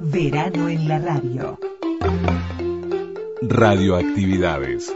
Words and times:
Verano 0.00 0.68
en 0.68 0.88
la 0.88 0.98
radio. 0.98 1.58
Radioactividades. 3.42 4.94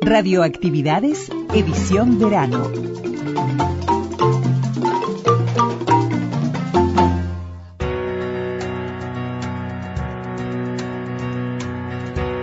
Radioactividades, 0.00 1.30
edición 1.52 2.18
verano. 2.18 2.70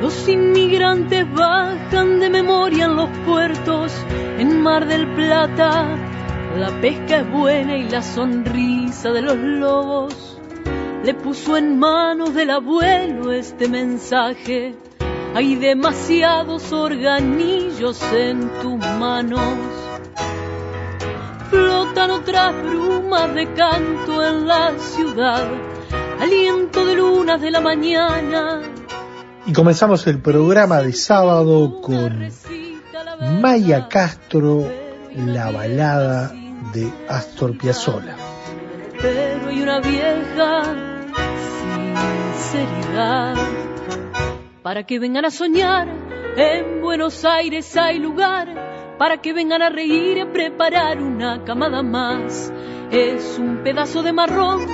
Los 0.02 0.28
inmigrantes 0.28 1.26
bajan 1.34 2.20
de 2.20 2.30
memoria 2.30 2.86
en 2.86 2.96
los 2.96 3.10
puertos, 3.26 3.92
en 4.38 4.62
Mar 4.62 4.88
del 4.88 5.08
Plata. 5.16 6.05
La 6.56 6.70
pesca 6.80 7.18
es 7.18 7.30
buena 7.30 7.76
y 7.76 7.90
la 7.90 8.02
sonrisa 8.02 9.12
de 9.12 9.22
los 9.22 9.36
lobos 9.36 10.40
le 11.04 11.14
puso 11.14 11.58
en 11.58 11.78
manos 11.78 12.34
del 12.34 12.50
abuelo 12.50 13.34
este 13.34 13.68
mensaje. 13.68 14.74
Hay 15.34 15.56
demasiados 15.56 16.72
organillos 16.72 18.02
en 18.14 18.50
tus 18.62 18.80
manos. 18.98 19.42
Flotan 21.50 22.12
otras 22.12 22.56
brumas 22.64 23.36
de 23.36 23.54
canto 23.54 24.26
en 24.26 24.48
la 24.48 24.72
ciudad. 24.80 25.46
Aliento 26.22 26.86
de 26.86 26.96
lunas 26.96 27.42
de 27.42 27.52
la 27.52 27.60
mañana 27.60 28.62
y 29.46 29.54
comenzamos 29.54 30.08
el 30.08 30.20
programa 30.20 30.82
de 30.82 30.92
sábado 30.94 31.82
con 31.82 32.30
Maya 33.42 33.88
Castro, 33.90 34.68
la 35.14 35.52
balada 35.52 36.34
de 36.74 36.92
Astor 37.08 37.58
Piazzolla. 37.58 38.16
Pero 39.02 39.50
hay 39.50 39.62
una 39.62 39.80
vieja 39.80 40.76
sinceridad 42.42 43.36
para 44.62 44.84
que 44.84 45.00
vengan 45.00 45.26
a 45.26 45.32
soñar. 45.32 45.88
En 46.38 46.82
Buenos 46.82 47.24
Aires 47.24 47.76
hay 47.78 48.00
lugar 48.00 48.96
para 48.98 49.22
que 49.22 49.34
vengan 49.34 49.62
a 49.62 49.70
reír 49.70 50.18
y 50.18 50.26
preparar 50.26 51.02
una 51.02 51.44
camada 51.44 51.82
más. 51.82 52.52
Es 52.92 53.38
un 53.40 53.64
pedazo 53.64 54.04
de 54.04 54.14
marrón, 54.14 54.66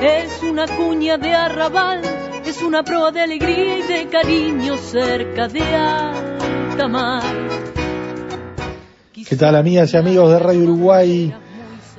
es 0.00 0.42
una 0.42 0.66
cuña 0.66 1.18
de 1.18 1.34
arrabal 1.34 2.00
es 2.44 2.60
una 2.60 2.82
proa 2.82 3.12
de 3.12 3.20
alegría 3.20 3.78
y 3.78 3.82
de 3.82 4.08
cariño 4.08 4.76
cerca 4.76 5.48
de 5.48 5.62
alta. 5.62 6.12
¿Qué 9.28 9.36
tal 9.36 9.56
amigas 9.56 9.92
y 9.94 9.96
amigos 9.96 10.30
de 10.30 10.38
Radio 10.38 10.62
Uruguay? 10.64 11.34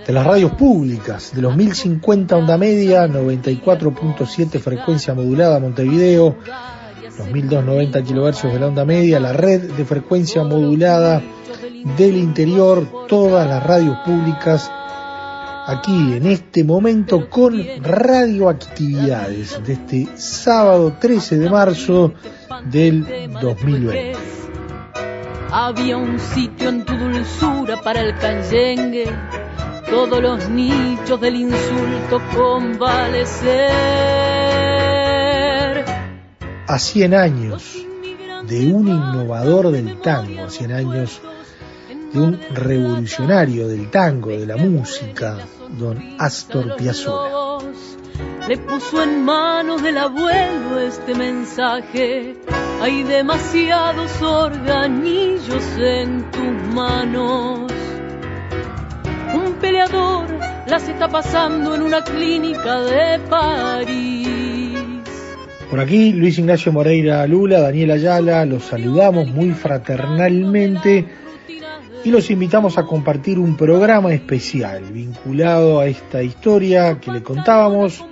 De 0.06 0.14
las 0.14 0.26
radios 0.26 0.52
públicas, 0.54 1.32
de 1.34 1.42
los 1.42 1.56
1050 1.56 2.36
onda 2.36 2.58
media, 2.58 3.08
94.7 3.08 4.60
frecuencia 4.60 5.14
modulada 5.14 5.60
Montevideo, 5.60 6.36
los 7.18 7.32
1290 7.32 8.04
kHz 8.04 8.44
de 8.44 8.60
la 8.60 8.68
onda 8.68 8.86
media, 8.86 9.20
la 9.20 9.32
red 9.32 9.72
de 9.72 9.86
frecuencia 9.86 10.44
modulada 10.44 11.22
del 11.98 12.18
interior, 12.18 13.08
todas 13.08 13.48
las 13.48 13.64
radios 13.64 13.98
públicas 14.06 14.70
aquí 15.66 16.14
en 16.14 16.28
este 16.28 16.64
momento 16.64 17.30
con 17.30 17.64
radioactividades 17.82 19.62
de 19.66 19.74
este 19.74 20.08
sábado 20.18 20.98
13 21.00 21.38
de 21.40 21.50
marzo 21.50 22.14
del 22.70 23.30
2020. 23.42 24.43
Había 25.56 25.98
un 25.98 26.18
sitio 26.18 26.70
en 26.70 26.84
tu 26.84 26.98
dulzura 26.98 27.80
para 27.80 28.02
el 28.02 28.18
canyengue, 28.18 29.06
todos 29.88 30.20
los 30.20 30.50
nichos 30.50 31.22
del 31.22 31.36
insulto 31.36 32.20
convalecer. 32.36 33.62
A 36.68 36.80
100 36.80 37.14
años 37.14 37.86
de 38.48 38.74
un 38.74 38.88
innovador 38.88 39.70
del 39.70 40.02
tango, 40.02 40.46
a 40.46 40.50
100 40.50 40.72
años 40.72 41.22
de 42.12 42.20
un 42.20 42.40
revolucionario 42.50 43.68
del 43.68 43.92
tango, 43.92 44.32
de 44.32 44.48
la 44.48 44.58
música, 44.58 45.38
don 45.78 46.16
Astor 46.18 46.78
Piazzolla. 46.78 47.60
Le 48.48 48.58
puso 48.58 49.02
en 49.02 49.24
manos 49.24 49.82
del 49.82 49.98
abuelo 49.98 50.80
este 50.80 51.16
mensaje. 51.16 52.36
Hay 52.82 53.04
demasiados 53.04 54.22
organillos 54.22 55.64
en 55.78 56.30
tus 56.30 56.76
manos. 56.76 57.72
Un 59.34 59.54
peleador 59.62 60.28
las 60.68 60.90
está 60.90 61.08
pasando 61.08 61.74
en 61.74 61.84
una 61.84 62.04
clínica 62.04 62.82
de 62.82 63.20
París. 63.30 64.78
Por 65.70 65.80
aquí 65.80 66.12
Luis 66.12 66.38
Ignacio 66.38 66.74
Moreira 66.74 67.26
Lula, 67.26 67.62
Daniel 67.62 67.92
Ayala, 67.92 68.46
los 68.46 68.66
saludamos 68.66 69.28
muy 69.30 69.52
fraternalmente 69.52 71.08
y 72.04 72.12
los 72.12 72.30
invitamos 72.30 72.78
a 72.78 72.84
compartir 72.84 73.40
un 73.40 73.56
programa 73.56 74.14
especial 74.14 74.84
vinculado 74.92 75.80
a 75.80 75.88
esta 75.88 76.22
historia 76.22 77.00
que 77.00 77.10
le 77.12 77.24
contábamos, 77.24 78.06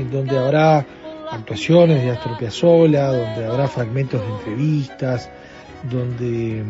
en 0.00 0.10
donde 0.10 0.38
habrá 0.38 0.86
actuaciones 1.30 2.02
de 2.02 2.10
Astor 2.10 2.38
Piazzolla, 2.38 3.08
donde 3.08 3.46
habrá 3.46 3.68
fragmentos 3.68 4.20
de 4.20 4.32
entrevistas, 4.32 5.30
donde 5.90 6.64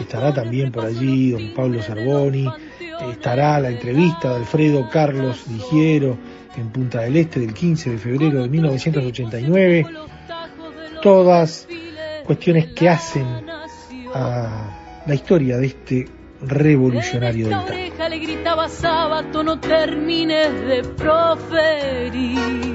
estará 0.00 0.32
también 0.34 0.70
por 0.70 0.84
allí 0.84 1.30
don 1.30 1.54
Pablo 1.54 1.82
Sarboni, 1.82 2.48
estará 3.10 3.60
la 3.60 3.70
entrevista 3.70 4.30
de 4.30 4.36
Alfredo 4.36 4.88
Carlos 4.90 5.46
Ligiero 5.48 6.16
en 6.56 6.68
Punta 6.70 7.02
del 7.02 7.16
Este 7.16 7.40
del 7.40 7.54
15 7.54 7.90
de 7.90 7.98
febrero 7.98 8.42
de 8.42 8.48
1989, 8.48 9.86
todas 11.02 11.68
cuestiones 12.24 12.66
que 12.68 12.88
hacen 12.88 13.26
a 14.14 15.02
la 15.06 15.14
historia 15.14 15.58
de 15.58 15.66
este 15.66 16.08
revolucionario 16.40 17.48
del 17.48 17.58
tango. 17.58 18.08
le 18.08 18.18
gritaba 18.18 18.68
sábado, 18.68 19.42
no 19.42 19.58
termines 19.60 20.52
de 20.66 20.82
proferir. 20.82 22.74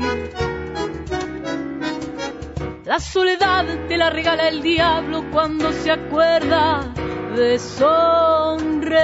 La 2.85 2.99
soledad 2.99 3.65
te 3.87 3.97
la 3.97 4.09
regala 4.09 4.49
el 4.49 4.61
diablo 4.61 5.23
cuando 5.31 5.71
se 5.71 5.91
acuerda 5.91 6.93
de 7.35 7.57
sonreír. 7.57 9.01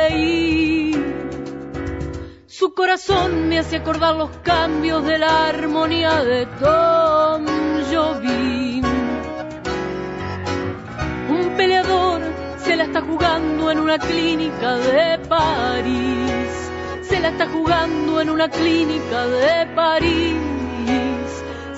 Su 2.47 2.73
corazón 2.73 3.47
me 3.47 3.59
hace 3.59 3.77
acordar 3.77 4.15
los 4.15 4.31
cambios 4.43 5.05
de 5.05 5.19
la 5.19 5.47
armonía 5.47 6.23
de 6.23 6.45
Tom 6.59 7.45
Jobim. 7.89 8.36
La 12.77 12.83
está 12.83 13.01
jugando 13.01 13.71
en 13.71 13.79
una 13.79 13.97
clínica 13.97 14.75
de 14.75 15.17
París. 15.27 16.69
Se 17.01 17.19
la 17.19 17.29
está 17.29 17.47
jugando 17.47 18.21
en 18.21 18.29
una 18.29 18.49
clínica 18.49 19.25
de 19.25 19.65
París. 19.73 20.35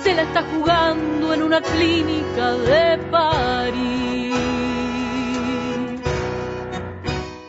Se 0.02 0.14
la 0.14 0.22
está 0.22 0.42
jugando 0.42 1.32
en 1.32 1.42
una 1.42 1.62
clínica 1.62 2.52
de 2.52 2.98
París. 3.10 4.34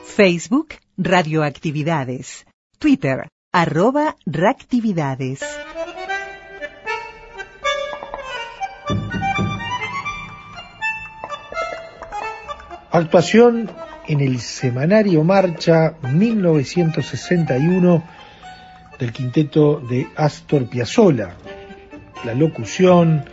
Facebook, 0.03 0.75
Radioactividades. 0.97 2.45
Twitter, 2.79 3.27
arroba 3.51 4.15
reactividades. 4.25 5.41
Actuación 12.93 13.69
en 14.05 14.19
el 14.19 14.41
Semanario 14.41 15.23
Marcha 15.23 15.93
1961 16.11 18.03
del 18.99 19.13
quinteto 19.13 19.79
de 19.79 20.07
Astor 20.17 20.67
Piazzolla. 20.67 21.35
La 22.25 22.33
locución 22.33 23.23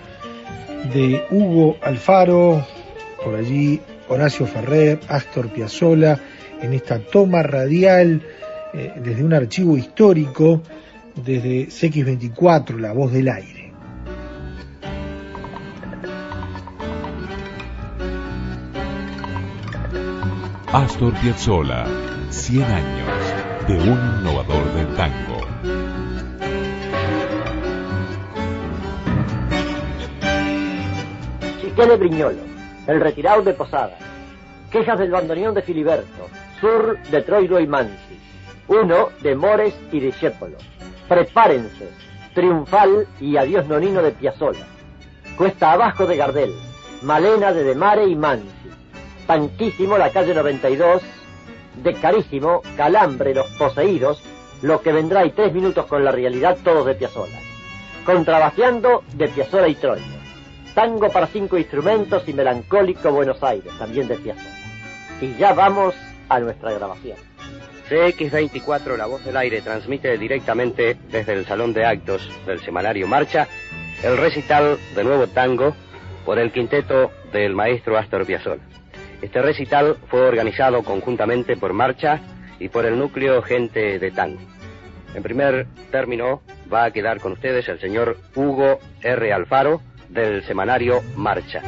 de 0.95 1.25
Hugo 1.33 1.77
Alfaro, 1.83 2.65
por 3.25 3.35
allí 3.35 3.81
Horacio 4.09 4.47
Ferrer, 4.47 5.01
Astor 5.09 5.49
Piazzolla, 5.49 6.21
en 6.63 6.73
esta 6.73 7.01
toma 7.01 7.43
radial 7.43 8.23
eh, 8.73 8.93
desde 9.03 9.25
un 9.25 9.35
archivo 9.35 9.77
histórico, 9.77 10.63
desde 11.17 11.67
CX24, 11.67 12.79
La 12.79 12.93
Voz 12.93 13.13
del 13.13 13.29
Aire. 13.29 13.58
Astor 20.73 21.15
Piazzolla, 21.15 21.87
100 22.29 22.63
años 22.63 23.09
de 23.67 23.79
un 23.91 24.19
innovador 24.21 24.65
del 24.75 24.95
tango. 24.97 25.41
Chiquele 31.59 31.97
Briñolo, 31.97 32.43
el 32.87 33.01
retirado 33.01 33.41
de 33.41 33.55
Posada. 33.55 33.97
Quejas 34.71 34.99
del 34.99 35.11
bandoneón 35.11 35.55
de 35.55 35.63
Filiberto, 35.63 36.29
sur 36.61 36.99
de 37.11 37.23
Troilo 37.23 37.61
y 37.61 37.67
Mansi. 37.67 38.21
Uno 38.69 39.09
de 39.23 39.35
Mores 39.35 39.75
y 39.91 40.01
de. 40.01 40.13
Prepárense, 41.09 41.89
Triunfal 42.35 43.07
y 43.23 43.39
Adiós 43.39 43.67
Nonino 43.67 44.03
de 44.03 44.11
Piazzolla, 44.11 44.67
Cuesta 45.39 45.73
Abajo 45.73 46.07
de 46.07 46.19
Gardel, 46.19 46.53
Malena 47.01 47.55
de 47.55 47.65
Demare 47.65 48.07
y 48.07 48.15
Mansi, 48.15 48.58
Tanquísimo 49.29 49.99
la 49.99 50.09
calle 50.09 50.33
92, 50.33 51.03
de 51.83 51.93
Carísimo, 51.93 52.63
Calambre, 52.79 53.35
Los 53.35 53.47
Poseídos, 53.59 54.23
Lo 54.63 54.81
que 54.81 54.91
vendrá 54.91 55.27
y 55.27 55.33
Tres 55.33 55.53
Minutos 55.53 55.85
con 55.85 56.03
la 56.03 56.11
Realidad, 56.11 56.57
todos 56.65 56.87
de 56.87 56.95
Piazzolla. 56.95 57.39
Contrabajeando 58.07 59.05
de 59.15 59.29
Piazzolla 59.29 59.69
y 59.69 59.75
Troilo. 59.75 60.07
Tango 60.75 61.11
para 61.11 61.27
cinco 61.27 61.59
instrumentos 61.59 62.27
y 62.27 62.33
Melancólico 62.33 63.13
Buenos 63.13 63.43
Aires, 63.43 63.71
también 63.79 64.09
de 64.09 64.17
Piazzolla. 64.17 64.57
Y 65.21 65.35
ya 65.35 65.53
vamos 65.53 65.95
a 66.31 66.41
nuestra 66.41 66.73
grabación. 66.73 67.19
CX24, 67.91 68.97
La 68.97 69.05
Voz 69.05 69.23
del 69.27 69.37
Aire, 69.37 69.61
transmite 69.61 70.17
directamente 70.17 70.97
desde 71.11 71.35
el 71.35 71.45
Salón 71.45 71.75
de 71.75 71.85
Actos 71.85 72.27
del 72.47 72.61
semanario 72.61 73.07
Marcha 73.07 73.47
el 74.03 74.17
recital 74.17 74.79
de 74.95 75.05
nuevo 75.05 75.27
tango 75.27 75.77
por 76.25 76.39
el 76.39 76.51
quinteto 76.51 77.11
del 77.31 77.55
maestro 77.55 77.99
Astor 77.99 78.25
Piazzolla. 78.25 78.78
Este 79.21 79.43
recital 79.43 79.97
fue 80.09 80.21
organizado 80.21 80.83
conjuntamente 80.85 81.57
por 81.57 81.73
Marcha 81.73 82.21
y 82.61 82.69
por 82.69 82.87
el 82.87 82.99
núcleo 82.99 83.43
Gente 83.43 83.99
de 83.99 84.11
Tango. 84.13 84.41
En 85.15 85.23
primer 85.23 85.67
término 85.91 86.43
va 86.73 86.85
a 86.85 86.91
quedar 86.93 87.21
con 87.21 87.33
ustedes 87.33 87.69
el 87.69 87.81
señor 87.81 88.19
Hugo 88.35 88.79
R. 89.03 89.33
Alfaro 89.33 89.81
del 90.09 90.45
semanario 90.45 91.03
Marcha. 91.17 91.63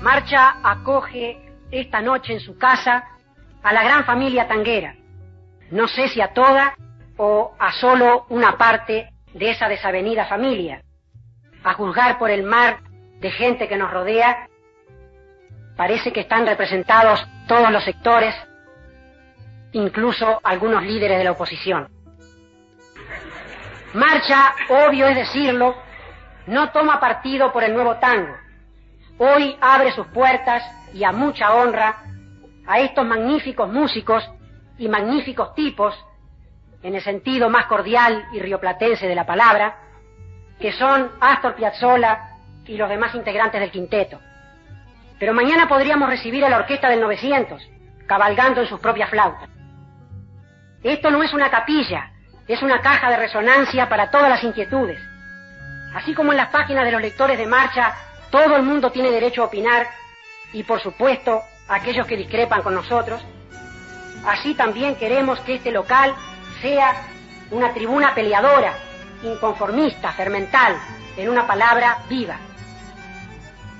Marcha 0.00 0.56
acoge 0.62 1.38
esta 1.70 2.00
noche 2.00 2.34
en 2.34 2.40
su 2.40 2.56
casa 2.56 3.13
a 3.64 3.72
la 3.72 3.82
gran 3.82 4.04
familia 4.04 4.46
tanguera. 4.46 4.94
No 5.70 5.88
sé 5.88 6.08
si 6.08 6.20
a 6.20 6.28
toda 6.28 6.76
o 7.16 7.54
a 7.58 7.72
solo 7.72 8.26
una 8.28 8.56
parte 8.58 9.08
de 9.32 9.50
esa 9.50 9.68
desavenida 9.68 10.26
familia. 10.26 10.82
A 11.64 11.72
juzgar 11.72 12.18
por 12.18 12.30
el 12.30 12.42
mar 12.42 12.80
de 13.20 13.30
gente 13.30 13.66
que 13.66 13.76
nos 13.76 13.90
rodea, 13.90 14.48
parece 15.76 16.12
que 16.12 16.20
están 16.20 16.46
representados 16.46 17.26
todos 17.48 17.70
los 17.70 17.82
sectores, 17.84 18.34
incluso 19.72 20.40
algunos 20.44 20.82
líderes 20.82 21.16
de 21.16 21.24
la 21.24 21.32
oposición. 21.32 21.88
Marcha, 23.94 24.54
obvio 24.68 25.06
es 25.06 25.16
decirlo, 25.16 25.74
no 26.46 26.70
toma 26.70 27.00
partido 27.00 27.50
por 27.50 27.64
el 27.64 27.72
nuevo 27.72 27.96
tango. 27.96 28.34
Hoy 29.16 29.56
abre 29.60 29.92
sus 29.92 30.06
puertas 30.08 30.62
y 30.92 31.04
a 31.04 31.12
mucha 31.12 31.54
honra 31.54 32.04
a 32.66 32.80
estos 32.80 33.06
magníficos 33.06 33.70
músicos 33.70 34.28
y 34.78 34.88
magníficos 34.88 35.54
tipos, 35.54 35.94
en 36.82 36.94
el 36.94 37.02
sentido 37.02 37.48
más 37.48 37.66
cordial 37.66 38.26
y 38.32 38.40
rioplatense 38.40 39.06
de 39.06 39.14
la 39.14 39.26
palabra, 39.26 39.78
que 40.60 40.72
son 40.72 41.10
Astor 41.20 41.54
Piazzolla 41.54 42.30
y 42.66 42.76
los 42.76 42.88
demás 42.88 43.14
integrantes 43.14 43.60
del 43.60 43.70
quinteto. 43.70 44.20
Pero 45.18 45.32
mañana 45.32 45.68
podríamos 45.68 46.08
recibir 46.08 46.44
a 46.44 46.48
la 46.48 46.58
orquesta 46.58 46.88
del 46.88 47.00
900, 47.00 47.62
cabalgando 48.06 48.60
en 48.60 48.66
sus 48.66 48.80
propias 48.80 49.10
flautas. 49.10 49.48
Esto 50.82 51.10
no 51.10 51.22
es 51.22 51.32
una 51.32 51.50
capilla, 51.50 52.10
es 52.46 52.62
una 52.62 52.80
caja 52.80 53.10
de 53.10 53.16
resonancia 53.16 53.88
para 53.88 54.10
todas 54.10 54.28
las 54.28 54.44
inquietudes. 54.44 55.00
Así 55.94 56.12
como 56.12 56.32
en 56.32 56.38
las 56.38 56.48
páginas 56.48 56.84
de 56.84 56.92
los 56.92 57.00
lectores 57.00 57.38
de 57.38 57.46
marcha, 57.46 57.94
todo 58.30 58.56
el 58.56 58.62
mundo 58.62 58.90
tiene 58.90 59.10
derecho 59.10 59.42
a 59.42 59.46
opinar 59.46 59.86
y, 60.52 60.62
por 60.64 60.80
supuesto, 60.80 61.42
aquellos 61.68 62.06
que 62.06 62.16
discrepan 62.16 62.62
con 62.62 62.74
nosotros, 62.74 63.22
así 64.26 64.54
también 64.54 64.96
queremos 64.96 65.40
que 65.40 65.56
este 65.56 65.72
local 65.72 66.14
sea 66.60 66.94
una 67.50 67.72
tribuna 67.72 68.14
peleadora, 68.14 68.74
inconformista, 69.22 70.12
fermental, 70.12 70.76
en 71.16 71.28
una 71.28 71.46
palabra 71.46 71.98
viva. 72.08 72.36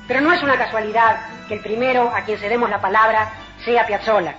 Pero 0.06 0.20
no 0.20 0.32
es 0.32 0.42
una 0.42 0.56
casualidad 0.56 1.18
que 1.48 1.54
el 1.54 1.60
primero 1.60 2.10
a 2.14 2.22
quien 2.22 2.38
cedemos 2.38 2.70
la 2.70 2.80
palabra 2.80 3.32
sea 3.64 3.86
Piazzolla. 3.86 4.34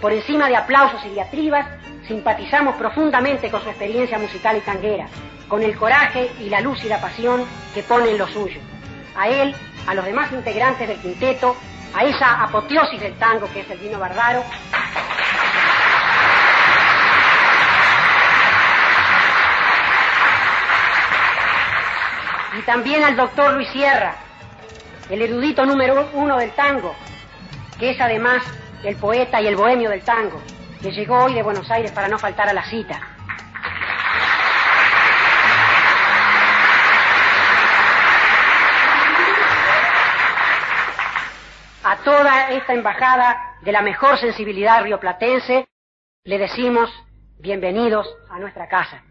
Por 0.00 0.12
encima 0.12 0.48
de 0.48 0.56
aplausos 0.56 1.04
y 1.06 1.10
diatribas, 1.10 1.66
simpatizamos 2.06 2.76
profundamente 2.76 3.50
con 3.50 3.62
su 3.62 3.68
experiencia 3.68 4.18
musical 4.18 4.56
y 4.56 4.60
tanguera, 4.60 5.08
con 5.48 5.62
el 5.62 5.76
coraje 5.76 6.30
y 6.38 6.48
la 6.48 6.60
lúcida 6.60 7.00
pasión 7.00 7.44
que 7.74 7.82
pone 7.82 8.10
en 8.10 8.18
lo 8.18 8.28
suyo. 8.28 8.60
A 9.16 9.28
él, 9.28 9.54
a 9.86 9.94
los 9.94 10.04
demás 10.04 10.30
integrantes 10.32 10.86
del 10.86 11.00
quinteto, 11.00 11.56
a 11.94 12.04
esa 12.04 12.42
apoteosis 12.42 13.00
del 13.00 13.14
tango 13.18 13.50
que 13.52 13.60
es 13.60 13.70
el 13.70 13.78
vino 13.78 13.98
barbaro. 13.98 14.44
Y 22.58 22.62
también 22.62 23.04
al 23.04 23.16
doctor 23.16 23.54
Luis 23.54 23.68
Sierra, 23.70 24.16
el 25.10 25.22
erudito 25.22 25.64
número 25.64 26.08
uno 26.12 26.36
del 26.38 26.50
tango, 26.52 26.94
que 27.78 27.90
es 27.90 28.00
además 28.00 28.42
el 28.82 28.96
poeta 28.96 29.40
y 29.40 29.46
el 29.46 29.56
bohemio 29.56 29.90
del 29.90 30.02
tango, 30.02 30.40
que 30.82 30.90
llegó 30.92 31.24
hoy 31.24 31.34
de 31.34 31.42
Buenos 31.42 31.70
Aires 31.70 31.92
para 31.92 32.08
no 32.08 32.18
faltar 32.18 32.48
a 32.48 32.52
la 32.52 32.64
cita. 32.64 33.00
A 41.84 41.96
toda 42.08 42.52
esta 42.52 42.72
embajada 42.72 43.58
de 43.60 43.70
la 43.70 43.82
mejor 43.82 44.16
sensibilidad 44.16 44.82
rioplatense 44.82 45.68
le 46.24 46.38
decimos 46.38 46.90
bienvenidos 47.38 48.08
a 48.30 48.38
nuestra 48.38 48.66
casa. 48.66 49.02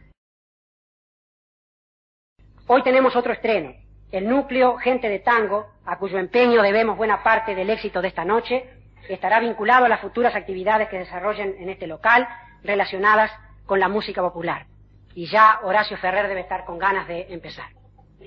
Hoy 2.66 2.82
tenemos 2.82 3.16
otro 3.16 3.34
estreno, 3.34 3.76
el 4.12 4.28
núcleo 4.28 4.78
Gente 4.78 5.10
de 5.10 5.20
Tango, 5.20 5.68
a 5.86 6.00
cuyo 6.00 6.18
empeño 6.18 6.64
debemos 6.64 6.98
buena 6.98 7.22
parte 7.22 7.54
del 7.54 7.70
éxito 7.70 8.02
de 8.02 8.08
esta 8.08 8.26
noche, 8.26 8.68
estará 9.08 9.40
vinculado 9.42 9.86
a 9.86 9.90
las 9.90 10.02
futuras 10.02 10.34
actividades 10.34 10.90
que 10.90 10.98
desarrollen 10.98 11.56
en 11.60 11.70
este 11.70 11.86
local 11.86 12.28
relacionadas 12.64 13.30
con 13.68 13.80
la 13.80 13.90
música 13.90 14.24
popular. 14.24 14.66
Y 15.14 15.28
ya 15.28 15.60
Horacio 15.62 15.98
Ferrer 15.98 16.28
debe 16.28 16.42
estar 16.42 16.66
con 16.66 16.80
ganas 16.80 17.08
de 17.08 17.32
empezar. 17.32 17.70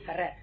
Ferrer. 0.07 0.35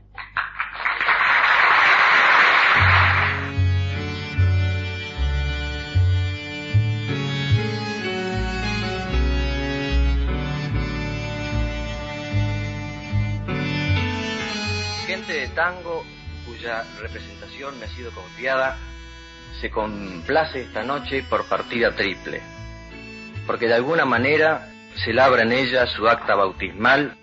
Gente 15.28 15.42
de 15.42 15.56
tango, 15.56 16.06
cuya 16.46 16.86
representación 17.02 17.78
me 17.78 17.86
ha 17.86 17.90
sido 17.90 18.12
confiada, 18.12 18.78
se 19.60 19.70
complace 19.70 20.62
esta 20.62 20.84
noche 20.84 21.22
por 21.30 21.44
partida 21.48 21.94
triple, 21.94 22.42
porque 23.46 23.68
de 23.68 23.74
alguna 23.74 24.06
manera 24.06 24.70
se 24.96 25.12
labra 25.12 25.42
en 25.42 25.52
ella 25.52 25.86
su 25.86 26.08
acta 26.08 26.34
bautismal, 26.34 27.18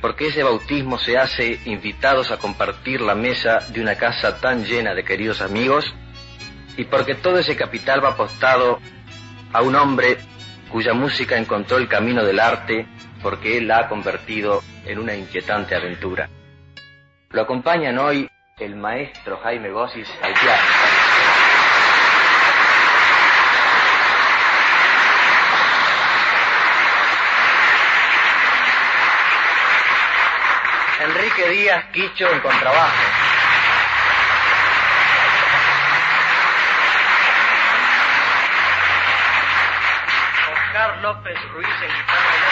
porque 0.00 0.28
ese 0.28 0.44
bautismo 0.44 0.98
se 0.98 1.18
hace 1.18 1.58
invitados 1.64 2.30
a 2.30 2.36
compartir 2.36 3.00
la 3.00 3.16
mesa 3.16 3.58
de 3.72 3.80
una 3.80 3.96
casa 3.96 4.40
tan 4.40 4.64
llena 4.64 4.94
de 4.94 5.02
queridos 5.02 5.40
amigos, 5.40 5.92
y 6.76 6.84
porque 6.84 7.16
todo 7.16 7.40
ese 7.40 7.56
capital 7.56 8.04
va 8.04 8.10
apostado 8.10 8.78
a 9.52 9.62
un 9.62 9.74
hombre 9.74 10.16
cuya 10.70 10.94
música 10.94 11.36
encontró 11.36 11.78
el 11.78 11.88
camino 11.88 12.24
del 12.24 12.38
arte 12.38 12.86
porque 13.20 13.58
él 13.58 13.66
la 13.66 13.78
ha 13.78 13.88
convertido 13.88 14.62
en 14.86 15.00
una 15.00 15.16
inquietante 15.16 15.74
aventura. 15.74 16.28
Lo 17.32 17.42
acompañan 17.42 17.96
hoy 17.96 18.28
el 18.58 18.74
maestro 18.74 19.38
Jaime 19.44 19.70
Gossis 19.70 20.08
al 20.20 20.32
piano. 20.32 20.62
Enrique 31.04 31.48
Díaz 31.50 31.84
Quicho 31.92 32.28
en 32.28 32.40
contrabajo. 32.40 32.96
Oscar 40.52 40.96
López 40.98 41.38
Ruiz 41.52 41.68
en 41.80 41.96
guitarra 41.96 42.49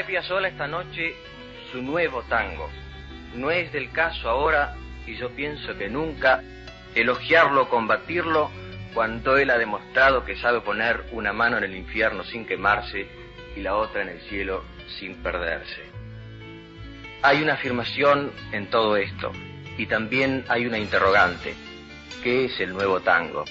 Trae 0.00 0.12
Piazzolla 0.12 0.48
esta 0.48 0.66
noche 0.66 1.14
su 1.70 1.82
nuevo 1.82 2.22
tango. 2.22 2.70
No 3.34 3.50
es 3.50 3.70
del 3.70 3.92
caso 3.92 4.30
ahora 4.30 4.74
y 5.06 5.14
yo 5.16 5.28
pienso 5.28 5.76
que 5.76 5.90
nunca 5.90 6.42
elogiarlo 6.94 7.64
o 7.64 7.68
combatirlo 7.68 8.50
cuando 8.94 9.36
él 9.36 9.50
ha 9.50 9.58
demostrado 9.58 10.24
que 10.24 10.36
sabe 10.36 10.62
poner 10.62 11.04
una 11.12 11.34
mano 11.34 11.58
en 11.58 11.64
el 11.64 11.76
infierno 11.76 12.24
sin 12.24 12.46
quemarse 12.46 13.08
y 13.54 13.60
la 13.60 13.76
otra 13.76 14.00
en 14.00 14.08
el 14.08 14.20
cielo 14.22 14.64
sin 14.98 15.16
perderse. 15.16 15.82
Hay 17.20 17.42
una 17.42 17.52
afirmación 17.54 18.32
en 18.52 18.70
todo 18.70 18.96
esto 18.96 19.32
y 19.76 19.84
también 19.84 20.46
hay 20.48 20.64
una 20.64 20.78
interrogante. 20.78 21.54
¿Qué 22.22 22.46
es 22.46 22.58
el 22.60 22.72
nuevo 22.72 23.00
tango? 23.00 23.44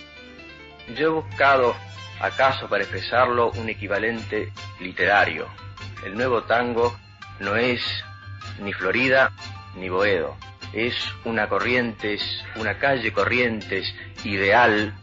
Yo 0.97 1.05
he 1.05 1.09
buscado, 1.09 1.75
acaso 2.19 2.67
para 2.67 2.81
expresarlo, 2.81 3.51
un 3.51 3.69
equivalente 3.69 4.51
literario. 4.79 5.47
El 6.03 6.15
nuevo 6.15 6.43
tango 6.43 6.97
no 7.39 7.55
es 7.57 7.81
ni 8.61 8.71
Florida 8.73 9.31
ni 9.75 9.89
Boedo. 9.89 10.37
Es 10.73 10.95
una 11.25 11.49
corrientes, 11.49 12.21
una 12.55 12.77
calle 12.77 13.11
corrientes 13.11 13.93
ideal 14.23 14.93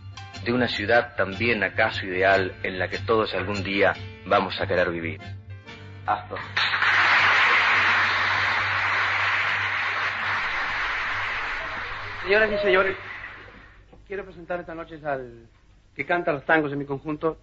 de 0.45 0.53
una 0.53 0.69
ciudad 0.69 1.15
también 1.17 1.63
acaso 1.65 2.07
ideal 2.07 2.55
en 2.63 2.79
la 2.79 2.89
que 2.89 2.99
todos 2.99 3.35
algún 3.35 3.63
día 3.63 3.95
vamos 4.25 4.59
a 4.61 4.67
querer 4.67 4.91
vivir. 4.91 5.21
Astor. 6.07 6.39
Señoras 12.23 12.51
y 12.53 12.59
señores, 12.59 12.97
quiero 14.07 14.25
presentar 14.25 14.61
esta 14.61 14.75
noche 14.75 14.99
al 15.05 15.47
que 15.95 16.07
canta 16.07 16.33
los 16.33 16.45
tangos 16.45 16.73
en 16.73 16.79
mi 16.79 16.85
conjunto, 16.85 17.39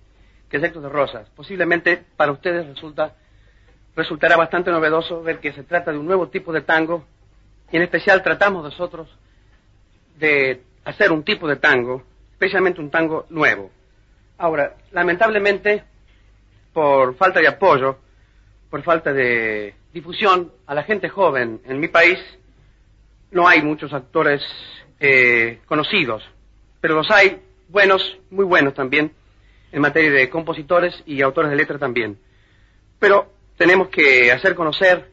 que 0.49 0.57
es 0.57 0.63
Héctor 0.63 0.83
de 0.83 0.89
Rosas. 0.89 1.29
Posiblemente 1.35 2.03
para 2.15 2.31
ustedes 2.31 2.65
resulta, 2.67 3.15
resultará 3.95 4.37
bastante 4.37 4.71
novedoso 4.71 5.21
ver 5.21 5.39
que 5.39 5.53
se 5.53 5.63
trata 5.63 5.91
de 5.91 5.97
un 5.97 6.05
nuevo 6.05 6.29
tipo 6.29 6.51
de 6.51 6.61
tango, 6.61 7.05
y 7.71 7.77
en 7.77 7.83
especial 7.83 8.21
tratamos 8.23 8.63
nosotros 8.63 9.07
de 10.17 10.61
hacer 10.85 11.11
un 11.11 11.23
tipo 11.23 11.47
de 11.47 11.55
tango 11.55 12.03
especialmente 12.43 12.81
un 12.81 12.89
tango 12.89 13.25
nuevo. 13.29 13.71
Ahora, 14.37 14.75
lamentablemente, 14.91 15.83
por 16.73 17.15
falta 17.15 17.39
de 17.39 17.47
apoyo, 17.47 17.99
por 18.69 18.83
falta 18.83 19.13
de 19.13 19.75
difusión 19.93 20.51
a 20.67 20.75
la 20.75 20.83
gente 20.83 21.07
joven 21.07 21.61
en 21.65 21.79
mi 21.79 21.87
país, 21.87 22.19
no 23.31 23.47
hay 23.47 23.61
muchos 23.61 23.93
actores 23.93 24.43
eh, 24.99 25.59
conocidos, 25.67 26.21
pero 26.81 26.95
los 26.95 27.09
hay 27.11 27.41
buenos, 27.69 28.17
muy 28.29 28.43
buenos 28.43 28.73
también, 28.73 29.13
en 29.71 29.81
materia 29.81 30.11
de 30.11 30.29
compositores 30.29 31.01
y 31.05 31.21
autores 31.21 31.49
de 31.49 31.55
letra 31.55 31.79
también. 31.79 32.19
Pero 32.99 33.31
tenemos 33.63 33.87
que 33.87 34.29
hacer 34.29 34.55
conocer, 34.55 35.09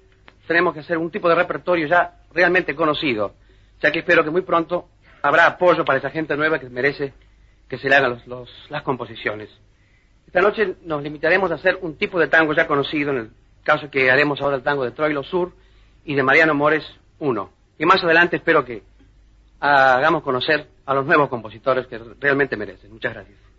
tenemos 0.49 0.75
que 0.75 0.81
hacer 0.81 0.99
un 0.99 1.13
tipo 1.13 1.29
de 1.29 1.37
repertorio 1.37 1.87
ya 1.87 2.17
realmente 2.35 2.75
conocido, 2.75 3.35
ya 3.81 3.93
que 3.93 4.01
espero 4.01 4.25
que 4.25 4.31
muy 4.31 4.43
pronto 4.43 4.89
habrá 5.23 5.47
apoyo 5.47 5.85
para 5.85 6.01
esa 6.01 6.11
gente 6.11 6.37
nueva 6.37 6.59
que 6.59 6.69
merece 6.69 7.13
que 7.69 7.79
se 7.79 7.89
le 7.89 7.95
hagan 7.95 8.21
las 8.69 8.83
composiciones. 8.83 9.51
Esta 10.27 10.41
noche 10.41 10.75
nos 10.83 11.01
limitaremos 11.01 11.53
a 11.53 11.55
hacer 11.55 11.79
un 11.81 11.97
tipo 11.97 12.19
de 12.19 12.27
tango 12.27 12.53
ya 12.53 12.67
conocido, 12.67 13.13
en 13.13 13.19
el 13.19 13.31
caso 13.63 13.89
que 13.89 14.11
haremos 14.11 14.41
ahora 14.41 14.57
el 14.57 14.65
tango 14.65 14.85
de 14.85 14.91
Troilo 14.91 15.23
Sur 15.23 15.53
y 16.05 16.17
de 16.17 16.25
Mariano 16.25 16.53
Mores 16.53 16.85
uno. 17.21 17.53
Y 17.79 17.87
más 17.87 18.03
adelante 18.03 18.39
espero 18.39 18.65
que 18.65 18.83
hagamos 19.61 20.25
conocer 20.25 20.67
a 20.87 20.95
los 20.95 21.07
nuevos 21.07 21.29
compositores 21.29 21.87
que 21.87 22.01
realmente 22.19 22.57
merecen. 22.57 22.91
Muchas 22.91 23.15
gracias. 23.15 23.50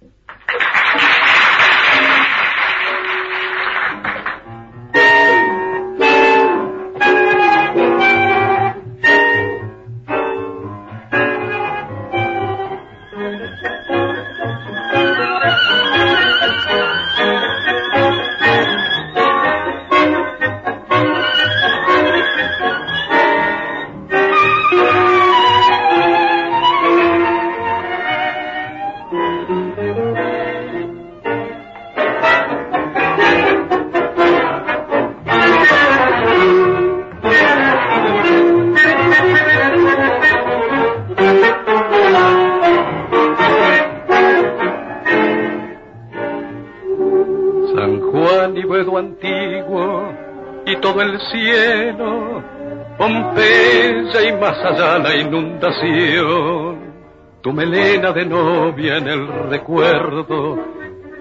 Tu 57.42 57.52
melena 57.52 58.12
de 58.12 58.26
novia 58.26 58.98
en 58.98 59.08
el 59.08 59.28
recuerdo 59.50 60.60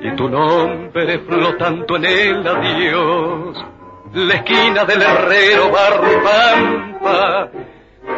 y 0.03 0.15
tu 0.17 0.29
nombre 0.29 1.19
flotando 1.21 1.97
en 1.97 2.05
el 2.05 2.47
adiós. 2.47 3.65
La 4.13 4.35
esquina 4.35 4.85
del 4.85 5.01
herrero 5.01 5.71
Pampa, 5.73 7.49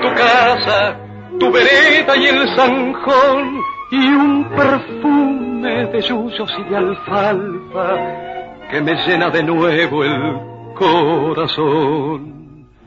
tu 0.00 0.08
casa, 0.14 0.96
tu 1.38 1.52
vereda 1.52 2.16
y 2.16 2.26
el 2.26 2.56
zanjón 2.56 3.60
y 3.92 4.08
un 4.08 4.44
perfume 4.56 5.86
de 5.86 6.00
yuyos 6.00 6.50
y 6.58 6.70
de 6.70 6.76
alfalfa 6.76 7.96
que 8.70 8.80
me 8.80 8.94
llena 9.06 9.30
de 9.30 9.42
nuevo 9.42 10.02
el 10.02 10.40
corazón. 10.74 12.32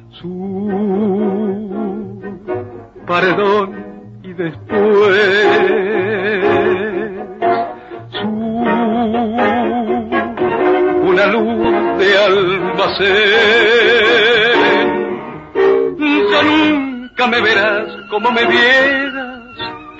Su 0.09 0.27
paredón 3.05 4.19
y 4.23 4.33
después 4.33 5.15
su 8.11 8.27
una 11.07 11.25
luz 11.27 11.97
de 11.99 12.17
almacén. 12.17 13.45
Ya 16.31 16.41
nunca 16.43 17.27
me 17.27 17.41
verás 17.41 17.87
como 18.09 18.31
me 18.31 18.45
vieras, 18.45 19.43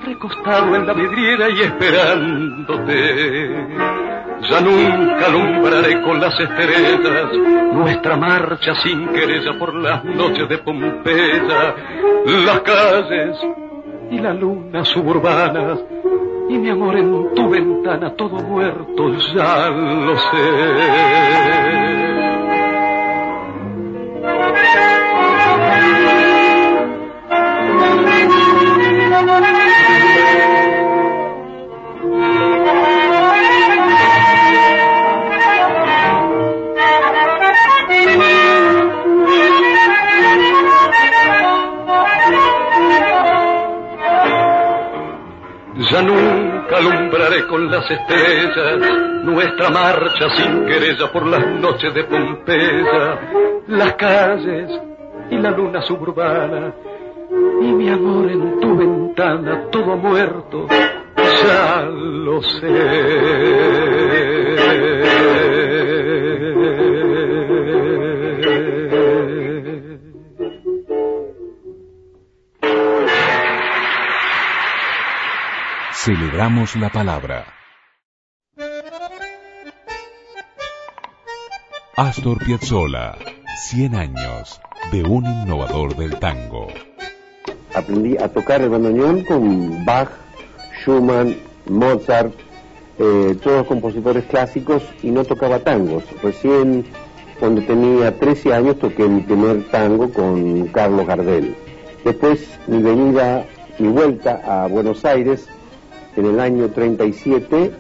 recostado 0.04 0.76
en 0.76 0.88
la 0.88 0.94
vidriera 0.94 1.50
y 1.50 1.62
esperándote. 1.62 2.96
Ya 4.50 4.62
nunca 4.62 5.26
alumbraré 5.26 6.02
con 6.02 6.20
las 6.20 6.40
estrellas 6.40 7.34
nuestra 7.74 8.16
marcha 8.16 8.76
sin 8.76 9.08
querella 9.10 9.58
por 9.58 9.74
las 9.74 10.04
noches 10.04 10.48
de 10.48 10.58
Pompeya, 10.60 11.76
las 12.46 12.60
calles 12.62 13.38
y 14.12 14.20
la 14.20 14.34
luna 14.34 14.86
suburbanas 14.86 15.80
y 16.50 16.58
mi 16.58 16.70
amor 16.70 16.96
en 16.96 17.34
tu 17.34 17.50
ventana 17.50 18.14
todo 18.16 18.36
muerto, 18.36 19.12
ya 19.36 19.70
lo 19.70 20.16
sé. 20.18 22.05
Nunca 46.02 46.78
alumbraré 46.78 47.48
con 47.48 47.70
las 47.70 47.90
estrellas. 47.90 48.80
Nuestra 49.24 49.70
marcha 49.70 50.30
sin 50.36 50.66
querella 50.66 51.12
por 51.12 51.26
las 51.26 51.46
noches 51.48 51.94
de 51.94 52.04
Pompeya, 52.04 53.20
las 53.68 53.94
calles 53.94 54.70
y 55.32 55.38
la 55.38 55.52
luna 55.52 55.82
suburbana, 55.82 56.74
y 57.62 57.72
mi 57.72 57.90
amor 57.90 58.30
en 58.30 58.60
tu 58.60 58.78
ventana 58.78 59.64
todo 59.72 59.98
muerto, 59.98 60.68
ya 61.18 61.82
lo 61.90 62.42
sé. 62.44 63.95
Celebramos 76.06 76.76
la 76.76 76.90
palabra. 76.90 77.46
Astor 81.98 82.38
Piazzolla, 82.46 83.16
100 83.58 83.96
años 83.96 84.62
de 84.92 85.02
un 85.02 85.26
innovador 85.26 85.96
del 85.96 86.20
tango. 86.20 86.68
aprendí 87.74 88.18
a 88.18 88.28
tocar 88.28 88.62
el 88.62 88.70
bandoneón 88.70 89.24
con 89.24 89.84
Bach, 89.84 90.12
Schumann, 90.80 91.38
Mozart, 91.68 92.36
eh, 93.00 93.36
todos 93.42 93.66
compositores 93.66 94.26
clásicos 94.26 94.84
y 95.02 95.10
no 95.10 95.26
tocaba 95.26 95.58
tangos. 95.58 96.04
Recién 96.22 96.86
cuando 97.40 97.64
tenía 97.64 98.16
13 98.16 98.54
años 98.54 98.78
toqué 98.78 99.08
mi 99.08 99.22
primer 99.22 99.64
tango 99.72 100.14
con 100.14 100.68
Carlos 100.68 101.08
Gardel. 101.08 101.56
Después 102.04 102.48
mi 102.68 102.84
venida, 102.84 103.44
mi 103.80 103.88
vuelta 103.88 104.40
a 104.46 104.68
Buenos 104.68 105.04
Aires 105.04 105.50
en 106.16 106.26
el 106.26 106.40
año 106.40 106.70
37 106.70 107.72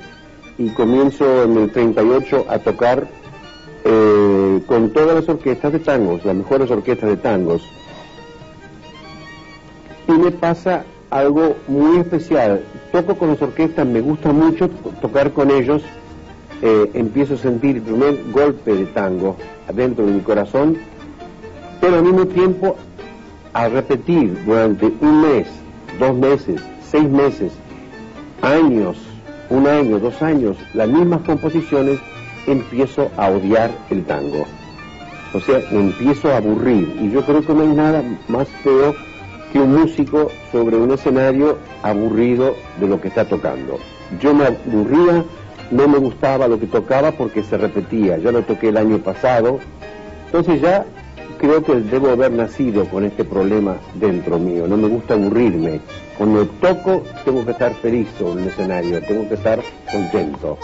y 0.58 0.70
comienzo 0.70 1.44
en 1.44 1.58
el 1.58 1.72
38 1.72 2.46
a 2.48 2.60
tocar 2.60 3.08
eh, 3.84 4.62
con 4.66 4.92
todas 4.92 5.16
las 5.16 5.30
orquestas 5.30 5.74
de 5.74 5.80
tangos, 5.80 6.26
las 6.26 6.36
mejores 6.36 6.72
orquestas 6.72 7.10
de 7.10 7.18
tangos. 7.18 7.62
Y 10.08 10.12
me 10.14 10.32
pasa 10.32 10.86
algo 11.10 11.56
muy 11.68 12.00
especial. 12.00 12.64
Toco 12.92 13.16
con 13.16 13.30
las 13.30 13.42
orquestas, 13.42 13.86
me 13.86 14.02
gusta 14.02 14.32
mucho 14.32 14.70
tocar 15.02 15.32
con 15.32 15.52
ellos. 15.52 15.84
Eh, 16.62 16.92
empiezo 16.94 17.36
a 17.36 17.38
sentir 17.38 17.78
el 17.78 17.82
primer 17.82 18.24
golpe 18.32 18.74
de 18.74 18.86
tango 18.86 19.36
adentro 19.68 20.06
de 20.06 20.14
mi 20.14 20.22
corazón, 20.22 20.78
pero 21.82 21.98
al 21.98 22.04
mismo 22.04 22.26
tiempo 22.28 22.76
a 23.54 23.68
repetir 23.68 24.38
durante 24.46 24.92
un 25.02 25.22
mes, 25.22 25.48
dos 26.00 26.16
meses, 26.16 26.62
seis 26.90 27.10
meses, 27.10 27.52
años, 28.42 28.98
un 29.50 29.68
año, 29.68 30.00
dos 30.00 30.22
años, 30.22 30.58
las 30.74 30.88
mismas 30.88 31.22
composiciones, 31.22 32.00
empiezo 32.48 33.12
a 33.18 33.30
odiar 33.30 33.72
el 33.90 34.04
tango. 34.06 34.46
O 35.34 35.40
sea, 35.40 35.62
me 35.72 35.80
empiezo 35.80 36.32
a 36.32 36.38
aburrir. 36.38 36.96
Y 37.02 37.12
yo 37.12 37.22
creo 37.24 37.46
que 37.46 37.54
no 37.54 37.62
hay 37.62 37.68
nada 37.76 38.04
más 38.28 38.48
feo 38.64 38.96
que 39.52 39.60
un 39.60 39.76
músico 39.76 40.32
sobre 40.52 40.78
un 40.78 40.92
escenario 40.92 41.58
aburrido 41.84 42.56
de 42.80 42.88
lo 42.88 43.02
que 43.02 43.10
está 43.10 43.26
tocando. 43.26 43.80
Yo 44.20 44.34
me 44.34 44.46
aburría, 44.46 45.24
no 45.72 45.88
me 45.88 45.98
gustaba 45.98 46.48
lo 46.48 46.60
que 46.60 46.68
tocaba 46.68 47.12
porque 47.12 47.44
se 47.44 47.58
repetía. 47.58 48.18
Yo 48.18 48.32
lo 48.32 48.44
toqué 48.44 48.70
el 48.70 48.78
año 48.78 48.98
pasado. 49.00 49.60
Entonces 50.28 50.62
ya 50.62 50.86
creo 51.38 51.64
que 51.64 51.76
debo 51.76 52.10
haber 52.10 52.32
nacido 52.32 52.86
con 52.86 53.06
este 53.06 53.24
problema 53.24 53.78
dentro 53.94 54.40
mío. 54.40 54.68
No 54.68 54.78
me 54.78 54.88
gusta 54.88 55.14
aburrirme. 55.14 55.80
Cuando 56.18 56.46
toco 56.48 57.04
tengo 57.24 57.46
que 57.46 57.52
estar 57.52 57.74
feliz 57.76 58.08
sobre 58.18 58.44
el 58.44 58.48
escenario, 58.50 59.02
tengo 59.02 59.28
que 59.28 59.36
estar 59.36 59.62
contento. 59.92 60.58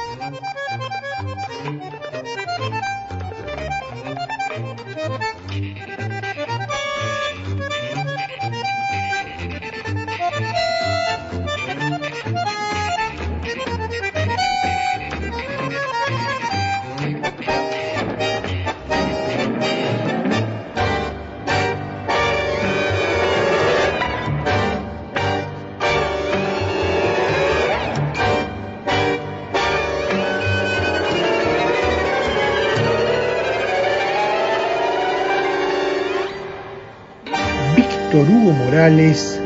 Hugo 38.29 38.51
Morales 38.51 39.41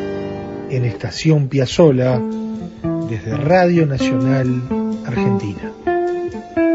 en 0.70 0.84
Estación 0.84 1.48
Piazzola 1.48 2.22
desde 3.10 3.38
Radio 3.38 3.86
Nacional 3.86 4.62
Argentina. 5.06 5.72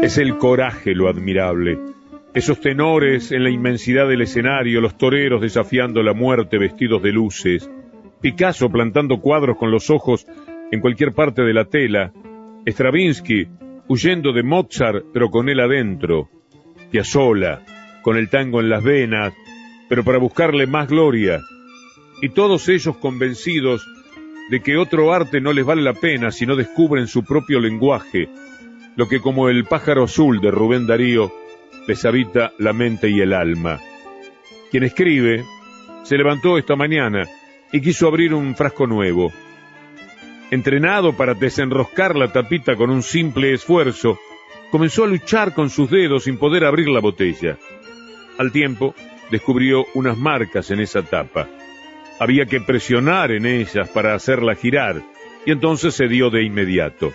Es 0.01 0.17
el 0.17 0.37
coraje 0.37 0.95
lo 0.95 1.09
admirable. 1.09 1.77
Esos 2.33 2.59
tenores 2.59 3.31
en 3.31 3.43
la 3.43 3.51
inmensidad 3.51 4.07
del 4.07 4.21
escenario, 4.21 4.81
los 4.81 4.97
toreros 4.97 5.41
desafiando 5.41 6.01
la 6.01 6.13
muerte 6.13 6.57
vestidos 6.57 7.03
de 7.03 7.11
luces, 7.11 7.69
Picasso 8.19 8.69
plantando 8.69 9.19
cuadros 9.19 9.57
con 9.57 9.69
los 9.69 9.89
ojos 9.91 10.25
en 10.71 10.81
cualquier 10.81 11.13
parte 11.13 11.43
de 11.43 11.53
la 11.53 11.65
tela, 11.65 12.11
Stravinsky 12.65 13.47
huyendo 13.87 14.33
de 14.33 14.41
Mozart 14.41 15.05
pero 15.13 15.29
con 15.29 15.49
él 15.49 15.59
adentro, 15.59 16.29
Piazzolla 16.89 17.61
con 18.01 18.17
el 18.17 18.29
tango 18.29 18.59
en 18.59 18.69
las 18.69 18.83
venas, 18.83 19.33
pero 19.87 20.03
para 20.03 20.17
buscarle 20.17 20.65
más 20.65 20.87
gloria, 20.87 21.41
y 22.21 22.29
todos 22.29 22.69
ellos 22.69 22.95
convencidos 22.97 23.85
de 24.49 24.61
que 24.61 24.77
otro 24.77 25.13
arte 25.13 25.41
no 25.41 25.53
les 25.53 25.65
vale 25.65 25.81
la 25.81 25.93
pena 25.93 26.31
si 26.31 26.45
no 26.45 26.55
descubren 26.55 27.07
su 27.07 27.23
propio 27.23 27.59
lenguaje, 27.59 28.29
lo 28.95 29.07
que 29.07 29.19
como 29.19 29.49
el 29.49 29.65
pájaro 29.65 30.03
azul 30.03 30.39
de 30.39 30.51
Rubén 30.51 30.85
Darío 30.85 31.31
les 31.87 32.05
habita 32.05 32.51
la 32.59 32.73
mente 32.73 33.09
y 33.09 33.21
el 33.21 33.33
alma. 33.33 33.79
Quien 34.69 34.83
escribe 34.83 35.43
se 36.03 36.17
levantó 36.17 36.57
esta 36.57 36.75
mañana 36.75 37.23
y 37.71 37.81
quiso 37.81 38.07
abrir 38.07 38.33
un 38.33 38.55
frasco 38.55 38.85
nuevo. 38.87 39.31
Entrenado 40.51 41.15
para 41.15 41.33
desenroscar 41.33 42.15
la 42.15 42.31
tapita 42.31 42.75
con 42.75 42.89
un 42.89 43.03
simple 43.03 43.53
esfuerzo, 43.53 44.19
comenzó 44.69 45.05
a 45.05 45.07
luchar 45.07 45.53
con 45.53 45.69
sus 45.69 45.89
dedos 45.89 46.25
sin 46.25 46.37
poder 46.37 46.65
abrir 46.65 46.89
la 46.89 46.99
botella. 46.99 47.57
Al 48.37 48.51
tiempo, 48.51 48.93
descubrió 49.29 49.85
unas 49.93 50.17
marcas 50.17 50.71
en 50.71 50.81
esa 50.81 51.03
tapa. 51.03 51.47
Había 52.21 52.45
que 52.45 52.61
presionar 52.61 53.31
en 53.31 53.47
ellas 53.47 53.89
para 53.89 54.13
hacerla 54.13 54.53
girar, 54.53 55.01
y 55.43 55.51
entonces 55.51 55.95
se 55.95 56.07
dio 56.07 56.29
de 56.29 56.43
inmediato. 56.43 57.11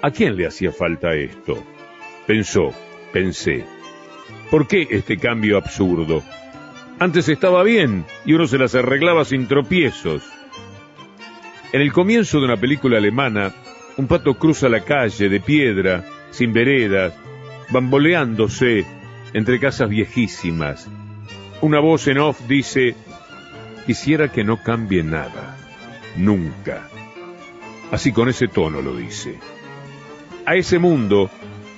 ¿A 0.00 0.12
quién 0.12 0.36
le 0.36 0.46
hacía 0.46 0.70
falta 0.70 1.12
esto? 1.16 1.60
Pensó, 2.24 2.72
pensé. 3.12 3.64
¿Por 4.48 4.68
qué 4.68 4.86
este 4.90 5.16
cambio 5.16 5.56
absurdo? 5.56 6.22
Antes 7.00 7.28
estaba 7.28 7.64
bien 7.64 8.04
y 8.24 8.34
uno 8.34 8.46
se 8.46 8.58
las 8.58 8.76
arreglaba 8.76 9.24
sin 9.24 9.48
tropiezos. 9.48 10.22
En 11.72 11.80
el 11.80 11.92
comienzo 11.92 12.38
de 12.38 12.44
una 12.44 12.56
película 12.58 12.98
alemana, 12.98 13.52
un 13.96 14.06
pato 14.06 14.34
cruza 14.34 14.68
la 14.68 14.84
calle 14.84 15.28
de 15.28 15.40
piedra, 15.40 16.04
sin 16.30 16.52
veredas, 16.52 17.12
bamboleándose 17.70 18.86
entre 19.32 19.58
casas 19.58 19.88
viejísimas. 19.88 20.88
Una 21.60 21.80
voz 21.80 22.06
en 22.06 22.18
off 22.18 22.46
dice, 22.46 22.94
quisiera 23.86 24.32
que 24.32 24.44
no 24.44 24.62
cambie 24.62 25.02
nada, 25.02 25.56
nunca. 26.16 26.88
Así 27.92 28.12
con 28.12 28.28
ese 28.28 28.48
tono 28.48 28.82
lo 28.82 28.96
dice. 28.96 29.38
A 30.44 30.56
ese 30.56 30.78
mundo 30.78 31.30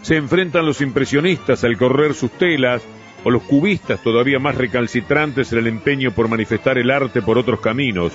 se 0.03 0.17
enfrentan 0.17 0.65
los 0.65 0.81
impresionistas 0.81 1.65
al 1.65 1.77
correr 1.77 2.15
sus 2.15 2.31
telas, 2.33 2.83
o 3.25 3.31
los 3.31 3.43
cubistas 3.43 4.03
todavía 4.03 4.39
más 4.39 4.55
recalcitrantes 4.55 5.53
en 5.53 5.59
el 5.59 5.67
empeño 5.67 6.13
por 6.13 6.29
manifestar 6.29 6.79
el 6.79 6.91
arte 6.91 7.21
por 7.21 7.37
otros 7.37 7.61
caminos. 7.61 8.13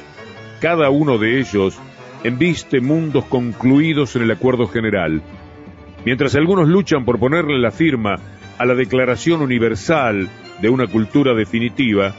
Cada 0.62 0.90
uno 0.90 1.18
de 1.18 1.40
ellos 1.40 1.78
embiste 2.24 2.80
mundos 2.80 3.26
concluidos 3.26 4.16
en 4.16 4.24
el 4.24 4.32
acuerdo 4.32 4.68
general. 4.68 5.22
Mientras 6.06 6.36
algunos 6.36 6.68
luchan 6.68 7.06
por 7.06 7.20
ponerle 7.20 7.60
la 7.60 7.72
firma 7.72 8.16
a 8.58 8.66
la 8.66 8.76
Declaración 8.76 9.42
Universal 9.42 10.30
de 10.62 10.70
una 10.70 10.88
cultura 10.88 11.34
definitiva, 11.34 12.16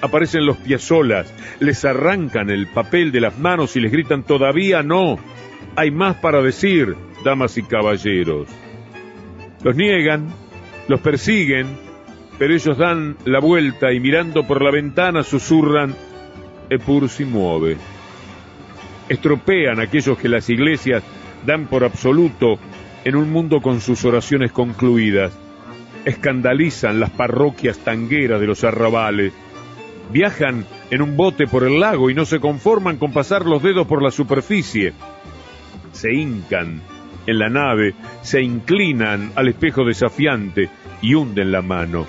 aparecen 0.00 0.46
los 0.46 0.56
piazolas, 0.58 1.32
les 1.60 1.84
arrancan 1.84 2.50
el 2.50 2.66
papel 2.66 3.12
de 3.12 3.20
las 3.20 3.38
manos 3.38 3.76
y 3.76 3.80
les 3.80 3.92
gritan 3.92 4.22
todavía 4.22 4.82
no, 4.82 5.18
hay 5.76 5.90
más 5.90 6.16
para 6.16 6.42
decir, 6.42 6.96
damas 7.24 7.58
y 7.58 7.62
caballeros. 7.62 8.48
Los 9.62 9.76
niegan, 9.76 10.28
los 10.88 11.00
persiguen, 11.00 11.66
pero 12.38 12.54
ellos 12.54 12.76
dan 12.78 13.16
la 13.24 13.40
vuelta 13.40 13.92
y 13.92 14.00
mirando 14.00 14.46
por 14.46 14.62
la 14.62 14.70
ventana 14.70 15.22
susurran, 15.22 15.94
Epur 16.68 17.08
si 17.08 17.24
mueve. 17.24 17.76
Estropean 19.08 19.80
aquellos 19.80 20.18
que 20.18 20.28
las 20.28 20.50
iglesias 20.50 21.02
dan 21.44 21.66
por 21.66 21.84
absoluto 21.84 22.58
en 23.04 23.16
un 23.16 23.30
mundo 23.30 23.60
con 23.60 23.80
sus 23.80 24.04
oraciones 24.04 24.50
concluidas. 24.50 25.32
Escandalizan 26.04 26.98
las 26.98 27.10
parroquias 27.10 27.78
tangueras 27.78 28.40
de 28.40 28.46
los 28.46 28.64
arrabales. 28.64 29.32
Viajan 30.10 30.64
en 30.90 31.02
un 31.02 31.16
bote 31.16 31.46
por 31.46 31.64
el 31.64 31.80
lago 31.80 32.10
y 32.10 32.14
no 32.14 32.24
se 32.24 32.40
conforman 32.40 32.96
con 32.96 33.12
pasar 33.12 33.44
los 33.44 33.62
dedos 33.62 33.86
por 33.86 34.02
la 34.02 34.10
superficie. 34.10 34.92
Se 35.92 36.12
hincan 36.14 36.82
en 37.26 37.38
la 37.38 37.48
nave, 37.48 37.94
se 38.22 38.40
inclinan 38.40 39.32
al 39.34 39.48
espejo 39.48 39.84
desafiante 39.84 40.68
y 41.02 41.14
hunden 41.14 41.50
la 41.50 41.62
mano. 41.62 42.06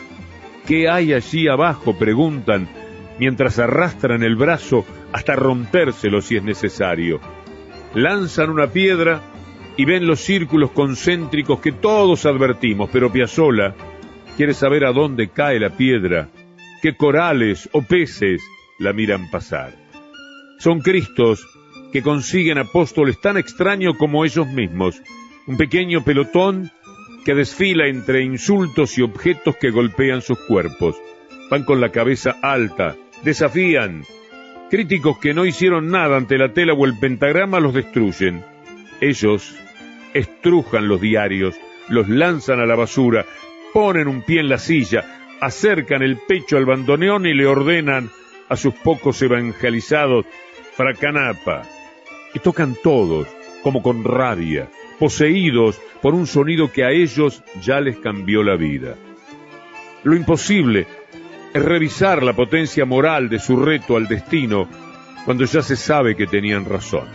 ¿Qué 0.66 0.90
hay 0.90 1.14
allí 1.14 1.48
abajo? 1.48 1.98
preguntan, 1.98 2.68
mientras 3.20 3.58
arrastran 3.58 4.24
el 4.24 4.36
brazo 4.36 4.86
hasta 5.12 5.36
rompérselo 5.36 6.22
si 6.22 6.38
es 6.38 6.44
necesario. 6.44 7.20
Lanzan 7.96 8.50
una 8.50 8.68
piedra 8.68 9.22
y 9.76 9.86
ven 9.86 10.06
los 10.06 10.20
círculos 10.20 10.72
concéntricos 10.72 11.60
que 11.60 11.72
todos 11.72 12.26
advertimos, 12.26 12.90
pero 12.92 13.12
Piazzola 13.12 13.74
quiere 14.36 14.54
saber 14.54 14.86
a 14.86 14.92
dónde 14.92 15.30
cae 15.30 15.60
la 15.60 15.70
piedra, 15.70 16.30
qué 16.82 16.96
corales 16.96 17.70
o 17.72 17.82
peces 17.82 18.42
la 18.80 18.94
miran 18.94 19.30
pasar. 19.30 19.74
Son 20.60 20.80
Cristos 20.82 21.46
que 21.92 22.02
consiguen 22.02 22.58
apóstoles 22.58 23.20
tan 23.22 23.38
extraños 23.38 23.96
como 23.98 24.26
ellos 24.26 24.48
mismos. 24.48 25.02
Un 25.46 25.58
pequeño 25.58 26.04
pelotón 26.04 26.72
que 27.26 27.36
desfila 27.36 27.88
entre 27.88 28.24
insultos 28.24 28.98
y 28.98 29.02
objetos 29.02 29.56
que 29.58 29.70
golpean 29.70 30.22
sus 30.22 30.40
cuerpos. 30.48 30.96
Van 31.50 31.64
con 31.64 31.80
la 31.80 31.90
cabeza 31.90 32.36
alta, 32.42 32.96
desafían. 33.24 34.04
Críticos 34.70 35.18
que 35.20 35.34
no 35.34 35.46
hicieron 35.46 35.90
nada 35.90 36.18
ante 36.18 36.38
la 36.38 36.54
tela 36.54 36.74
o 36.74 36.86
el 36.86 36.98
pentagrama 37.00 37.60
los 37.60 37.74
destruyen. 37.74 38.44
Ellos 39.00 39.56
estrujan 40.14 40.88
los 40.88 41.00
diarios, 41.00 41.56
los 41.90 42.10
lanzan 42.10 42.60
a 42.60 42.66
la 42.66 42.76
basura, 42.76 43.26
ponen 43.74 44.08
un 44.08 44.24
pie 44.24 44.42
en 44.42 44.50
la 44.50 44.58
silla, 44.58 45.17
acercan 45.42 46.02
el 46.02 46.18
pecho 46.18 46.58
al 46.58 46.66
bandoneón 46.66 47.26
y 47.26 47.34
le 47.34 47.46
ordenan 47.46 48.10
a 48.50 48.56
sus 48.56 48.74
pocos 48.74 49.22
evangelizados 49.22 50.26
fracanapa. 50.74 51.64
Y 52.34 52.40
tocan 52.40 52.76
todos, 52.82 53.28
como 53.64 53.82
con 53.82 54.04
rabia, 54.04 54.70
poseídos 55.00 55.82
por 56.02 56.14
un 56.14 56.28
sonido 56.28 56.72
que 56.72 56.84
a 56.84 56.92
ellos 56.92 57.44
ya 57.62 57.80
les 57.80 57.98
cambió 57.98 58.44
la 58.44 58.56
vida. 58.56 58.96
Lo 60.04 60.16
imposible 60.16 60.88
es 61.54 61.64
revisar 61.64 62.24
la 62.24 62.34
potencia 62.34 62.86
moral 62.86 63.30
de 63.30 63.40
su 63.40 63.58
reto 63.58 63.98
al 63.98 64.08
destino 64.08 64.68
cuando 65.26 65.46
ya 65.46 65.62
se 65.62 65.76
sabe 65.76 66.16
que 66.16 66.28
tenían 66.28 66.66
razón. 66.66 67.08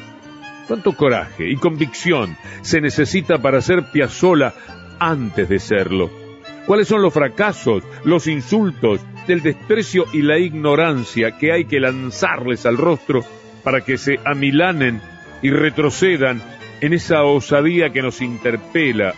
¿Cuánto 0.67 0.97
coraje 0.97 1.49
y 1.49 1.57
convicción 1.57 2.37
se 2.63 2.81
necesita 2.81 3.41
para 3.41 3.61
ser 3.61 3.85
Piazzola 3.93 4.55
antes 4.99 5.49
de 5.49 5.59
serlo? 5.59 6.22
¿Cuáles 6.67 6.89
son 6.89 7.03
los 7.03 7.13
fracasos, 7.13 7.83
los 8.05 8.27
insultos, 8.27 9.01
el 9.29 9.43
desprecio 9.43 10.07
y 10.13 10.23
la 10.23 10.39
ignorancia 10.39 11.37
que 11.39 11.53
hay 11.53 11.65
que 11.65 11.81
lanzarles 11.81 12.67
al 12.67 12.77
rostro 12.77 13.25
para 13.63 13.81
que 13.81 13.99
se 13.99 14.19
amilanen 14.25 15.01
y 15.43 15.51
retrocedan 15.51 16.43
en 16.81 16.93
esa 16.93 17.23
osadía 17.25 17.93
que 17.93 18.03
nos 18.03 18.21
interpela 18.21 19.15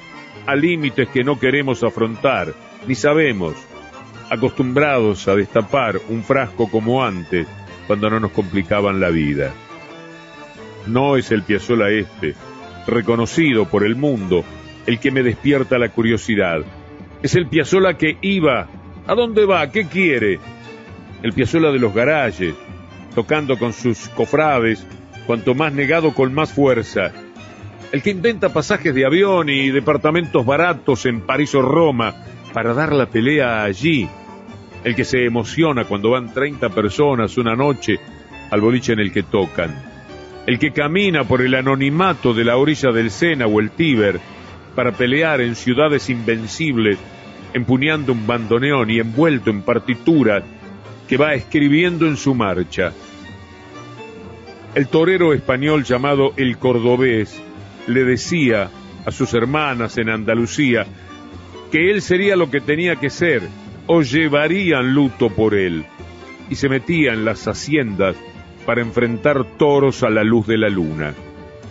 a 0.46 0.54
límites 0.54 1.09
que 1.09 1.24
no 1.24 1.38
queremos 1.38 1.83
afrontar, 1.83 2.54
ni 2.87 2.94
sabemos, 2.94 3.54
acostumbrados 4.30 5.28
a 5.28 5.35
destapar 5.35 6.00
un 6.09 6.22
frasco 6.22 6.70
como 6.70 7.04
antes, 7.04 7.46
cuando 7.87 8.11
no 8.11 8.20
nos 8.20 8.33
complicaban 8.33 9.00
la 9.00 9.11
vida. 9.11 9.52
No 10.87 11.16
es 11.16 11.30
el 11.30 11.42
Piazzola 11.42 11.90
este, 11.90 12.35
reconocido 12.87 13.66
por 13.66 13.85
el 13.85 13.96
mundo, 13.96 14.44
el 14.87 14.98
que 14.98 15.11
me 15.11 15.22
despierta 15.22 15.78
la 15.78 15.88
curiosidad. 15.90 16.62
Es 17.24 17.34
el 17.34 17.46
Piazzola 17.46 17.96
que 17.96 18.18
iba. 18.20 18.68
¿A 19.06 19.14
dónde 19.14 19.46
va? 19.46 19.70
¿Qué 19.70 19.87
quiere? 19.87 20.38
El 21.22 21.32
Piazzola 21.32 21.72
de 21.72 21.78
los 21.78 21.94
garajes, 21.94 22.54
tocando 23.14 23.58
con 23.58 23.72
sus 23.72 24.10
cofrades, 24.10 24.87
cuanto 25.26 25.54
más 25.54 25.72
negado 25.72 26.12
con 26.12 26.34
más 26.34 26.52
fuerza. 26.52 27.12
El 27.92 28.02
que 28.02 28.10
intenta 28.10 28.52
pasajes 28.52 28.94
de 28.94 29.06
avión 29.06 29.48
y 29.48 29.70
departamentos 29.70 30.44
baratos 30.44 31.06
en 31.06 31.22
París 31.22 31.54
o 31.54 31.62
Roma 31.62 32.14
para 32.52 32.74
dar 32.74 32.92
la 32.92 33.06
pelea 33.06 33.64
allí. 33.64 34.06
El 34.84 34.94
que 34.94 35.06
se 35.06 35.24
emociona 35.24 35.87
cuando 35.87 36.10
van 36.10 36.30
30 36.30 36.68
personas 36.68 37.38
una 37.38 37.56
noche 37.56 37.98
al 38.50 38.60
boliche 38.60 38.92
en 38.92 39.00
el 39.00 39.10
que 39.10 39.22
tocan 39.22 39.94
el 40.46 40.58
que 40.58 40.72
camina 40.72 41.24
por 41.24 41.40
el 41.40 41.54
anonimato 41.54 42.34
de 42.34 42.44
la 42.44 42.58
orilla 42.58 42.92
del 42.92 43.10
Sena 43.10 43.46
o 43.46 43.60
el 43.60 43.70
Tíber 43.70 44.20
para 44.74 44.92
pelear 44.92 45.40
en 45.40 45.54
ciudades 45.54 46.10
invencibles, 46.10 46.98
empuñando 47.52 48.12
un 48.12 48.26
bandoneón 48.26 48.90
y 48.90 48.98
envuelto 48.98 49.50
en 49.50 49.62
partituras 49.62 50.42
que 51.08 51.16
va 51.16 51.34
escribiendo 51.34 52.06
en 52.06 52.16
su 52.16 52.34
marcha. 52.34 52.92
El 54.74 54.88
torero 54.88 55.32
español 55.32 55.84
llamado 55.84 56.32
el 56.37 56.58
Cordobés 56.58 57.40
le 57.87 58.04
decía 58.04 58.70
a 59.06 59.10
sus 59.12 59.32
hermanas 59.34 59.98
en 59.98 60.08
Andalucía 60.08 60.87
que 61.70 61.90
él 61.90 62.02
sería 62.02 62.34
lo 62.34 62.50
que 62.50 62.60
tenía 62.60 62.96
que 62.96 63.10
ser 63.10 63.42
o 63.87 64.02
llevarían 64.02 64.94
luto 64.94 65.30
por 65.30 65.54
él 65.54 65.84
y 66.50 66.56
se 66.56 66.68
metía 66.68 67.12
en 67.12 67.24
las 67.24 67.46
haciendas 67.46 68.16
para 68.66 68.80
enfrentar 68.80 69.44
toros 69.56 70.02
a 70.02 70.10
la 70.10 70.24
luz 70.24 70.46
de 70.46 70.58
la 70.58 70.68
luna. 70.68 71.14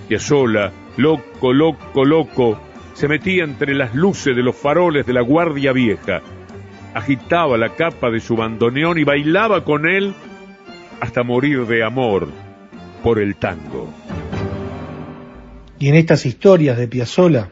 Piazzolla, 0.07 0.71
loco, 0.97 1.53
loco, 1.53 2.05
loco, 2.05 2.59
se 2.93 3.07
metía 3.07 3.43
entre 3.43 3.73
las 3.73 3.93
luces 3.93 4.35
de 4.35 4.43
los 4.43 4.55
faroles 4.55 5.05
de 5.05 5.13
la 5.13 5.21
Guardia 5.21 5.71
Vieja, 5.71 6.21
agitaba 6.93 7.57
la 7.57 7.75
capa 7.75 8.09
de 8.09 8.19
su 8.19 8.35
bandoneón 8.35 8.97
y 8.97 9.03
bailaba 9.03 9.63
con 9.63 9.87
él 9.87 10.13
hasta 10.99 11.23
morir 11.23 11.65
de 11.65 11.83
amor 11.83 12.27
por 13.03 13.19
el 13.19 13.35
tango. 13.35 13.91
Y 15.79 15.89
en 15.89 15.95
estas 15.95 16.25
historias 16.25 16.77
de 16.77 16.87
Piazzolla 16.87 17.49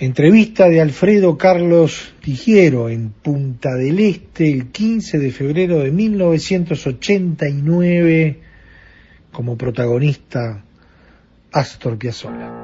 Entrevista 0.00 0.68
de 0.68 0.80
Alfredo 0.80 1.36
Carlos 1.36 2.14
Tigiero 2.22 2.88
en 2.88 3.10
Punta 3.10 3.74
del 3.74 3.98
Este 3.98 4.52
el 4.52 4.68
15 4.68 5.18
de 5.18 5.32
febrero 5.32 5.80
de 5.80 5.90
1989 5.90 8.38
como 9.32 9.58
protagonista 9.58 10.62
Astor 11.50 11.98
Piazzolla. 11.98 12.57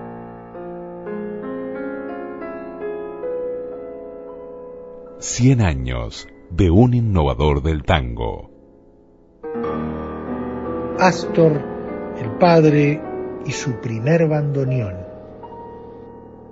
Cien 5.26 5.62
años 5.62 6.28
de 6.50 6.70
un 6.70 6.92
innovador 6.92 7.62
del 7.62 7.82
tango. 7.82 8.50
Astor, 11.00 11.62
el 12.20 12.30
padre 12.32 13.00
y 13.46 13.50
su 13.50 13.80
primer 13.80 14.28
bandoneón. 14.28 14.96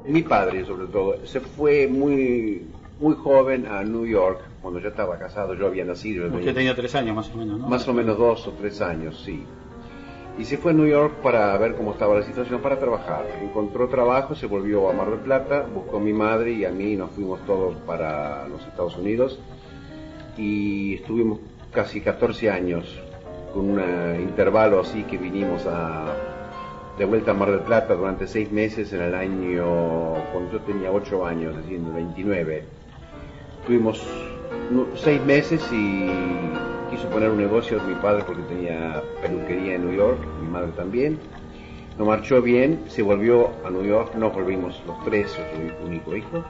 Mi 0.06 0.22
padre, 0.22 0.64
sobre 0.64 0.87
todo, 0.87 1.26
se 1.26 1.40
fue 1.40 1.87
muy, 1.87 2.66
muy 2.98 3.14
joven 3.14 3.66
a 3.66 3.85
New 3.85 4.06
York, 4.06 4.40
cuando 4.62 4.80
yo 4.80 4.88
estaba 4.88 5.18
casado, 5.18 5.52
yo 5.52 5.66
había 5.66 5.85
nacido. 5.85 6.35
Usted 6.35 6.54
tenía 6.54 6.74
tres 6.74 6.94
años 6.94 7.14
más 7.14 7.30
o 7.30 7.37
menos, 7.37 7.61
¿no? 7.61 7.68
Más 7.68 7.87
o 7.87 7.92
menos 7.92 8.16
dos 8.16 8.48
o 8.48 8.52
tres 8.52 8.80
años, 8.80 9.22
sí. 9.22 9.44
Y 10.38 10.45
se 10.45 10.57
fue 10.57 10.73
a 10.73 10.75
New 10.75 10.87
York 10.87 11.16
para 11.23 11.57
ver 11.59 11.75
cómo 11.75 11.92
estaba 11.92 12.14
la 12.14 12.23
situación, 12.23 12.61
para 12.61 12.79
trabajar. 12.79 13.27
Encontró 13.42 13.88
trabajo, 13.88 14.35
se 14.35 14.47
volvió 14.47 14.88
a 14.88 14.92
Mar 14.92 15.11
del 15.11 15.21
Plata, 15.21 15.66
buscó 15.73 15.99
a 15.99 16.01
mi 16.01 16.12
madre 16.12 16.53
y 16.53 16.64
a 16.64 16.71
mí, 16.71 16.97
nos 16.97 17.11
fuimos 17.11 17.45
todos 17.45 17.77
para 17.87 18.49
los 18.49 18.66
Estados 18.66 18.97
Unidos. 18.97 19.38
Y 20.38 20.95
estuvimos 20.95 21.40
casi 21.71 22.01
14 22.01 22.51
años, 22.51 22.99
con 23.53 23.71
un 23.71 23.81
intervalo 24.21 24.81
así 24.81 25.03
que 25.05 25.18
vinimos 25.18 25.66
de 26.99 27.05
vuelta 27.05 27.33
a 27.33 27.35
Mar 27.35 27.51
del 27.51 27.61
Plata 27.61 27.95
durante 27.95 28.27
seis 28.27 28.51
meses 28.51 28.92
en 28.92 29.03
el 29.03 29.14
año, 29.14 30.14
cuando 30.33 30.53
yo 30.53 30.61
tenía 30.61 30.90
ocho 30.90 31.27
años, 31.27 31.55
es 31.57 31.62
decir, 31.62 31.79
en 31.79 31.87
el 31.87 31.92
29. 31.92 32.64
Tuvimos 33.66 34.03
seis 34.96 35.22
meses 35.25 35.62
y 35.72 36.09
quiso 36.90 37.09
poner 37.11 37.31
un 37.31 37.38
negocio 37.38 37.81
mi 37.87 37.94
padre 37.96 38.25
porque 38.27 38.42
tenía 38.42 39.03
peluquería 39.20 39.77
en 39.77 39.87
New 39.87 39.96
York, 39.96 40.18
mi 40.40 40.48
madre 40.48 40.72
también. 40.77 41.18
No 41.98 42.07
marchó 42.07 42.40
bien, 42.40 42.81
se 42.88 43.03
volvió 43.03 43.51
a 43.64 43.70
New 43.70 43.85
York, 43.85 44.14
no 44.16 44.31
volvimos 44.31 44.81
los 44.87 45.05
tres, 45.05 45.31
su 45.31 45.87
único 45.87 46.16
hijo. 46.16 46.44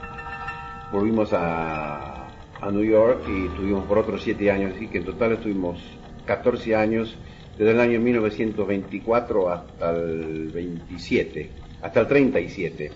Volvimos 0.91 1.33
a, 1.33 2.27
a 2.61 2.71
New 2.71 2.83
York 2.83 3.23
y 3.27 3.47
estuvimos 3.47 3.85
por 3.85 3.97
otros 3.97 4.23
siete 4.23 4.49
años, 4.49 4.73
así 4.75 4.87
que 4.87 4.99
en 4.99 5.05
total 5.05 5.33
estuvimos 5.33 5.79
14 6.25 6.75
años 6.75 7.15
desde 7.57 7.71
el 7.71 7.79
año 7.79 7.99
1924 7.99 9.49
hasta 9.49 9.91
el 9.91 10.49
27, 10.49 11.49
hasta 11.81 11.99
el 11.99 12.07
37. 12.07 12.91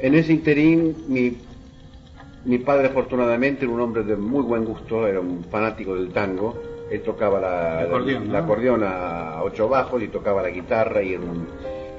En 0.00 0.14
ese 0.14 0.32
interín, 0.32 0.94
mi, 1.08 1.36
mi 2.48 2.58
padre 2.58 2.88
afortunadamente 2.88 3.66
era 3.66 3.74
un 3.74 3.80
hombre 3.80 4.02
de 4.02 4.16
muy 4.16 4.42
buen 4.42 4.64
gusto, 4.64 5.06
era 5.06 5.20
un 5.20 5.44
fanático 5.44 5.94
del 5.94 6.08
tango. 6.08 6.58
Él 6.90 7.02
tocaba 7.02 7.38
la, 7.38 7.80
acordeón, 8.38 8.82
a 8.82 9.42
ocho 9.42 9.68
bajos 9.68 10.02
y 10.02 10.08
tocaba 10.08 10.40
la 10.40 10.48
guitarra 10.48 11.02
y, 11.02 11.18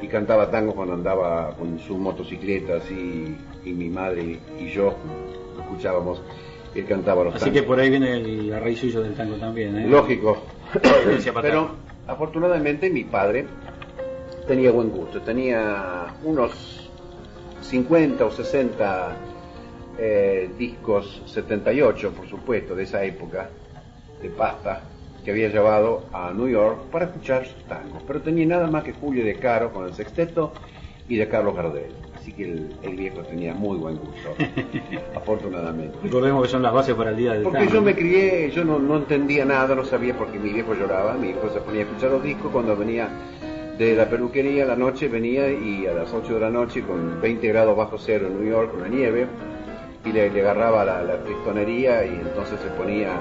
y 0.01 0.07
cantaba 0.07 0.49
tango 0.49 0.73
cuando 0.73 0.95
andaba 0.95 1.55
con 1.55 1.77
su 1.77 1.95
motocicleta 1.99 2.77
así, 2.77 3.37
y 3.63 3.71
mi 3.73 3.89
madre 3.89 4.39
y 4.59 4.67
yo 4.69 4.95
escuchábamos. 5.59 6.23
Él 6.73 6.85
cantaba 6.85 7.25
los 7.25 7.35
Así 7.35 7.51
que 7.51 7.61
por 7.61 7.79
ahí 7.79 7.91
viene 7.91 8.19
la 8.19 8.59
raíz 8.59 8.79
suyo 8.79 9.03
del 9.03 9.13
tango 9.13 9.35
también, 9.35 9.77
¿eh? 9.77 9.87
Lógico, 9.87 10.45
pero 11.41 11.75
afortunadamente 12.07 12.89
mi 12.89 13.03
padre 13.03 13.45
tenía 14.47 14.71
buen 14.71 14.89
gusto, 14.89 15.21
tenía 15.21 16.07
unos 16.23 16.89
50 17.61 18.25
o 18.25 18.31
60 18.31 19.15
eh, 19.99 20.49
discos 20.57 21.21
78, 21.27 22.11
por 22.11 22.27
supuesto, 22.27 22.75
de 22.75 22.83
esa 22.83 23.03
época, 23.03 23.49
de 24.21 24.29
pasta, 24.29 24.81
que 25.23 25.31
había 25.31 25.49
llevado 25.49 26.05
a 26.13 26.31
New 26.33 26.47
York 26.47 26.83
para 26.91 27.05
escuchar 27.05 27.45
sus 27.45 27.63
tangos. 27.65 28.01
Pero 28.07 28.21
tenía 28.21 28.45
nada 28.45 28.67
más 28.67 28.83
que 28.83 28.93
Julio 28.93 29.23
de 29.25 29.35
Caro 29.35 29.71
con 29.73 29.85
el 29.85 29.93
sexteto 29.93 30.53
y 31.07 31.17
de 31.17 31.27
Carlos 31.27 31.55
Gardel. 31.55 31.91
Así 32.15 32.33
que 32.33 32.43
el, 32.45 32.75
el 32.83 32.95
viejo 32.95 33.21
tenía 33.23 33.53
muy 33.53 33.77
buen 33.77 33.97
gusto, 33.97 34.35
afortunadamente. 35.15 35.97
Recordemos 36.03 36.43
que 36.43 36.49
son 36.49 36.61
las 36.61 36.73
bases 36.73 36.95
para 36.95 37.11
el 37.11 37.17
día 37.17 37.33
del 37.33 37.43
Porque 37.43 37.59
tango. 37.59 37.73
yo 37.73 37.81
me 37.81 37.95
crié, 37.95 38.51
yo 38.51 38.63
no, 38.63 38.79
no 38.79 38.97
entendía 38.97 39.45
nada, 39.45 39.75
no 39.75 39.85
sabía 39.85 40.17
porque 40.17 40.37
mi 40.39 40.49
viejo 40.53 40.73
lloraba, 40.73 41.13
mi 41.15 41.27
viejo 41.27 41.49
se 41.53 41.59
ponía 41.59 41.81
a 41.81 41.83
escuchar 41.85 42.11
los 42.11 42.23
discos 42.23 42.51
cuando 42.51 42.75
venía 42.75 43.09
de 43.77 43.95
la 43.95 44.09
peluquería, 44.09 44.65
la 44.65 44.75
noche 44.75 45.07
venía 45.07 45.49
y 45.49 45.85
a 45.87 45.93
las 45.93 46.13
8 46.13 46.33
de 46.33 46.39
la 46.41 46.49
noche 46.49 46.81
con 46.83 47.21
20 47.21 47.47
grados 47.47 47.77
bajo 47.77 47.97
cero 47.97 48.27
en 48.27 48.41
New 48.41 48.51
York, 48.51 48.71
con 48.71 48.81
la 48.81 48.89
nieve, 48.89 49.25
y 50.05 50.11
le, 50.11 50.29
le 50.29 50.41
agarraba 50.41 50.85
la, 50.85 51.01
la 51.03 51.17
tristonería 51.23 52.05
y 52.05 52.09
entonces 52.15 52.59
se 52.61 52.67
ponía 52.69 53.11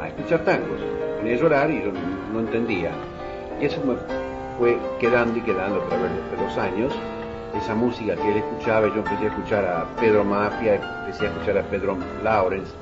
a, 0.00 0.08
escuchar 0.08 0.40
tangos. 0.44 0.80
Ponía 1.18 1.34
a 1.34 1.38
llorar 1.38 1.70
y 1.70 1.82
yo 1.82 1.90
no, 2.32 2.40
entendía. 2.40 2.90
Y 3.60 3.64
eso 3.66 3.80
me 3.84 3.94
fue 4.58 4.78
quedando 5.00 5.38
y 5.38 5.42
quedando 5.42 5.82
a 5.82 5.88
través 5.88 6.10
de 6.10 6.44
los 6.44 6.58
años. 6.58 6.92
Esa 7.56 7.74
música 7.74 8.14
que 8.14 8.30
él 8.30 8.36
escuchaba, 8.38 8.86
yo 8.88 8.96
empecé 8.96 9.24
a 9.24 9.28
escuchar 9.28 9.64
a 9.64 9.84
Pedro 9.98 10.22
Mafia, 10.22 10.74
empecé 10.76 11.26
a 11.26 11.30
escuchar 11.30 11.58
a 11.58 11.62
Pedro 11.62 11.96
Lawrence, 12.22 12.72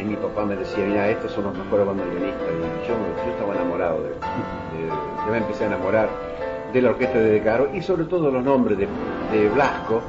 y 0.00 0.04
mi 0.04 0.14
papá 0.16 0.44
me 0.44 0.56
decía, 0.56 0.84
mira, 0.84 1.08
estos 1.08 1.32
son 1.32 1.44
los 1.44 1.54
mejores 1.56 1.86
bandoneonistas. 1.86 2.42
Y 2.42 2.88
yo, 2.88 2.94
yo 3.24 3.30
estaba 3.32 3.54
enamorado 3.54 4.02
de, 4.02 4.10
de- 4.10 4.88
yo 4.88 5.32
me 5.32 5.38
empecé 5.38 5.64
a 5.64 5.66
enamorar 5.68 6.08
de 6.72 6.82
la 6.82 6.90
orquesta 6.90 7.18
de 7.18 7.30
De 7.30 7.42
Caro 7.42 7.70
y 7.72 7.80
sobre 7.80 8.04
todo 8.04 8.30
los 8.30 8.44
nombres 8.44 8.76
de, 8.78 8.86
de 9.32 9.48
Blasco, 9.48 10.02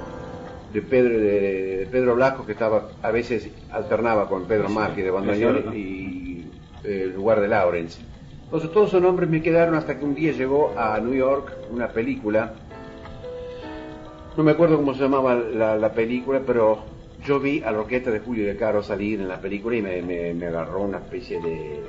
de 0.74 0.82
Pedro, 0.82 1.18
de, 1.20 1.78
de 1.78 1.86
Pedro 1.88 2.16
Blasco, 2.16 2.46
que 2.46 2.52
estaba, 2.54 2.92
a 3.02 3.12
veces 3.12 3.50
alternaba 3.70 4.28
con 4.28 4.46
Pedro 4.46 4.70
Mafia 4.70 5.04
de 5.04 5.12
cierto. 5.36 5.74
y 5.76 6.52
eh, 6.84 7.02
el 7.04 7.14
lugar 7.14 7.40
de 7.42 7.48
Lawrence. 7.48 8.02
Entonces 8.46 8.72
todos 8.72 8.90
esos 8.90 9.02
nombres 9.02 9.30
me 9.30 9.42
quedaron 9.42 9.76
hasta 9.76 9.98
que 9.98 10.06
un 10.06 10.14
día 10.16 10.32
llegó 10.32 10.74
a 10.78 11.00
New 11.00 11.14
York 11.14 11.52
una 11.72 11.90
película, 11.92 12.54
no 14.38 14.44
me 14.44 14.52
acuerdo 14.52 14.78
cómo 14.78 14.94
se 14.94 15.02
llamaba 15.02 15.36
la, 15.36 15.78
la 15.78 15.94
película, 15.94 16.42
pero 16.46 16.84
yo 17.26 17.40
vi 17.40 17.64
a 17.64 17.72
la 17.72 17.80
orquesta 17.80 18.12
de 18.12 18.20
Julio 18.20 18.46
de 18.46 18.58
Caro 18.58 18.84
salir 18.84 19.20
en 19.22 19.28
la 19.30 19.40
película 19.40 19.76
y 19.78 19.82
me, 19.82 20.02
me- 20.02 20.34
me 20.34 20.48
agarró 20.48 20.82
una 20.82 20.98
especie 20.98 21.40
de 21.42 21.84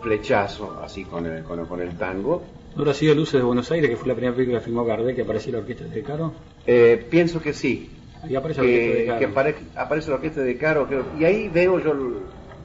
flechazo 0.00 0.78
así 0.82 1.04
con 1.04 1.26
el, 1.26 1.44
con, 1.44 1.60
el- 1.60 1.66
con 1.66 1.80
el 1.80 1.96
tango. 1.98 2.42
¿No 2.74 2.82
habrá 2.82 2.94
sido 2.94 3.14
Luces 3.14 3.34
de 3.40 3.42
Buenos 3.46 3.70
Aires, 3.70 3.90
que 3.90 3.96
fue 3.96 4.08
la 4.08 4.14
primera 4.14 4.34
película 4.34 4.58
que 4.60 4.64
filmó 4.64 4.84
Gardel, 4.84 5.14
que 5.14 5.22
apareció 5.22 5.52
la 5.52 5.58
orquesta 5.58 5.84
de 5.84 6.02
Caro? 6.02 6.32
Eh, 6.66 7.06
pienso 7.10 7.40
que 7.42 7.52
sí. 7.52 7.99
Ahí 8.22 8.34
aparece 8.36 8.60
la 8.62 8.66
de 8.66 8.72
que, 8.78 9.06
Caro. 9.06 9.18
que 9.18 9.26
apare- 9.28 9.54
aparece 9.76 10.10
la 10.10 10.16
orquesta 10.16 10.40
de 10.42 10.56
Caro, 10.56 10.86
creo. 10.86 11.04
y 11.18 11.24
ahí 11.24 11.48
veo 11.48 11.78
yo, 11.80 11.94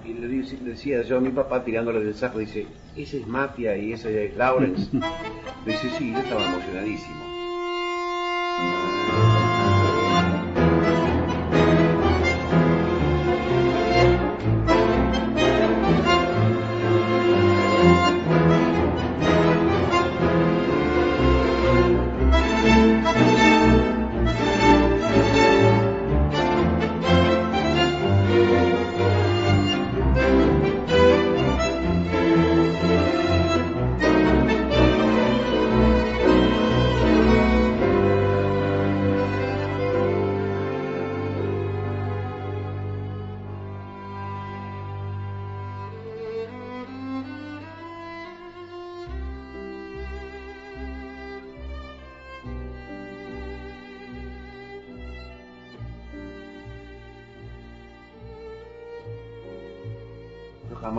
y 0.03 0.13
le, 0.13 0.27
decía 0.69 1.01
yo 1.03 1.17
a 1.17 1.21
mi 1.21 1.29
papá 1.29 1.63
tirándole 1.63 2.03
del 2.03 2.13
saco, 2.15 2.39
dice, 2.39 2.67
ese 2.95 3.19
es 3.19 3.27
Mafia 3.27 3.75
y 3.77 3.93
ese 3.93 4.25
es 4.25 4.35
Lawrence. 4.35 4.89
dice, 5.65 5.89
sí, 5.97 6.11
yo 6.11 6.19
estaba 6.19 6.45
emocionadísimo. 6.45 7.34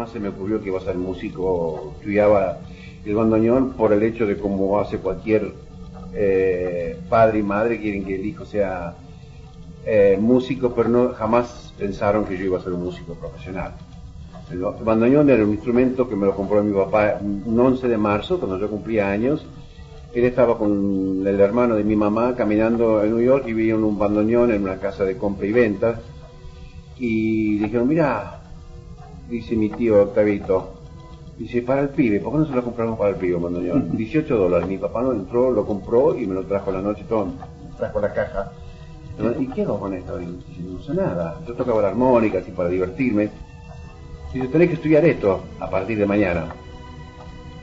Jamás 0.06 0.12
se 0.12 0.20
me 0.20 0.28
ocurrió 0.28 0.60
que 0.60 0.68
iba 0.68 0.78
a 0.78 0.82
ser 0.82 0.96
músico, 0.96 1.94
estudiaba 1.98 2.58
el 3.04 3.14
bandoneón 3.14 3.72
por 3.72 3.92
el 3.92 4.02
hecho 4.02 4.26
de 4.26 4.36
como 4.36 4.78
hace 4.80 4.98
cualquier 4.98 5.52
eh, 6.14 6.98
padre 7.08 7.40
y 7.40 7.42
madre, 7.42 7.80
quieren 7.80 8.04
que 8.04 8.16
el 8.16 8.26
hijo 8.26 8.44
sea 8.44 8.94
eh, 9.84 10.18
músico, 10.20 10.72
pero 10.74 10.88
no 10.88 11.12
jamás 11.14 11.72
pensaron 11.78 12.24
que 12.24 12.36
yo 12.36 12.46
iba 12.46 12.58
a 12.58 12.62
ser 12.62 12.72
un 12.72 12.84
músico 12.84 13.14
profesional. 13.14 13.72
El 14.50 14.60
bandoneón 14.60 15.28
era 15.28 15.44
un 15.44 15.50
instrumento 15.50 16.08
que 16.08 16.14
me 16.14 16.26
lo 16.26 16.34
compró 16.34 16.62
mi 16.62 16.72
papá 16.72 17.18
un 17.20 17.58
11 17.58 17.88
de 17.88 17.96
marzo, 17.96 18.38
cuando 18.38 18.58
yo 18.58 18.70
cumplía 18.70 19.10
años. 19.10 19.44
Él 20.14 20.24
estaba 20.24 20.56
con 20.56 21.26
el 21.26 21.40
hermano 21.40 21.74
de 21.74 21.84
mi 21.84 21.96
mamá 21.96 22.34
caminando 22.36 23.02
en 23.02 23.10
New 23.10 23.24
York 23.24 23.44
y 23.48 23.52
vieron 23.52 23.84
un 23.84 23.98
bandoneón 23.98 24.52
en 24.52 24.62
una 24.62 24.78
casa 24.78 25.04
de 25.04 25.16
compra 25.16 25.46
y 25.46 25.52
venta. 25.52 26.00
Y 26.98 27.58
dijeron, 27.58 27.88
mira, 27.88 28.45
dice 29.28 29.56
mi 29.56 29.70
tío 29.70 30.02
Octavito, 30.02 30.74
dice, 31.38 31.62
para 31.62 31.82
el 31.82 31.90
pibe, 31.90 32.20
¿por 32.20 32.32
qué 32.32 32.38
no 32.38 32.46
se 32.46 32.54
lo 32.54 32.64
compramos 32.64 32.98
para 32.98 33.10
el 33.10 33.16
pibe, 33.16 33.36
bandoneón? 33.38 33.96
18 33.96 34.36
dólares. 34.38 34.68
Mi 34.68 34.78
papá 34.78 35.02
no 35.02 35.12
entró, 35.12 35.50
lo 35.50 35.66
compró 35.66 36.18
y 36.18 36.26
me 36.26 36.34
lo 36.34 36.44
trajo 36.44 36.72
la 36.72 36.80
noche, 36.80 37.04
todo, 37.08 37.28
trajo 37.76 38.00
la 38.00 38.12
caja. 38.12 38.52
¿Y 39.38 39.46
qué 39.46 39.62
hago 39.62 39.80
con 39.80 39.94
esto? 39.94 40.20
Y 40.20 40.26
dice, 40.26 40.62
no 40.62 40.82
sé 40.82 40.94
nada. 40.94 41.40
Yo 41.46 41.54
tocaba 41.54 41.80
la 41.80 41.88
armónica 41.88 42.38
así 42.38 42.50
para 42.50 42.68
divertirme. 42.68 43.30
Dice, 44.32 44.48
tenés 44.48 44.68
que 44.68 44.74
estudiar 44.74 45.04
esto 45.06 45.40
a 45.58 45.70
partir 45.70 45.98
de 45.98 46.06
mañana. 46.06 46.46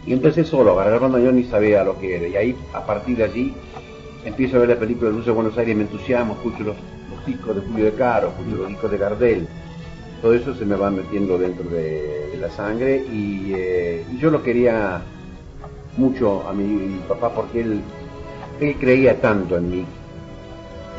Y 0.06 0.14
empecé 0.14 0.44
solo 0.44 0.72
a 0.72 0.82
agarrar 0.82 1.00
bandoneón 1.00 1.38
y 1.38 1.44
sabía 1.44 1.84
lo 1.84 2.00
que 2.00 2.16
era. 2.16 2.28
Y 2.28 2.36
ahí, 2.36 2.56
a 2.74 2.84
partir 2.86 3.18
de 3.18 3.24
allí, 3.26 3.54
empiezo 4.26 4.58
a 4.58 4.62
ver 4.62 4.70
la 4.70 4.76
película 4.78 5.12
de 5.12 5.18
Luz 5.18 5.26
de 5.26 5.32
Buenos 5.32 5.58
Aires, 5.58 5.76
me 5.76 5.84
entusiasmo, 5.84 6.34
escucho 6.34 6.64
los, 6.64 6.76
los 7.12 7.26
discos 7.26 7.56
de 7.56 7.62
Julio 7.62 7.86
de 7.86 7.94
Caro, 7.94 8.30
escucho 8.30 8.56
los 8.58 8.68
discos 8.70 8.92
de 8.92 8.98
Gardel. 8.98 9.48
Todo 10.24 10.36
eso 10.36 10.56
se 10.56 10.64
me 10.64 10.78
va 10.78 10.90
metiendo 10.90 11.38
dentro 11.38 11.70
de, 11.70 12.38
la 12.40 12.50
sangre 12.50 13.06
y, 13.12 13.52
eh, 13.54 14.06
y 14.10 14.18
yo 14.18 14.32
lo 14.32 14.42
quería 14.42 15.02
mucho 15.98 16.48
a 16.48 16.54
mi 16.54 16.98
papá 17.10 17.34
porque 17.34 17.60
él, 17.60 17.82
creía 18.80 19.20
tanto 19.20 19.58
en 19.58 19.70
mí. 19.70 19.86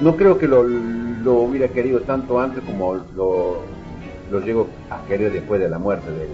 No 0.02 0.14
creo 0.14 0.36
que 0.36 0.46
lo, 0.46 0.60
hubiera 0.60 1.68
querido 1.68 2.00
tanto 2.00 2.38
antes 2.38 2.62
como 2.64 2.96
lo, 3.16 3.62
lo 4.30 4.40
llego 4.40 4.68
a 4.90 5.02
querer 5.06 5.32
después 5.32 5.58
de 5.58 5.70
la 5.70 5.78
muerte 5.78 6.10
de 6.10 6.24
él. 6.24 6.30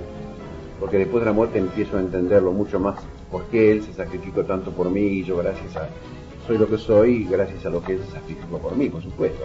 Porque 0.81 0.99
después 0.99 1.23
de 1.23 1.27
la 1.27 1.33
muerte 1.33 1.61
empiezo 1.61 1.97
a 1.97 2.01
entenderlo 2.01 2.51
mucho 2.51 2.81
más. 2.81 2.99
Porque 3.31 3.71
él 3.71 3.85
se 3.85 3.93
sacrificó 3.93 4.43
tanto 4.45 4.73
por 4.73 4.91
mí 4.91 5.03
y 5.03 5.25
yo 5.25 5.37
gracias 5.37 5.77
a... 5.77 5.89
Soy 6.45 6.59
lo 6.59 6.69
que 6.69 6.79
soy 6.79 7.25
gracias 7.31 7.65
a 7.67 7.71
lo 7.71 7.81
que 7.85 7.93
él 7.93 8.01
se 8.05 8.11
sacrificó 8.19 8.59
por 8.59 8.77
mí, 8.77 8.89
por 8.89 9.01
supuesto. 9.01 9.45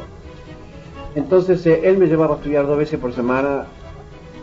Entonces 1.16 1.66
eh, 1.66 1.82
él 1.86 1.98
me 1.98 2.08
llevaba 2.08 2.36
a 2.36 2.38
estudiar 2.38 2.68
dos 2.68 2.78
veces 2.78 3.00
por 3.00 3.14
semana, 3.14 3.66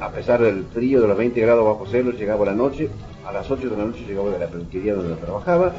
a 0.01 0.11
pesar 0.11 0.41
del 0.43 0.65
frío 0.65 1.01
de 1.03 1.09
los 1.09 1.17
20 1.17 1.41
grados 1.41 1.65
bajo 1.65 1.85
cero, 1.89 2.11
llegaba 2.11 2.47
la 2.47 2.55
noche, 2.55 2.89
a 3.27 3.33
las 3.33 3.51
8 3.51 3.69
de 3.71 3.77
la 3.77 3.85
noche 3.85 4.05
llegaba 4.07 4.31
de 4.31 4.39
la 4.39 4.47
peluquería 4.47 4.95
donde 4.95 5.15
trabajaba, 5.17 5.73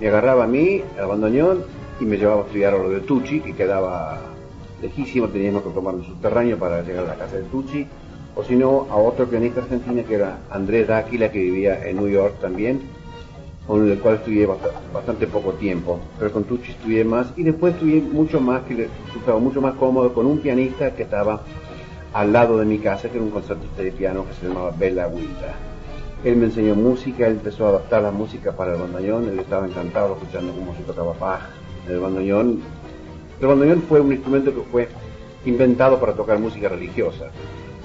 me 0.00 0.08
agarraba 0.08 0.44
a 0.44 0.46
mí, 0.46 0.82
al 0.98 1.06
bandoneón, 1.06 1.64
y 2.00 2.04
me 2.04 2.16
llevaba 2.16 2.42
a 2.42 2.46
estudiar 2.46 2.74
a 2.74 2.78
lo 2.78 2.88
de 2.88 3.00
Tucci, 3.00 3.40
que 3.40 3.54
quedaba 3.54 4.20
lejísimo, 4.80 5.28
teníamos 5.28 5.62
que 5.62 5.70
tomar 5.70 5.94
un 5.94 6.04
subterráneo 6.04 6.58
para 6.58 6.82
llegar 6.82 7.04
a 7.04 7.08
la 7.08 7.14
casa 7.14 7.36
de 7.36 7.44
Tucci, 7.44 7.86
o 8.34 8.42
si 8.42 8.56
no, 8.56 8.86
a 8.90 8.96
otro 8.96 9.26
pianista 9.26 9.60
argentino 9.60 10.02
que 10.08 10.14
era 10.14 10.38
Andrés 10.50 10.88
Dáquila, 10.88 11.30
que 11.30 11.38
vivía 11.38 11.86
en 11.86 11.96
New 11.96 12.08
York 12.08 12.40
también, 12.40 12.80
con 13.66 13.88
el 13.88 13.98
cual 14.00 14.16
estudié 14.16 14.46
bast- 14.48 14.92
bastante 14.92 15.26
poco 15.26 15.52
tiempo, 15.52 16.00
pero 16.18 16.32
con 16.32 16.44
Tucci 16.44 16.72
estudié 16.72 17.04
más 17.04 17.32
y 17.36 17.42
después 17.44 17.74
estudié 17.74 18.00
mucho 18.00 18.40
más, 18.40 18.62
que 18.62 18.74
le 18.74 18.88
resultaba 19.06 19.38
mucho 19.38 19.60
más 19.60 19.74
cómodo 19.74 20.12
con 20.12 20.26
un 20.26 20.38
pianista 20.38 20.94
que 20.94 21.04
estaba 21.04 21.42
al 22.12 22.32
lado 22.32 22.58
de 22.58 22.66
mi 22.66 22.78
casa, 22.78 23.08
que 23.08 23.16
era 23.16 23.24
un 23.24 23.30
concertista 23.30 23.82
de 23.82 23.92
piano 23.92 24.26
que 24.26 24.34
se 24.34 24.48
llamaba 24.48 24.72
Bella 24.76 25.08
Guida. 25.08 25.54
Él 26.24 26.36
me 26.36 26.46
enseñó 26.46 26.74
música, 26.74 27.26
él 27.26 27.34
empezó 27.34 27.66
a 27.66 27.70
adaptar 27.70 28.02
la 28.02 28.10
música 28.10 28.52
para 28.52 28.74
el 28.74 28.80
bandoneón, 28.80 29.28
él 29.28 29.38
estaba 29.38 29.66
encantado 29.66 30.14
escuchando 30.14 30.52
cómo 30.52 30.74
se 30.76 30.82
tocaba 30.82 31.14
Bach 31.18 31.40
en 31.86 31.94
el 31.94 32.00
bandoneón. 32.00 32.60
El 33.40 33.46
bandoneón 33.46 33.82
fue 33.82 34.00
un 34.00 34.12
instrumento 34.12 34.52
que 34.54 34.60
fue 34.70 34.88
inventado 35.44 35.98
para 35.98 36.12
tocar 36.12 36.38
música 36.38 36.68
religiosa. 36.68 37.26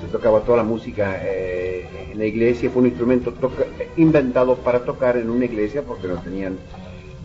Se 0.02 0.08
tocaba 0.08 0.42
toda 0.42 0.58
la 0.58 0.64
música 0.64 1.20
eh, 1.24 1.86
en 2.12 2.18
la 2.20 2.26
iglesia, 2.26 2.70
fue 2.70 2.82
un 2.82 2.88
instrumento 2.90 3.32
toca- 3.34 3.66
inventado 3.98 4.56
para 4.58 4.86
tocar 4.86 5.18
en 5.18 5.30
una 5.30 5.46
iglesia 5.46 5.82
porque 5.82 6.08
no 6.08 6.18
tenían 6.22 6.58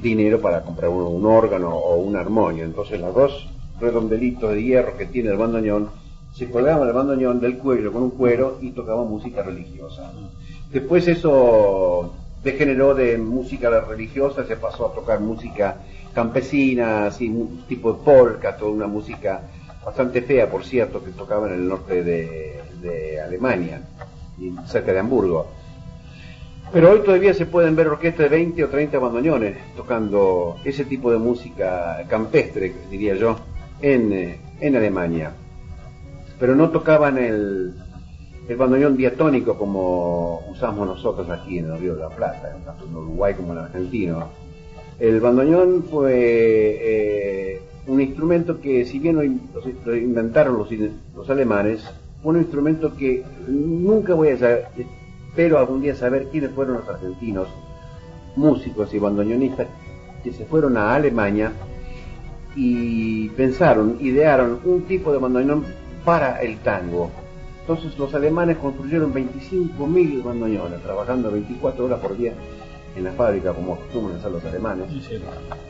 dinero 0.01 0.41
para 0.41 0.63
comprar 0.63 0.91
un, 0.91 1.03
un 1.03 1.27
órgano 1.27 1.77
o 1.77 1.97
una 1.97 2.21
armonio. 2.21 2.65
Entonces 2.65 2.99
los 3.01 3.15
dos 3.15 3.49
redondelitos 3.79 4.53
de 4.53 4.63
hierro 4.63 4.97
que 4.97 5.07
tiene 5.07 5.31
el 5.31 5.37
bandoneón 5.37 5.91
se 6.33 6.51
colgaban 6.51 6.89
el 6.89 6.95
bandoneón 6.95 7.41
del 7.41 7.59
cuello 7.59 7.93
con 7.93 8.05
un 8.05 8.11
cuero 8.11 8.59
y 8.63 8.71
tocaban 8.71 9.07
música 9.07 9.43
religiosa. 9.43 10.11
Después 10.73 11.07
eso 11.07 12.15
degeneró 12.43 12.95
de 12.95 13.19
música 13.19 13.69
religiosa, 13.81 14.45
se 14.47 14.57
pasó 14.57 14.87
a 14.87 14.95
tocar 14.95 15.21
música 15.21 15.77
campesina, 16.15 17.07
así, 17.07 17.29
un 17.29 17.65
tipo 17.69 17.93
de 17.93 18.05
polka, 18.05 18.57
toda 18.57 18.71
una 18.71 18.87
música 18.87 19.43
bastante 19.85 20.23
fea, 20.23 20.51
por 20.51 20.65
cierto, 20.65 21.03
que 21.03 21.11
tocaba 21.11 21.49
en 21.49 21.55
el 21.55 21.69
norte 21.69 22.03
de, 22.03 23.21
Alemania, 23.25 23.81
cerca 24.67 24.93
de 24.93 24.99
Hamburgo. 24.99 25.47
Pero 26.73 26.91
hoy 26.91 27.01
todavía 27.01 27.35
se 27.35 27.47
pueden 27.47 27.77
ver 27.77 27.89
orquestas 27.89 28.25
de 28.25 28.37
20 28.37 28.65
o 28.65 28.69
30 28.69 28.99
bandoneones 28.99 29.57
tocando 29.77 30.57
ese 30.65 30.85
tipo 30.85 31.11
de 31.11 31.19
música 31.19 32.05
campestre, 32.09 32.75
diría 32.91 33.15
yo, 33.15 33.37
en, 33.81 34.13
eh, 34.13 34.41
en 34.61 34.77
Alemania. 34.77 35.33
Pero 36.41 36.57
no 36.57 36.71
tocaban 36.71 37.19
el, 37.19 37.75
el 38.49 38.57
bandoneón 38.57 38.97
diatónico 38.97 39.57
como 39.57 40.41
usamos 40.51 40.87
nosotros 40.87 41.29
aquí 41.31 41.59
en 41.59 41.67
el 41.67 41.79
Río 41.79 41.95
de 41.95 42.03
la 42.03 42.09
Plata, 42.09 42.57
tanto 42.65 42.85
en 42.87 42.97
Uruguay 42.97 43.35
como 43.35 43.53
en 43.53 43.59
Argentina. 43.59 44.27
El 44.99 45.21
bandoneón 45.21 45.85
fue 45.85 46.15
eh, 46.81 47.61
un 47.87 48.01
instrumento 48.01 48.61
que, 48.61 48.85
si 48.85 48.99
bien 48.99 49.17
lo, 49.17 49.25
inventaron 49.97 50.57
los, 50.57 51.31
alemanes, 51.31 51.83
un 52.23 52.37
instrumento 52.37 52.95
que 52.97 53.25
nunca 53.49 54.15
voy 54.15 54.29
a 54.29 54.39
saber, 54.39 54.69
espero 55.29 55.59
algún 55.59 55.81
día 55.81 55.95
saber 55.95 56.29
quiénes 56.31 56.53
fueron 56.53 56.77
los 56.77 56.89
argentinos, 56.89 57.49
músicos 58.37 58.95
y 58.95 58.99
bandoneonistas, 58.99 59.67
que 60.23 60.33
se 60.33 60.45
fueron 60.45 60.77
a 60.77 60.95
Alemania 60.95 61.53
y 62.55 63.29
pensaron, 63.31 63.97
idearon 64.01 64.61
un 64.65 64.83
tipo 64.83 65.13
de 65.13 65.19
bandoneón 65.19 65.65
para 66.05 66.41
el 66.43 66.59
tango. 66.59 67.11
Entonces 67.63 67.99
los 67.99 68.15
alemanes 68.15 68.59
construyeron 68.59 69.13
25.000 69.13 70.23
bandoneones, 70.23 70.83
trabajando 70.83 71.31
24 71.31 71.85
horas 71.85 72.01
por 72.01 72.17
día 72.17 72.35
en 72.97 73.05
la 73.05 73.13
fábrica, 73.13 73.53
como 73.53 73.75
acostumbran 73.75 74.19
hacer 74.19 74.33
los 74.33 74.45
alemanes. 74.45 74.87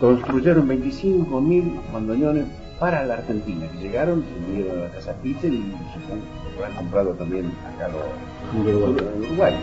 Construyeron 0.00 0.68
25.000 0.68 1.92
bandoneones 1.92 2.46
para 2.78 3.04
la 3.04 3.14
Argentina, 3.14 3.66
que 3.70 3.78
llegaron, 3.78 4.24
se 4.24 4.50
vinieron 4.50 4.80
a 4.80 4.82
la 4.85 4.90
casa 4.90 5.14
Peter 5.22 5.52
y 5.52 5.62
supongo 5.94 6.22
que 6.52 6.58
lo 6.58 6.66
han 6.66 6.74
comprado 6.74 7.12
también 7.12 7.52
acá 7.74 7.88
los, 7.88 8.66
en 8.66 9.24
Uruguay. 9.24 9.54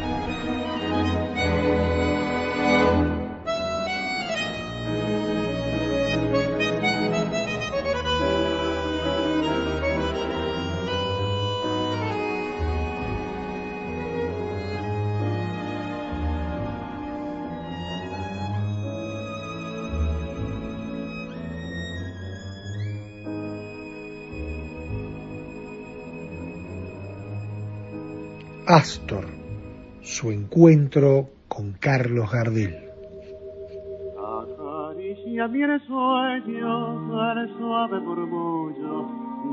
Astor, 28.71 29.25
su 30.03 30.29
encuentro 30.29 31.27
con 31.47 31.73
Carlos 31.79 32.31
Gardel. 32.31 32.75
Acaricia 34.15 35.47
mi 35.47 35.61
sueño 35.87 37.31
el 37.31 37.57
suave 37.57 37.99
murmullo 37.99 39.07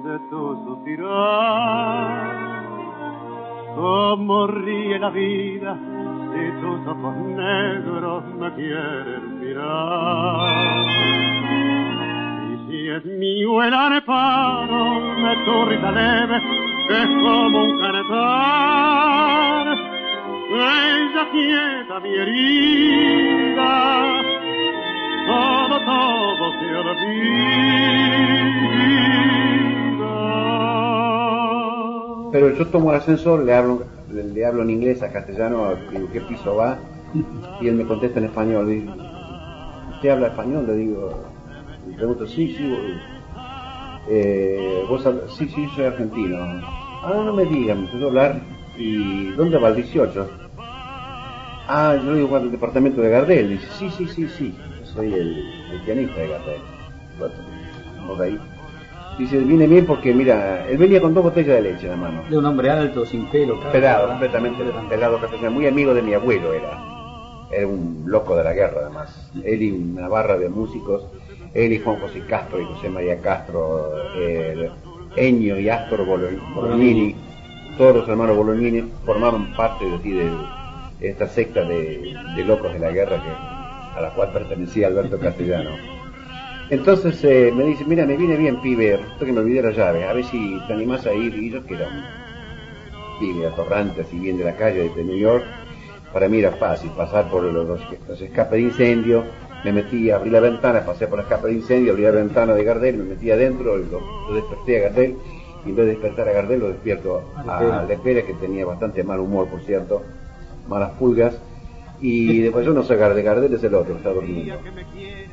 de 0.05 0.19
tu 0.29 0.67
suspirar. 0.67 2.27
Como 3.75 4.49
ríe 4.49 4.99
la 4.99 5.09
vida 5.09 5.79
si 6.35 6.61
tus 6.61 6.87
ojos 6.87 7.17
negros 7.17 8.23
me 8.39 8.55
quieren 8.55 9.41
mirar. 9.41 10.87
Es 12.97 13.05
mío 13.05 13.63
el 13.63 13.75
areparo 13.75 14.85
de 15.17 15.37
tu 15.45 15.65
risa 15.67 15.91
leve, 15.91 16.41
que 16.89 17.03
es 17.03 17.07
como 17.07 17.65
un 17.65 17.79
canetar. 17.79 19.67
Ella 20.49 21.31
quieta 21.33 22.01
mi 22.01 22.15
herida, 22.15 23.65
todo, 25.27 25.77
todo 25.85 26.53
se. 26.61 26.67
Pero 32.33 32.51
yo 32.55 32.67
tomo 32.67 32.91
el 32.91 32.99
ascensor, 32.99 33.45
le 33.45 33.55
hablo, 33.55 33.85
le, 34.13 34.45
hablo 34.45 34.63
en 34.63 34.71
inglés 34.71 35.03
a 35.03 35.11
castellano, 35.11 35.75
digo, 35.91 36.09
¿qué 36.13 36.21
piso 36.21 36.57
va? 36.57 36.79
Y 37.61 37.69
él 37.69 37.77
me 37.77 37.87
contesta 37.87 38.19
en 38.19 38.27
español. 38.27 38.83
¿Usted 39.95 40.11
habla 40.11 40.27
español? 40.29 40.67
Le 40.67 40.75
digo, 40.75 41.25
le 41.89 41.97
pregunto, 41.97 42.27
sí, 42.27 42.55
sí, 42.55 42.75
eh, 44.09 44.85
vos 44.89 45.03
sí, 45.37 45.49
sí, 45.49 45.67
soy 45.75 45.85
argentino. 45.87 46.37
Ah, 47.07 47.23
no 47.25 47.33
me 47.33 47.45
digan, 47.45 47.79
me 47.83 47.87
empezó 47.87 48.05
a 48.05 48.09
hablar. 48.09 48.41
¿Y 48.77 49.31
dónde 49.33 49.59
va 49.59 49.69
el 49.69 49.77
18? 49.77 50.29
Ah, 51.69 51.97
yo 52.05 52.15
digo, 52.15 52.37
al 52.37 52.51
departamento 52.51 53.01
de 53.01 53.11
Gardel. 53.11 53.49
Dice, 53.51 53.67
sí, 53.79 53.91
sí, 53.91 54.07
sí, 54.09 54.29
sí, 54.29 54.55
yo 54.81 54.87
soy 54.87 55.13
el, 55.15 55.39
el 55.73 55.81
pianista 55.85 56.21
de 56.21 56.29
Gardel. 56.29 56.61
Bueno, 57.19 57.35
vamos 58.01 58.21
ahí. 58.21 58.39
Dice, 59.19 59.39
viene 59.39 59.67
bien 59.67 59.87
porque, 59.87 60.13
mira, 60.13 60.67
él 60.69 60.77
venía 60.77 61.01
con 61.01 61.15
dos 61.15 61.25
botellas 61.25 61.57
de 61.57 61.63
leche 61.63 61.85
en 61.87 61.91
la 61.93 61.97
mano. 61.97 62.23
De 62.29 62.37
un 62.37 62.45
hombre 62.45 62.71
alto, 62.71 63.07
sin 63.07 63.27
pelo. 63.31 63.55
calvo, 63.59 63.73
Pelado, 63.73 63.99
¿verdad? 64.01 64.13
completamente 64.19 64.65
pelado, 64.89 65.21
castellano, 65.21 65.51
muy 65.53 65.67
amigo 65.67 65.95
de 65.95 66.03
mi 66.03 66.13
abuelo 66.13 66.53
era. 66.53 66.79
Era 67.51 67.67
un 67.67 68.03
loco 68.07 68.37
de 68.37 68.45
la 68.45 68.53
guerra, 68.53 68.81
además. 68.83 69.31
Él 69.43 69.63
y 69.63 69.71
una 69.71 70.09
barra 70.09 70.37
de 70.37 70.49
músicos, 70.49 71.05
él 71.55 71.73
y 71.73 71.79
Juan 71.79 71.99
José 72.01 72.21
Castro 72.29 72.61
y 72.61 72.65
José 72.67 72.91
María 72.91 73.19
Castro, 73.21 73.93
eh, 74.17 74.71
Eño 75.17 75.59
y 75.59 75.69
Astor 75.69 76.05
Bolo- 76.05 76.29
Bolognini, 76.55 77.15
todos 77.79 77.97
los 77.97 78.09
hermanos 78.09 78.37
Bolognini 78.37 78.85
formaban 79.05 79.47
parte 79.57 79.85
de, 79.89 79.97
así, 79.97 80.11
de 80.13 80.37
esta 81.01 81.27
secta 81.29 81.65
de, 81.65 82.15
de 82.35 82.45
locos 82.45 82.73
de 82.73 82.79
la 82.79 82.91
guerra 82.91 83.17
que, 83.23 83.99
a 83.99 84.01
la 84.01 84.11
cual 84.11 84.31
pertenecía 84.33 84.89
Alberto 84.89 85.19
Castellano. 85.19 85.71
Entonces 86.69 87.23
eh, 87.25 87.53
me 87.55 87.65
dice, 87.65 87.85
mira, 87.85 88.05
me 88.07 88.17
viene 88.17 88.37
bien, 88.37 88.57
pibe, 88.61 88.97
resulta 88.97 89.25
que 89.25 89.33
me 89.33 89.41
olvidé 89.41 89.63
la 89.63 89.71
llave, 89.71 90.05
a 90.05 90.13
ver 90.13 90.25
si 90.25 90.61
te 90.67 90.73
animás 90.73 91.07
a 91.07 91.15
ir. 91.15 91.35
Y 91.35 91.51
yo 91.51 91.65
que 91.65 91.75
era 91.75 91.87
un 91.87 93.21
pibe 93.21 93.47
atorrante, 93.47 94.01
así 94.03 94.19
bien 94.19 94.37
de 94.37 94.45
la 94.45 94.57
calle 94.57 94.91
de 94.95 95.05
New 95.05 95.17
York, 95.17 95.45
para 96.13 96.29
mí 96.29 96.39
era 96.39 96.51
fácil 96.53 96.91
pasar 96.91 97.31
por 97.31 97.43
los, 97.45 97.67
los- 97.67 97.81
los 98.09 98.21
escapes 98.21 98.53
de 98.59 98.61
incendio, 98.63 99.25
me 99.65 99.73
metí, 99.73 100.11
abrí 100.11 100.31
la 100.31 100.41
ventana, 100.41 100.85
pasé 100.85 101.07
por 101.07 101.19
el 101.19 101.25
escape 101.25 101.49
de 101.49 101.55
incendio, 101.55 101.93
abrí 101.93 102.05
la 102.05 102.11
ventana 102.13 102.55
de 102.55 102.65
Gardel, 102.65 102.97
me 102.99 103.05
metí 103.05 103.31
adentro, 103.31 103.77
lo, 103.77 104.01
lo 104.29 104.35
desperté 104.35 104.79
a 104.79 104.89
Gardel, 104.89 105.17
y 105.65 105.71
en 105.71 105.77
vez 105.77 105.87
de 105.87 105.93
despertar 105.93 106.29
a 106.29 106.33
Gardel 106.33 106.61
lo 106.61 106.69
despierto 106.69 107.23
a 107.37 107.85
Lepera, 107.89 108.23
que 108.23 108.35
tenía 108.35 108.65
bastante 108.65 109.03
mal 109.03 109.21
humor, 109.21 109.49
por 109.49 109.61
cierto, 109.63 110.03
malas 110.69 110.91
pulgas, 110.93 111.37
y 112.01 112.41
después 112.43 112.65
yo 112.67 112.73
no 112.73 112.83
soy 112.83 112.97
Gardel, 112.97 113.25
Gardel 113.25 113.55
es 113.55 113.65
el 113.65 113.75
otro, 113.75 113.97
está 113.97 114.11
durmiendo, 114.11 114.55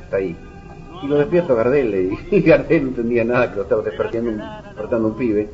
está 0.02 0.16
ahí. 0.16 0.36
Y 1.02 1.06
lo 1.06 1.18
despierto 1.18 1.52
a 1.52 1.56
Gardel, 1.56 2.18
y, 2.30 2.36
y 2.36 2.40
Gardel 2.40 2.82
no 2.82 2.88
entendía 2.90 3.24
nada, 3.24 3.50
que 3.50 3.56
lo 3.56 3.62
estaba 3.62 3.82
despertando 3.82 4.30
un, 4.30 4.42
despertando 4.64 5.08
un 5.08 5.16
pibe. 5.16 5.50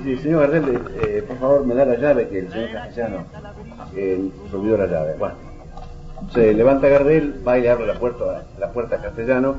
Y 0.00 0.08
dice, 0.10 0.24
señor 0.24 0.42
Gardel, 0.42 0.80
eh, 1.02 1.24
por 1.26 1.38
favor 1.38 1.66
me 1.66 1.74
da 1.74 1.84
la 1.84 1.96
llave, 1.96 2.28
que 2.28 2.40
el 2.40 2.52
señor 2.52 2.72
Castellano 2.72 3.24
eh, 3.96 4.30
se 4.50 4.56
olvidó 4.56 4.76
la 4.76 4.86
llave. 4.86 5.14
Bueno, 5.18 5.34
se 6.32 6.54
levanta 6.54 6.88
Gardel, 6.88 7.34
va 7.46 7.58
y 7.58 7.62
le 7.62 7.70
abre 7.70 7.86
la 7.86 7.98
puerta, 7.98 8.44
la 8.58 8.70
puerta 8.72 8.96
a 8.96 9.00
Castellano 9.00 9.56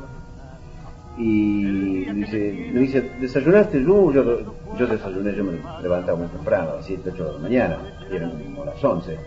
y 1.17 2.05
dice, 2.13 2.69
me 2.73 2.81
dice, 2.81 3.03
¿desayunaste? 3.19 3.81
Yo, 3.83 4.11
yo, 4.11 4.23
yo 4.77 4.87
desayuné, 4.87 5.33
yo 5.35 5.43
me 5.43 5.53
levantaba 5.81 6.17
muy 6.17 6.27
temprano, 6.27 6.71
a 6.71 6.75
las 6.75 6.85
7, 6.85 7.09
8 7.13 7.25
de 7.25 7.33
la 7.33 7.39
mañana, 7.39 7.77
y 8.11 8.15
eran 8.15 8.31
como 8.31 8.65
las 8.65 8.83
11. 8.83 9.17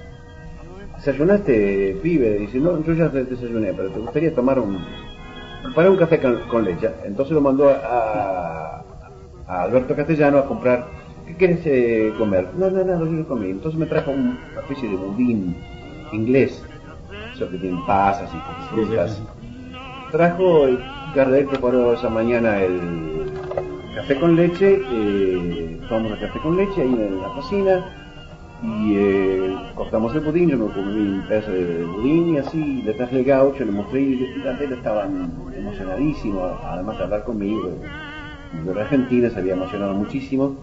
¿Desayunaste, 0.96 1.96
pibe? 2.02 2.38
Dice, 2.38 2.58
no, 2.58 2.82
yo 2.84 2.92
ya 2.92 3.08
des- 3.08 3.28
desayuné, 3.28 3.72
pero 3.74 3.88
te 3.90 3.98
gustaría 3.98 4.32
tomar 4.34 4.58
un, 4.60 4.78
preparar 5.64 5.90
un 5.90 5.96
café 5.96 6.20
con, 6.20 6.36
con 6.48 6.64
leche. 6.64 6.90
Entonces 7.04 7.34
lo 7.34 7.40
mandó 7.40 7.70
a, 7.70 8.82
a 9.48 9.62
Alberto 9.62 9.96
Castellano 9.96 10.38
a 10.38 10.46
comprar, 10.46 10.84
¿qué 11.26 11.34
quieres 11.36 11.60
eh, 11.64 12.12
comer? 12.18 12.48
No, 12.54 12.70
no, 12.70 12.84
no, 12.84 12.98
yo 13.06 13.12
lo 13.12 13.26
comí. 13.26 13.50
Entonces 13.50 13.78
me 13.80 13.86
trajo 13.86 14.10
un- 14.12 14.38
una 14.52 14.60
especie 14.60 14.88
de 14.88 14.96
budín 14.96 15.56
inglés, 16.12 16.62
que 17.48 17.58
tienen 17.58 17.84
pasas 17.86 18.30
y 18.34 18.74
frutas. 18.74 19.22
Trajo, 20.10 20.68
y 20.68 20.78
Gardel 21.14 21.46
preparó 21.46 21.94
esa 21.94 22.08
mañana 22.08 22.60
el 22.60 23.32
café 23.94 24.18
con 24.18 24.36
leche, 24.36 24.82
eh, 24.90 25.80
tomamos 25.88 26.12
el 26.12 26.26
café 26.26 26.38
con 26.40 26.56
leche 26.56 26.82
ahí 26.82 26.92
en 26.92 27.20
la 27.20 27.28
cocina 27.28 27.84
y 28.62 28.94
eh, 28.96 29.56
cortamos 29.74 30.14
el 30.14 30.20
budín, 30.20 30.50
yo 30.50 30.58
me 30.58 30.72
comí 30.72 30.92
un 30.92 31.24
pedazo 31.28 31.52
de 31.52 31.84
budín 31.84 32.34
y 32.34 32.38
así 32.38 32.82
le 32.82 32.92
traje 32.94 33.18
el 33.18 33.24
gaucho, 33.24 33.64
le 33.64 33.72
mostré 33.72 34.00
y 34.00 34.42
Gardel 34.44 34.72
estaba 34.72 35.06
emocionadísimo, 35.06 36.58
además 36.64 36.98
de 36.98 37.04
hablar 37.04 37.24
conmigo, 37.24 37.70
yo 38.64 38.72
era 38.72 38.82
argentina, 38.82 39.30
se 39.30 39.38
había 39.38 39.54
emocionado 39.54 39.94
muchísimo 39.94 40.56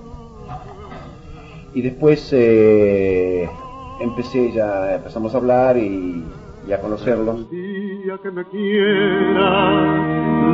y 1.73 1.81
después 1.81 2.29
eh, 2.31 3.49
empecé 3.99 4.51
ya, 4.51 4.95
empezamos 4.95 5.33
a 5.33 5.37
hablar 5.37 5.77
y 5.77 6.23
y 6.67 6.73
a 6.73 6.81
conocerlo. 6.81 7.31
El 7.33 7.49
día 7.49 8.17
que 8.21 8.31
me 8.31 8.43
quiera, 8.45 9.71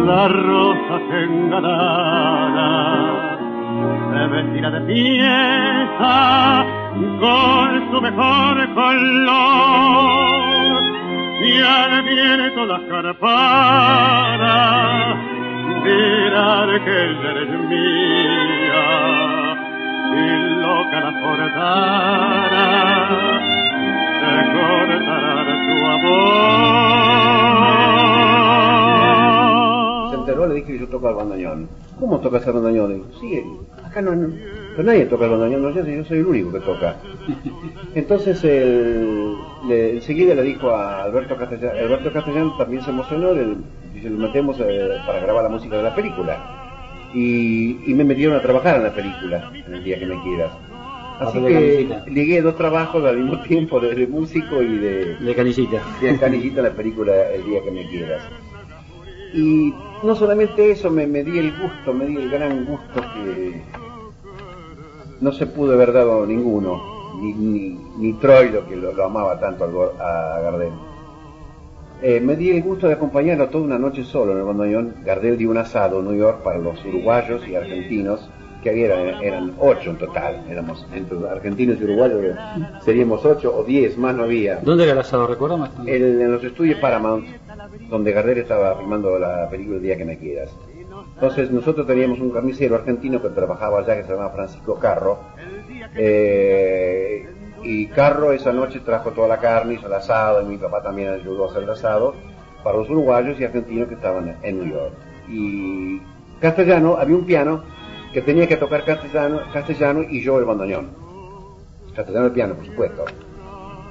la 0.05 0.27
rosa 0.27 0.99
que 1.09 1.23
engalara, 1.23 2.83
se 4.11 4.27
vestirá 4.27 4.69
de 4.69 4.81
fiesta 4.93 6.65
con 7.19 7.91
su 7.91 8.01
mejor 8.01 8.73
color. 8.75 10.03
Y 11.41 11.57
al 11.61 12.03
viento 12.03 12.65
las 12.65 12.81
carpadas 12.83 14.37
dirán 15.83 16.83
que 16.85 17.01
eres 17.29 17.49
mía. 17.69 18.85
Y 20.15 20.27
loca 20.61 20.99
la 20.99 21.11
portara 21.21 22.83
se 24.33 24.43
cortará 24.53 25.55
tu 25.65 25.75
amor 25.85 26.49
Se 30.09 30.15
enteró, 30.15 30.47
le 30.47 30.55
dije 30.55 30.73
que 30.73 30.79
yo 30.79 30.87
toco 30.87 31.09
el 31.09 31.15
bandoneón. 31.15 31.69
¿Cómo 31.99 32.19
tocas 32.19 32.45
el 32.47 32.53
bandoneón? 32.53 32.93
Digo, 32.93 33.05
sí, 33.19 33.43
acá 33.85 34.01
no, 34.01 34.15
no, 34.15 34.33
pero 34.75 34.83
nadie 34.83 35.05
toca 35.05 35.25
el 35.25 35.31
bandoneón, 35.31 35.61
no, 35.61 35.69
yo, 35.69 35.85
yo 35.85 36.03
soy 36.05 36.19
el 36.19 36.25
único 36.25 36.51
que 36.51 36.59
toca. 36.59 36.95
Entonces 37.95 38.43
él, 38.43 39.35
le, 39.67 39.95
enseguida 39.95 40.33
le 40.35 40.41
dijo 40.43 40.71
a 40.71 41.03
Alberto 41.03 41.35
Castellán, 41.37 41.77
Alberto 41.77 42.11
Castellán 42.11 42.57
también 42.57 42.81
se 42.83 42.89
emocionó, 42.89 43.33
le, 43.33 43.45
lo 44.09 44.17
metemos 44.17 44.59
eh, 44.59 44.97
para 45.05 45.19
grabar 45.19 45.43
la 45.43 45.49
música 45.49 45.77
de 45.77 45.83
la 45.83 45.93
película. 45.95 46.59
Y, 47.13 47.91
y 47.91 47.93
me 47.93 48.03
metieron 48.03 48.35
a 48.35 48.41
trabajar 48.41 48.77
en 48.77 48.83
la 48.85 48.93
película, 48.93 49.51
en 49.53 49.73
el 49.75 49.83
día 49.83 49.99
que 49.99 50.07
me 50.07 50.19
quieras. 50.23 50.51
Así 51.19 51.39
que 51.39 52.01
ligué 52.07 52.41
dos 52.41 52.55
trabajos 52.55 53.03
al 53.05 53.17
mismo 53.17 53.41
tiempo, 53.43 53.79
de, 53.79 53.95
de 53.95 54.07
músico 54.07 54.61
y 54.61 54.77
de, 54.77 55.15
De 55.17 55.35
canillita. 55.35 55.81
de 56.01 56.17
canillita 56.17 56.61
la 56.61 56.71
película 56.71 57.29
El 57.31 57.45
día 57.45 57.61
que 57.63 57.71
me 57.71 57.87
quieras. 57.87 58.23
Y 59.33 59.73
no 60.03 60.15
solamente 60.15 60.71
eso, 60.71 60.91
me, 60.91 61.07
me 61.07 61.23
di 61.23 61.37
el 61.39 61.51
gusto, 61.59 61.93
me 61.93 62.05
di 62.05 62.15
el 62.17 62.29
gran 62.29 62.65
gusto 62.65 63.01
que 63.01 63.61
no 65.21 65.31
se 65.31 65.47
pudo 65.47 65.73
haber 65.73 65.93
dado 65.93 66.25
ninguno, 66.25 66.81
ni, 67.21 67.33
ni, 67.33 67.79
ni 67.97 68.13
Troilo, 68.13 68.67
que 68.67 68.75
lo, 68.75 68.91
lo 68.93 69.05
amaba 69.05 69.39
tanto 69.39 69.93
a 69.99 70.39
Gardel. 70.41 70.73
Eh, 72.01 72.19
me 72.19 72.35
di 72.35 72.49
el 72.51 72.61
gusto 72.61 72.87
de 72.87 72.93
acompañarlo 72.93 73.47
toda 73.47 73.63
una 73.63 73.79
noche 73.79 74.03
solo 74.03 74.33
en 74.33 74.39
el 74.39 74.43
bandoneón. 74.43 74.95
Gardel 75.05 75.37
dio 75.37 75.49
un 75.49 75.57
asado 75.57 75.99
en 75.99 76.05
New 76.09 76.17
York 76.17 76.43
para 76.43 76.59
los 76.59 76.83
uruguayos 76.83 77.47
y 77.47 77.55
argentinos, 77.55 78.29
que 78.63 78.69
había, 78.71 79.19
eran 79.21 79.53
ocho 79.59 79.91
en 79.91 79.97
total. 79.97 80.43
Éramos 80.49 80.87
entre 80.93 81.17
argentinos 81.29 81.77
y 81.79 81.83
uruguayos, 81.83 82.35
seríamos 82.81 83.23
ocho 83.25 83.55
o 83.55 83.63
diez, 83.63 83.97
más 83.97 84.15
no 84.15 84.23
había. 84.23 84.59
¿Dónde 84.63 84.83
era 84.85 84.93
el 84.93 84.99
asado? 84.99 85.27
¿Recuerdas 85.27 85.59
más? 85.59 85.71
El- 85.85 86.21
en 86.21 86.31
los 86.31 86.43
estudios 86.43 86.79
Paramount, 86.79 87.25
donde 87.89 88.11
Gardel 88.13 88.39
estaba 88.39 88.75
filmando 88.77 89.19
la 89.19 89.47
película 89.49 89.77
El 89.77 89.83
día 89.83 89.97
que 89.97 90.05
me 90.05 90.17
quieras. 90.17 90.49
Entonces 91.15 91.51
nosotros 91.51 91.85
teníamos 91.85 92.19
un 92.19 92.31
carnicero 92.31 92.75
argentino 92.75 93.21
que 93.21 93.29
trabajaba 93.29 93.79
allá 93.79 93.95
que 93.97 94.03
se 94.03 94.09
llamaba 94.11 94.31
Francisco 94.31 94.75
Carro. 94.79 95.19
Eh, 95.95 97.27
y 97.63 97.85
Carro 97.87 98.33
esa 98.33 98.51
noche 98.51 98.79
trajo 98.81 99.11
toda 99.11 99.27
la 99.27 99.37
carne, 99.39 99.75
hizo 99.75 99.87
el 99.87 99.93
asado, 99.93 100.41
y 100.41 100.45
mi 100.45 100.57
papá 100.57 100.81
también 100.81 101.09
ayudó 101.09 101.45
a 101.45 101.51
hacer 101.51 101.63
el 101.63 101.69
asado 101.69 102.13
para 102.63 102.77
los 102.77 102.89
uruguayos 102.89 103.39
y 103.39 103.43
argentinos 103.45 103.87
que 103.87 103.95
estaban 103.95 104.35
en 104.41 104.59
New 104.59 104.73
York. 104.73 104.93
Y 105.29 106.01
castellano, 106.41 106.97
había 106.99 107.15
un 107.15 107.25
piano 107.25 107.63
que 108.13 108.21
tenía 108.21 108.47
que 108.47 108.57
tocar 108.57 108.85
castellano, 108.85 109.41
castellano 109.51 110.03
y 110.03 110.21
yo 110.21 110.37
el 110.39 110.45
bandoneón. 110.45 110.89
Castellano 111.95 112.27
el 112.27 112.31
piano, 112.31 112.53
por 112.53 112.65
supuesto. 112.65 113.05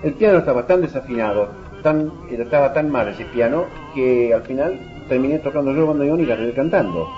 El 0.02 0.14
piano 0.14 0.38
estaba 0.38 0.66
tan 0.66 0.80
desafinado, 0.80 1.48
tan, 1.82 2.12
estaba 2.30 2.72
tan 2.72 2.90
mal 2.90 3.08
ese 3.08 3.24
piano, 3.26 3.66
que 3.94 4.32
al 4.32 4.42
final 4.42 5.04
terminé 5.08 5.38
tocando 5.40 5.72
yo 5.72 5.80
el 5.80 5.86
bandoneón 5.86 6.20
y 6.20 6.26
Gardel 6.26 6.54
cantando. 6.54 7.08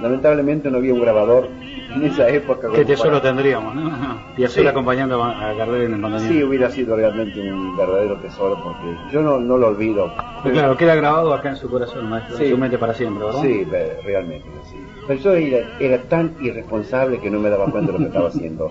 Lamentablemente 0.00 0.70
no 0.70 0.78
había 0.78 0.92
un 0.94 1.00
grabador 1.00 1.48
en 1.94 2.02
esa 2.04 2.28
época. 2.28 2.62
Que 2.68 2.74
como 2.74 2.86
tesoro 2.86 3.10
para- 3.12 3.22
tendríamos, 3.22 3.74
¿no? 3.74 3.90
Piazzolla 4.36 4.62
Sí. 4.62 4.68
acompañando 4.68 5.22
a 5.22 5.52
Gardel 5.54 5.82
en 5.82 5.94
el 5.94 6.00
bandoneón. 6.00 6.28
Sí, 6.32 6.42
hubiera 6.42 6.70
sido 6.70 6.96
realmente 6.96 7.40
un 7.52 7.76
verdadero 7.76 8.16
tesoro 8.18 8.58
porque 8.62 8.96
yo 9.12 9.22
no, 9.22 9.38
no 9.38 9.56
lo 9.56 9.68
olvido. 9.68 10.12
Pero 10.42 10.54
claro, 10.54 10.76
queda 10.76 10.94
grabado 10.96 11.32
acá 11.32 11.50
en 11.50 11.56
su 11.56 11.70
corazón, 11.70 12.08
maestro. 12.10 12.36
Sí. 12.36 12.44
En 12.46 12.50
su 12.50 12.58
mente 12.58 12.78
para 12.78 12.94
siempre, 12.94 13.24
¿verdad? 13.24 13.40
Sí, 13.42 13.64
realmente, 14.04 14.48
sí. 14.70 14.76
Pero 15.06 15.20
yo 15.20 15.32
era, 15.34 15.68
era 15.78 16.02
tan 16.02 16.34
irresponsable 16.40 17.20
que 17.20 17.30
no 17.30 17.38
me 17.38 17.48
daba 17.50 17.66
cuenta 17.66 17.92
de 17.92 17.98
lo 17.98 17.98
que 17.98 18.08
estaba 18.08 18.28
haciendo. 18.28 18.70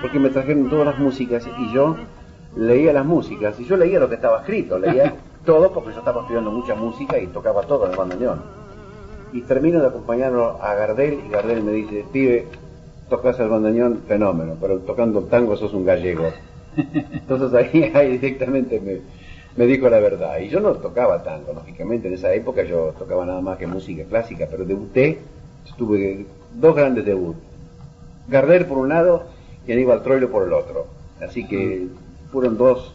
Porque 0.00 0.18
me 0.18 0.30
trajeron 0.30 0.68
todas 0.70 0.86
las 0.86 0.98
músicas 0.98 1.46
y 1.58 1.72
yo 1.74 1.96
leía 2.56 2.92
las 2.92 3.04
músicas 3.04 3.58
y 3.60 3.64
yo 3.64 3.76
leía 3.76 3.98
lo 3.98 4.08
que 4.08 4.14
estaba 4.14 4.38
escrito, 4.38 4.78
leía 4.78 5.14
todo 5.44 5.70
porque 5.72 5.92
yo 5.92 5.98
estaba 5.98 6.22
estudiando 6.22 6.50
mucha 6.50 6.74
música 6.74 7.18
y 7.18 7.26
tocaba 7.26 7.62
todo 7.62 7.84
en 7.86 7.92
el 7.92 7.96
bandoneón. 7.98 8.63
Y 9.34 9.42
termino 9.42 9.80
de 9.80 9.88
acompañarlo 9.88 10.62
a 10.62 10.74
Gardel 10.76 11.18
y 11.26 11.28
Gardel 11.28 11.64
me 11.64 11.72
dice, 11.72 12.04
pibe, 12.12 12.46
tocas 13.08 13.38
el 13.40 13.48
bandoneón, 13.48 14.02
fenómeno, 14.06 14.56
pero 14.60 14.78
tocando 14.78 15.24
tango 15.24 15.56
sos 15.56 15.74
un 15.74 15.84
gallego. 15.84 16.26
Entonces 16.76 17.52
ahí, 17.52 17.90
ahí 17.92 18.12
directamente 18.12 18.80
me, 18.80 19.00
me 19.56 19.66
dijo 19.66 19.88
la 19.88 19.98
verdad. 19.98 20.38
Y 20.38 20.50
yo 20.50 20.60
no 20.60 20.74
tocaba 20.74 21.24
tango, 21.24 21.52
lógicamente, 21.52 22.06
en 22.06 22.14
esa 22.14 22.32
época 22.32 22.62
yo 22.62 22.94
tocaba 22.96 23.26
nada 23.26 23.40
más 23.40 23.58
que 23.58 23.66
música 23.66 24.04
clásica, 24.04 24.46
pero 24.48 24.64
debuté, 24.64 25.18
tuve 25.76 26.26
dos 26.54 26.76
grandes 26.76 27.04
debuts. 27.04 27.40
Gardel 28.28 28.66
por 28.66 28.78
un 28.78 28.90
lado 28.90 29.24
y 29.66 29.72
Aníbal 29.72 30.04
Troilo 30.04 30.30
por 30.30 30.46
el 30.46 30.52
otro. 30.52 30.86
Así 31.20 31.44
que 31.44 31.88
fueron 32.30 32.56
dos 32.56 32.94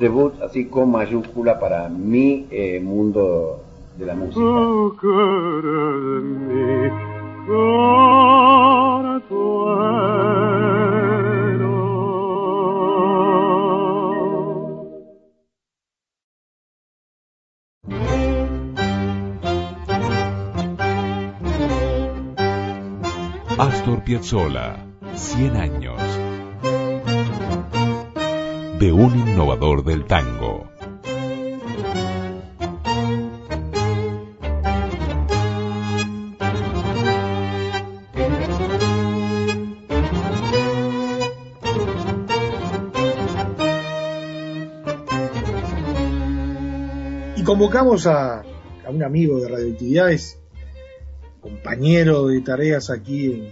debuts 0.00 0.42
así 0.42 0.64
con 0.64 0.90
mayúscula 0.90 1.60
para 1.60 1.88
mi 1.88 2.48
eh, 2.50 2.80
mundo 2.80 3.62
de 3.98 4.06
la 4.06 4.14
música. 4.14 4.40
Mi. 6.22 7.16
Astor 23.58 24.04
Piazzolla, 24.04 24.76
100 25.14 25.56
años. 25.56 26.00
De 28.78 28.92
un 28.92 29.18
innovador 29.18 29.82
del 29.82 30.04
tango. 30.04 30.68
Convocamos 47.56 48.06
a, 48.06 48.44
un 48.86 49.02
amigo 49.02 49.40
de 49.40 49.48
Radioactividades, 49.48 50.38
compañero 51.40 52.26
de 52.26 52.42
tareas 52.42 52.90
aquí 52.90 53.32
en, 53.32 53.44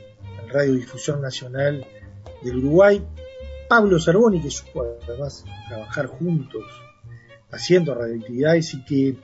en 0.43 0.49
Radio 0.53 0.75
Difusión 0.75 1.23
Nacional 1.23 1.87
del 2.43 2.59
Uruguay, 2.59 3.03
Pablo 3.67 3.99
Cervoni, 3.99 4.43
que 4.43 4.51
supo 4.51 4.85
además 5.09 5.47
trabajar 5.69 6.09
juntos 6.09 6.65
haciendo 7.51 7.95
radioactividades 7.95 8.75
y 8.75 8.85
que 8.85 9.17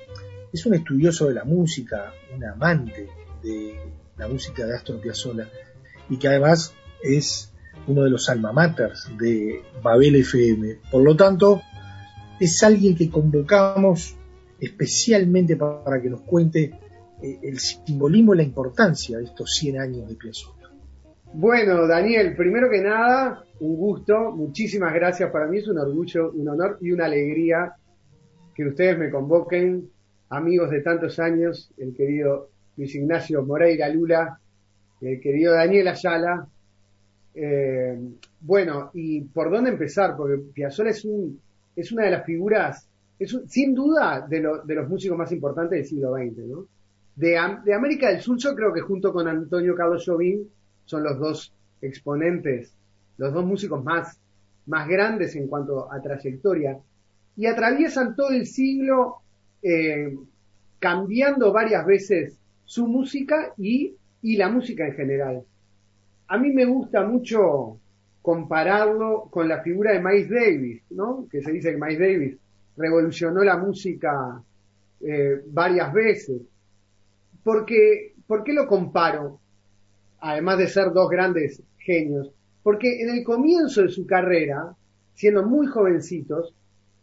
es 0.51 0.65
un 0.65 0.73
estudioso 0.73 1.29
de 1.29 1.35
la 1.35 1.45
música, 1.45 2.15
un 2.35 2.43
amante 2.43 3.07
de 3.43 3.79
la 4.17 4.29
música 4.29 4.65
de 4.65 4.77
Astor 4.77 4.99
Piazzolla 4.99 5.47
y 6.09 6.17
que 6.17 6.29
además 6.29 6.73
es 7.03 7.53
uno 7.87 8.05
de 8.05 8.09
los 8.09 8.31
alma 8.31 8.51
maters 8.51 9.11
de 9.19 9.63
Babel 9.83 10.17
FM. 10.17 10.79
Por 10.91 11.03
lo 11.03 11.15
tanto, 11.17 11.61
es 12.41 12.63
alguien 12.63 12.97
que 12.97 13.11
convocamos 13.11 14.17
especialmente 14.61 15.57
pa- 15.57 15.83
para 15.85 16.01
que 16.01 16.11
nos 16.11 16.21
cuente 16.23 16.71
eh, 17.23 17.39
el 17.43 17.59
simbolismo 17.59 18.35
y 18.35 18.39
la 18.39 18.43
importancia 18.43 19.19
de 19.19 19.25
estos 19.25 19.51
100 19.57 19.81
años 19.81 20.09
de 20.09 20.15
Piazzolla. 20.15 20.69
Bueno, 21.33 21.87
Daniel, 21.87 22.35
primero 22.37 22.69
que 22.69 22.81
nada, 22.81 23.45
un 23.61 23.77
gusto, 23.77 24.33
muchísimas 24.33 24.93
gracias. 24.95 25.31
Para 25.31 25.47
mí 25.47 25.59
es 25.59 25.69
un 25.69 25.79
orgullo, 25.79 26.33
un 26.33 26.49
honor 26.49 26.79
y 26.81 26.91
una 26.93 27.05
alegría 27.07 27.73
que 28.55 28.67
ustedes 28.67 28.99
me 28.99 29.11
convoquen, 29.11 29.89
amigos 30.31 30.71
de 30.71 30.81
tantos 30.81 31.19
años, 31.21 31.71
el 31.79 31.95
querido 31.95 32.51
Luis 32.77 32.95
Ignacio 32.95 33.45
Moreira 33.45 33.89
Lula, 33.89 34.41
el 35.01 35.21
querido 35.21 35.53
Daniel 35.55 35.89
Ayala. 35.89 36.47
Eh, 37.35 37.97
bueno, 38.41 38.91
¿y 38.95 39.21
por 39.23 39.51
dónde 39.51 39.71
empezar? 39.71 40.17
Porque 40.17 40.37
Piazzolla 40.53 40.91
es, 40.91 41.05
un, 41.05 41.41
es 41.77 41.93
una 41.93 42.05
de 42.05 42.11
las 42.11 42.25
figuras, 42.25 42.89
es 43.21 43.39
sin 43.49 43.75
duda, 43.75 44.27
de, 44.29 44.43
de 44.65 44.75
los 44.75 44.89
músicos 44.89 45.17
más 45.17 45.31
importantes 45.31 45.79
del 45.79 45.87
siglo 45.87 46.15
XX, 46.15 46.39
¿no? 46.49 46.67
De, 47.15 47.39
de 47.65 47.75
América 47.75 48.09
del 48.09 48.21
Sur, 48.21 48.39
yo 48.39 48.55
creo 48.55 48.73
que 48.73 48.81
junto 48.81 49.13
con 49.13 49.29
Antonio 49.29 49.75
Carlos 49.75 50.05
Jobim 50.07 50.47
son 50.87 51.05
los 51.05 51.19
dos 51.19 51.53
exponentes, 51.83 52.75
los 53.19 53.33
dos 53.35 53.45
músicos 53.45 53.85
más, 53.85 54.19
más 54.67 54.89
grandes 54.89 55.37
en 55.37 55.49
cuanto 55.49 55.93
a 55.93 56.01
trayectoria. 56.01 56.79
y 57.37 57.47
atraviesan 57.47 58.17
todo 58.17 58.31
el 58.31 58.47
siglo 58.47 59.17
eh, 59.63 60.17
cambiando 60.79 61.53
varias 61.53 61.85
veces 61.85 62.39
su 62.65 62.87
música 62.87 63.53
y, 63.59 63.95
y 64.23 64.37
la 64.39 64.49
música 64.49 64.87
en 64.87 64.95
general. 64.95 65.43
A 66.29 66.39
mí 66.39 66.51
me 66.53 66.65
gusta 66.65 67.05
mucho 67.05 67.79
compararlo 68.23 69.29
con 69.31 69.47
la 69.47 69.63
figura 69.63 69.93
de 69.93 70.01
Miles 70.01 70.31
Davis, 70.31 70.83
¿no? 70.91 71.27
Que 71.31 71.43
se 71.43 71.53
dice 71.53 71.73
que 71.73 71.77
Miles 71.79 71.99
Davis 71.99 72.40
revolucionó 72.81 73.45
la 73.45 73.57
música 73.57 74.43
eh, 75.01 75.43
varias 75.47 75.93
veces. 75.93 76.43
Porque, 77.45 78.15
¿Por 78.27 78.43
qué 78.43 78.53
lo 78.53 78.67
comparo? 78.67 79.41
Además 80.21 80.59
de 80.59 80.69
ser 80.69 80.93
dos 80.93 81.09
grandes 81.09 81.63
genios. 81.79 82.31
Porque 82.63 83.03
en 83.03 83.11
el 83.11 83.25
comienzo 83.25 83.83
de 83.83 83.89
su 83.89 84.07
carrera, 84.07 84.75
siendo 85.15 85.45
muy 85.47 85.67
jovencitos, 85.67 86.55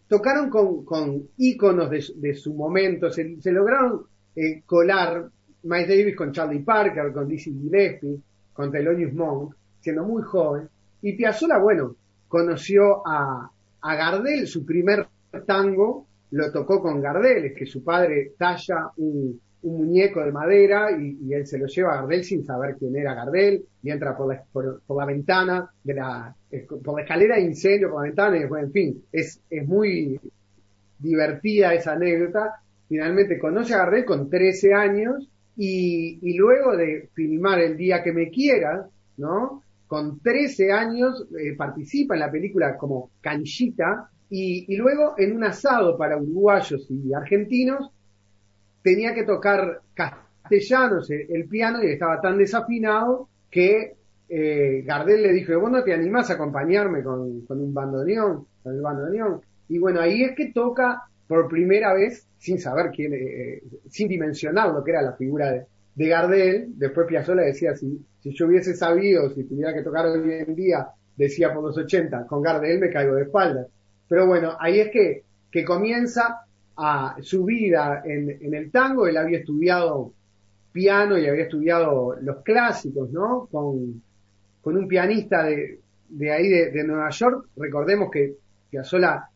tocaron 0.08 0.50
con, 0.50 0.86
con 0.86 1.28
íconos 1.38 1.90
de, 1.90 2.34
su 2.36 2.54
momento, 2.54 3.10
se, 3.10 3.38
lograron 3.46 4.04
eh, 4.36 4.62
colar 4.66 5.30
Miles 5.64 5.88
Davis 5.88 6.16
con 6.16 6.32
Charlie 6.32 6.60
Parker, 6.60 7.12
con 7.12 7.28
Dizzy 7.28 7.52
Gillespie, 7.52 8.22
con 8.54 8.72
Thelonious 8.72 9.14
Monk, 9.14 9.54
siendo 9.82 10.04
muy 10.04 10.22
joven. 10.22 10.70
Y 11.02 11.14
Piazzolla, 11.14 11.58
bueno, 11.58 11.96
conoció 12.28 13.06
a, 13.06 13.52
a 13.82 13.96
Gardel, 13.96 14.48
su 14.48 14.66
primer 14.66 15.08
tango 15.44 16.08
lo 16.32 16.52
tocó 16.52 16.82
con 16.82 17.02
Gardel, 17.02 17.46
es 17.46 17.54
que 17.56 17.66
su 17.66 17.84
padre 17.84 18.34
talla 18.38 18.92
un, 18.98 19.40
muñeco 19.64 20.24
de 20.24 20.32
madera 20.32 20.92
y, 20.92 21.34
él 21.34 21.46
se 21.46 21.58
lo 21.58 21.68
lleva 21.68 21.94
a 21.94 22.02
Gardel 22.02 22.24
sin 22.24 22.46
saber 22.46 22.76
quién 22.78 22.96
era 22.96 23.14
Gardel 23.14 23.66
y 23.84 23.92
entra 23.92 24.16
por 24.16 24.28
la, 24.30 25.06
ventana 25.06 25.70
de 25.84 25.94
la, 25.94 26.36
por 26.84 26.96
la 26.96 27.02
escalera 27.04 27.36
de 27.36 27.42
incendio, 27.42 27.90
por 27.90 28.02
la 28.02 28.08
ventana 28.08 28.38
y 28.38 28.42
después, 28.42 28.64
en 28.64 28.72
fin, 28.72 29.04
es, 29.12 29.42
muy 29.66 30.20
divertida 31.00 31.74
esa 31.74 31.94
anécdota. 31.94 32.62
Finalmente 32.88 33.40
conoce 33.40 33.74
a 33.74 33.80
Gardel 33.80 34.06
con 34.06 34.30
13 34.30 34.74
años 34.74 35.30
y, 35.58 36.20
y 36.22 36.38
luego 36.38 36.78
de 36.78 37.10
filmar 37.14 37.60
El 37.60 37.76
día 37.76 38.04
que 38.04 38.14
me 38.14 38.30
quieras, 38.30 38.88
¿no? 39.18 39.64
Con 39.88 40.20
13 40.20 40.72
años 40.72 41.28
eh, 41.38 41.56
participa 41.58 42.14
en 42.14 42.20
la 42.22 42.32
película 42.32 42.78
como 42.78 43.12
canchita 43.22 44.10
y, 44.30 44.76
luego 44.76 45.16
en 45.18 45.36
un 45.36 45.44
asado 45.44 45.98
para 45.98 46.18
uruguayos 46.18 46.88
y 46.90 47.14
argentinos 47.14 47.92
tenía 48.84 49.14
que 49.14 49.24
tocar 49.24 49.82
castellanos 49.94 51.10
el, 51.10 51.48
piano 51.48 51.84
y 51.84 51.88
estaba 51.88 52.20
tan 52.20 52.38
desafinado 52.38 53.30
que 53.50 53.96
eh, 54.30 54.84
Gardel 54.86 55.24
le 55.24 55.34
dijo, 55.34 55.58
vos 55.60 55.72
no 55.72 55.84
te 55.84 55.94
animás 55.94 56.30
a 56.30 56.34
acompañarme 56.34 57.04
con, 57.04 57.44
un 57.48 57.74
bandoneón, 57.74 58.46
con 58.62 58.76
el 58.76 58.82
bandoneón. 58.82 59.42
Y 59.70 59.80
bueno, 59.80 60.02
ahí 60.02 60.24
es 60.24 60.36
que 60.36 60.52
toca 60.52 61.04
por 61.28 61.48
primera 61.48 61.94
vez, 61.94 62.28
sin 62.38 62.60
saber 62.60 62.92
quién, 62.92 63.14
eh, 63.14 63.64
sin 63.90 64.08
dimensionar 64.10 64.74
lo 64.74 64.84
que 64.84 64.92
era 64.92 65.02
la 65.02 65.14
figura 65.14 65.52
de, 65.52 66.08
Gardel. 66.08 66.74
Después 66.78 67.08
Piazzolla 67.08 67.42
decía, 67.44 67.76
si, 67.76 68.06
si 68.20 68.34
yo 68.34 68.48
hubiese 68.48 68.76
sabido, 68.76 69.30
si 69.30 69.46
tuviera 69.46 69.74
que 69.74 69.82
tocar 69.82 70.06
hoy 70.06 70.32
en 70.32 70.56
día, 70.56 70.88
decía 71.16 71.54
por 71.54 71.64
los 71.64 71.78
80, 71.78 72.28
con 72.28 72.42
Gardel 72.42 72.80
me 72.80 72.90
caigo 72.90 73.16
de 73.16 73.24
espalda. 73.24 73.68
Pero 74.08 74.28
bueno, 74.28 74.56
ahí 74.60 74.80
es 74.80 74.90
que, 74.92 75.24
que 75.52 75.66
comienza 75.66 76.42
a 76.78 77.18
su 77.22 77.44
vida 77.44 78.04
en, 78.06 78.54
el 78.54 78.72
tango, 78.72 79.08
él 79.08 79.18
había 79.18 79.40
estudiado 79.40 80.14
piano 80.72 81.18
y 81.18 81.28
había 81.28 81.44
estudiado 81.44 82.16
los 82.22 82.44
clásicos, 82.44 83.12
¿no? 83.12 83.48
Con, 83.52 84.02
con 84.62 84.78
un 84.78 84.88
pianista 84.88 85.44
de, 85.44 85.80
de 86.10 86.32
ahí 86.32 86.48
de, 86.48 86.84
Nueva 86.84 87.10
York. 87.10 87.48
Recordemos 87.58 88.10
que 88.12 88.36
Piazzolla 88.70 89.28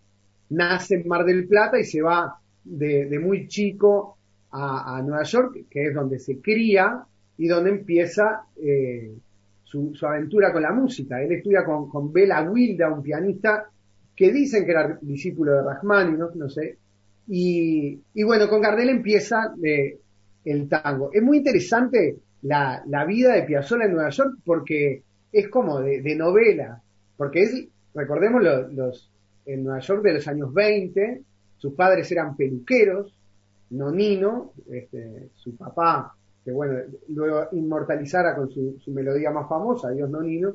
nace 0.49 0.95
en 0.95 1.07
Mar 1.07 1.25
del 1.25 1.47
Plata 1.47 1.79
y 1.79 1.83
se 1.83 2.01
va 2.01 2.37
de, 2.63 3.19
muy 3.19 3.47
chico 3.47 4.17
a, 4.51 5.01
Nueva 5.01 5.23
York, 5.23 5.65
que 5.69 5.87
es 5.87 5.93
donde 5.95 6.19
se 6.19 6.39
cría 6.39 7.03
y 7.37 7.47
donde 7.47 7.71
empieza 7.71 8.43
eh, 8.57 9.13
su, 9.63 9.93
aventura 10.03 10.53
con 10.53 10.61
la 10.61 10.73
música. 10.73 11.21
Él 11.21 11.31
estudia 11.31 11.63
con, 11.63 11.89
con 11.89 12.13
Bela 12.13 12.43
Wilda, 12.43 12.91
un 12.91 13.01
pianista 13.01 13.71
que 14.21 14.31
dicen 14.31 14.65
que 14.65 14.71
era 14.71 14.99
discípulo 15.01 15.51
de 15.53 15.63
Rachmaninoff, 15.63 16.35
no 16.35 16.47
sé, 16.47 16.77
y, 17.27 18.23
bueno, 18.23 18.47
con 18.47 18.61
Gardel 18.61 18.89
empieza 18.89 19.51
eh, 19.63 19.97
el 20.45 20.69
tango. 20.69 21.09
Es 21.11 21.23
muy 21.23 21.37
interesante 21.37 22.17
la, 22.43 22.83
vida 23.07 23.33
de 23.33 23.41
Piazzolla 23.41 23.85
en 23.85 23.93
Nueva 23.93 24.11
York 24.11 24.37
porque 24.45 25.01
es 25.31 25.49
como 25.49 25.81
de, 25.81 26.15
novela, 26.15 26.83
porque 27.17 27.41
es, 27.41 27.67
recordemos 27.95 28.43
los, 28.43 29.09
en 29.47 29.63
Nueva 29.63 29.79
York 29.79 30.03
de 30.03 30.13
los 30.13 30.27
años 30.27 30.53
20, 30.53 31.23
sus 31.57 31.73
padres 31.73 32.11
eran 32.11 32.35
peluqueros, 32.35 33.17
Nonino, 33.71 34.51
este, 34.71 35.29
su 35.33 35.55
papá, 35.55 36.13
que 36.45 36.51
bueno, 36.51 36.77
luego 37.07 37.47
inmortalizara 37.53 38.35
con 38.35 38.51
su, 38.51 38.77
su 38.85 38.91
melodía 38.91 39.31
más 39.31 39.49
famosa, 39.49 39.89
Dios 39.89 40.11
Nonino, 40.11 40.53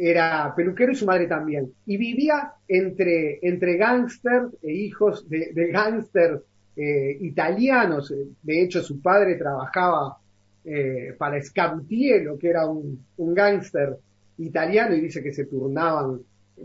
era 0.00 0.54
peluquero 0.54 0.92
y 0.92 0.94
su 0.94 1.06
madre 1.06 1.26
también. 1.26 1.72
Y 1.86 1.96
vivía 1.96 2.52
entre, 2.68 3.40
entre 3.42 3.76
gángsters 3.76 4.54
e 4.62 4.72
hijos 4.72 5.28
de, 5.28 5.50
de 5.52 5.72
gángsters 5.72 6.40
eh, 6.76 7.18
italianos. 7.20 8.14
De 8.42 8.62
hecho, 8.62 8.80
su 8.80 9.02
padre 9.02 9.34
trabajaba 9.34 10.18
eh, 10.64 11.14
para 11.18 11.42
Scabutielo, 11.42 12.38
que 12.38 12.48
era 12.48 12.66
un, 12.66 13.04
un 13.16 13.34
gángster 13.34 13.96
italiano, 14.38 14.94
y 14.94 15.00
dice 15.00 15.20
que 15.20 15.32
se 15.32 15.46
turnaban 15.46 16.20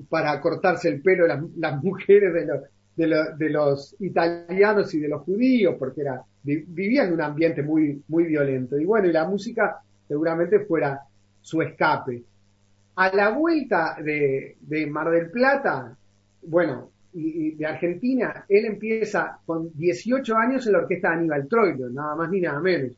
para 0.10 0.40
cortarse 0.40 0.90
el 0.90 1.02
pelo 1.02 1.26
las, 1.26 1.44
las 1.58 1.84
mujeres 1.84 2.34
de 2.34 2.46
los, 2.46 2.62
de, 2.96 3.34
de, 3.38 3.50
los 3.50 3.96
italianos 4.00 4.94
y 4.94 5.00
de 5.00 5.08
los 5.08 5.24
judíos, 5.24 5.76
porque 5.80 6.02
era, 6.02 6.22
vivían 6.44 7.08
en 7.08 7.14
un 7.14 7.22
ambiente 7.22 7.64
muy, 7.64 8.04
muy 8.08 8.26
violento. 8.26 8.78
Y 8.80 8.86
bueno, 8.86 9.08
y 9.08 9.12
la 9.12 9.28
música 9.28 9.80
seguramente 10.08 10.60
fuera 10.60 11.02
su 11.42 11.64
escape 11.64 12.24
a 12.96 13.16
la 13.16 13.30
vuelta 13.30 13.98
de, 14.02 14.56
Mar 14.89 15.10
del 15.10 15.30
Plata, 15.32 15.96
bueno, 16.44 16.89
y, 17.14 17.52
de 17.56 17.66
Argentina, 17.66 18.46
él 18.48 18.66
empieza 18.66 19.39
con 19.46 19.72
18 19.74 20.36
años 20.36 20.66
en 20.66 20.74
la 20.74 20.80
orquesta 20.80 21.10
de 21.10 21.16
Aníbal 21.16 21.48
Troilo, 21.48 21.89
nada 21.89 22.16
más 22.16 22.30
ni 22.30 22.41
nada 22.41 22.60
menos. 22.60 22.91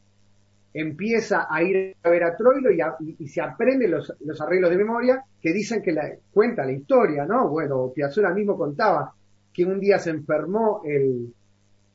Empieza 0.74 1.48
a 1.50 1.64
ir 1.64 1.96
a 2.04 2.10
ver 2.10 2.24
a 2.24 2.36
Troilo 2.36 2.70
y, 2.72 3.28
se 3.28 3.42
aprende 3.42 3.88
los, 3.88 4.14
arreglos 4.42 4.70
de 4.70 4.78
memoria 4.78 5.24
que 5.42 5.54
dicen 5.54 5.82
que 5.82 5.96
cuenta 6.32 6.66
la 6.66 6.74
historia, 6.74 7.26
¿no? 7.26 7.48
Bueno, 7.50 7.92
Piazzolla 7.96 8.32
mismo 8.32 8.58
contaba 8.58 9.14
que 9.54 9.64
un 9.64 9.80
día 9.80 9.98
se 10.00 10.10
enfermó 10.10 10.82
el, 10.84 11.34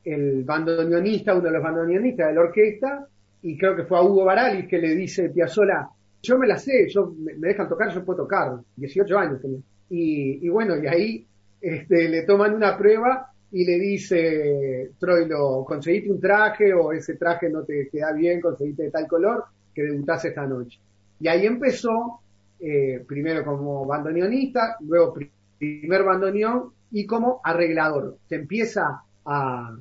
el 0.05 0.45
bandoneonista, 0.45 1.35
uno 1.35 1.45
de 1.45 1.51
los 1.51 1.63
bandoneonistas 1.63 2.29
de 2.29 2.35
la 2.35 2.41
orquesta, 2.41 3.07
y 3.43 3.59
creo 3.59 3.77
que 3.77 3.85
fue 3.85 3.99
a 3.99 4.03
Hugo 4.03 4.25
Baralis 4.25 4.67
que 4.67 4.79
le 4.79 4.95
dice 4.95 5.29
Piazzolla, 5.29 5.91
yo 6.23 6.39
me 6.39 6.47
la 6.47 6.59
sé, 6.59 6.89
yo 6.89 7.15
me, 7.19 7.35
dejan 7.35 7.69
tocar, 7.69 7.93
yo 7.93 8.05
puedo 8.05 8.23
tocar, 8.23 8.59
18 8.77 9.19
años 9.19 9.41
tenía. 9.41 9.61
Y, 9.89 10.47
y 10.47 10.49
bueno, 10.49 10.77
y 10.77 10.87
ahí 10.87 11.27
este, 11.61 12.09
le 12.09 12.23
toman 12.23 12.55
una 12.55 12.77
prueba 12.77 13.33
y 13.53 13.65
le 13.65 13.79
dice, 13.79 14.93
Troilo, 14.99 15.65
conseguiste 15.67 16.11
un 16.11 16.21
traje 16.21 16.73
o 16.73 16.93
ese 16.93 17.17
traje 17.17 17.49
no 17.49 17.65
te 17.65 17.89
queda 17.89 18.13
bien, 18.13 18.41
conseguiste 18.41 18.85
de 18.85 18.91
tal 18.91 19.09
color, 19.09 19.45
que 19.75 19.83
debutás 19.83 20.25
esta 20.25 20.47
noche. 20.47 20.79
Y 21.19 21.29
ahí 21.29 21.47
empezó, 21.47 22.21
eh, 22.61 23.05
primero 23.07 23.45
como 23.45 23.85
bandoneonista, 23.85 24.77
luego 24.81 25.15
primer 25.59 26.05
bandoneón 26.05 26.73
y 26.93 27.05
como 27.07 27.41
arreglador. 27.43 28.19
Se 28.29 28.37
empieza 28.37 29.03
a, 29.25 29.77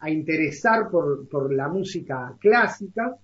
a 0.00 0.10
interesar 0.10 0.90
por, 0.90 1.26
por 1.28 1.52
la 1.52 1.68
música 1.68 2.34
clásica 2.38 3.16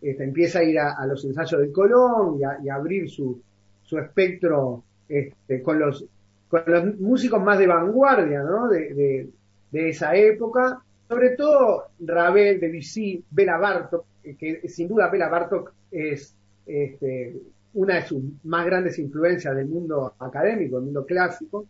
este, 0.00 0.24
empieza 0.24 0.60
a 0.60 0.64
ir 0.64 0.78
a, 0.78 1.06
los 1.06 1.24
ensayos 1.24 1.60
del 1.60 1.72
Colón 1.72 2.38
y 2.38 2.68
a, 2.68 2.74
abrir 2.74 3.08
su, 3.10 3.40
su 3.82 3.98
espectro 3.98 4.82
este, 5.08 5.62
con, 5.62 5.78
los, 5.78 6.04
con 6.48 6.62
los 6.66 6.98
músicos 6.98 7.42
más 7.42 7.58
de 7.58 7.66
vanguardia 7.66 8.42
¿no? 8.42 8.68
de, 8.68 9.28
de, 9.70 9.88
esa 9.88 10.14
época, 10.16 10.80
sobre 11.06 11.30
todo 11.30 11.84
Ravel, 12.00 12.58
Debussy, 12.58 13.22
Bela 13.30 13.58
Bartok, 13.58 14.04
que 14.38 14.62
sin 14.68 14.88
duda 14.88 15.10
Bela 15.10 15.28
Bartok 15.28 15.72
es 15.90 16.34
este, 16.64 17.36
una 17.74 17.96
de 17.96 18.02
sus 18.02 18.22
más 18.44 18.64
grandes 18.64 18.98
influencias 18.98 19.54
del 19.54 19.66
mundo 19.66 20.14
académico, 20.18 20.76
del 20.76 20.86
mundo 20.86 21.04
clásico, 21.04 21.66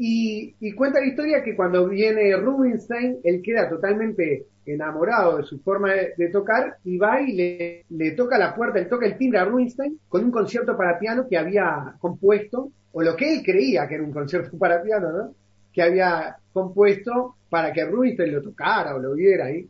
y, 0.00 0.72
cuenta 0.74 1.00
la 1.00 1.06
historia 1.06 1.42
que 1.42 1.56
cuando 1.56 1.88
viene 1.88 2.36
Rubinstein, 2.36 3.18
él 3.24 3.42
queda 3.42 3.68
totalmente 3.68 4.46
enamorado 4.64 5.38
de 5.38 5.42
su 5.42 5.58
forma 5.58 5.92
de, 5.92 6.28
tocar 6.28 6.76
y 6.84 6.96
va 6.98 7.20
y 7.20 7.84
le, 7.88 8.10
toca 8.12 8.38
la 8.38 8.54
puerta, 8.54 8.78
le 8.78 8.84
toca 8.84 9.06
el 9.06 9.18
timbre 9.18 9.40
a 9.40 9.44
Rubinstein 9.44 9.98
con 10.08 10.24
un 10.24 10.30
concierto 10.30 10.76
para 10.76 11.00
piano 11.00 11.26
que 11.28 11.36
había 11.36 11.96
compuesto, 11.98 12.70
o 12.92 13.02
lo 13.02 13.16
que 13.16 13.34
él 13.34 13.42
creía 13.44 13.88
que 13.88 13.96
era 13.96 14.04
un 14.04 14.12
concierto 14.12 14.56
para 14.56 14.80
piano, 14.82 15.10
¿no? 15.10 15.34
Que 15.72 15.82
había 15.82 16.36
compuesto 16.52 17.34
para 17.50 17.72
que 17.72 17.84
Rubinstein 17.84 18.32
lo 18.32 18.42
tocara 18.42 18.94
o 18.94 19.00
lo 19.00 19.14
viera 19.14 19.46
ahí. 19.46 19.68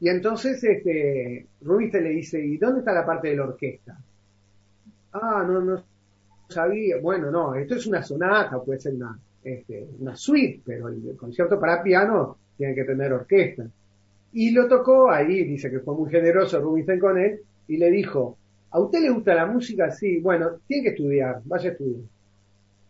Y 0.00 0.08
entonces 0.08 0.62
este, 0.64 1.46
Rubinstein 1.60 2.04
le 2.04 2.10
dice, 2.10 2.42
¿y 2.42 2.56
dónde 2.56 2.78
está 2.78 2.92
la 2.92 3.04
parte 3.04 3.28
de 3.28 3.36
la 3.36 3.44
orquesta? 3.44 3.98
Ah, 5.12 5.44
no, 5.46 5.60
no 5.60 5.84
sabía. 6.48 6.96
Bueno, 6.98 7.30
no, 7.30 7.54
esto 7.54 7.74
es 7.74 7.86
una 7.86 8.02
sonata, 8.02 8.58
puede 8.62 8.80
ser 8.80 8.94
una, 8.94 9.18
este, 9.46 9.86
una 10.00 10.16
suite, 10.16 10.60
pero 10.66 10.88
el 10.88 11.16
concierto 11.16 11.60
para 11.60 11.80
piano 11.80 12.36
tiene 12.56 12.74
que 12.74 12.82
tener 12.82 13.12
orquesta. 13.12 13.64
Y 14.32 14.50
lo 14.50 14.66
tocó 14.66 15.08
ahí, 15.08 15.44
dice 15.44 15.70
que 15.70 15.78
fue 15.78 15.94
muy 15.94 16.10
generoso 16.10 16.60
Rubinstein 16.60 16.98
con 16.98 17.16
él, 17.16 17.38
y 17.68 17.76
le 17.76 17.88
dijo, 17.92 18.36
¿a 18.72 18.80
usted 18.80 19.02
le 19.02 19.10
gusta 19.10 19.36
la 19.36 19.46
música? 19.46 19.92
Sí, 19.92 20.18
bueno, 20.18 20.58
tiene 20.66 20.82
que 20.82 20.88
estudiar, 20.90 21.42
vaya 21.44 21.68
a 21.68 21.72
estudiar. 21.72 22.02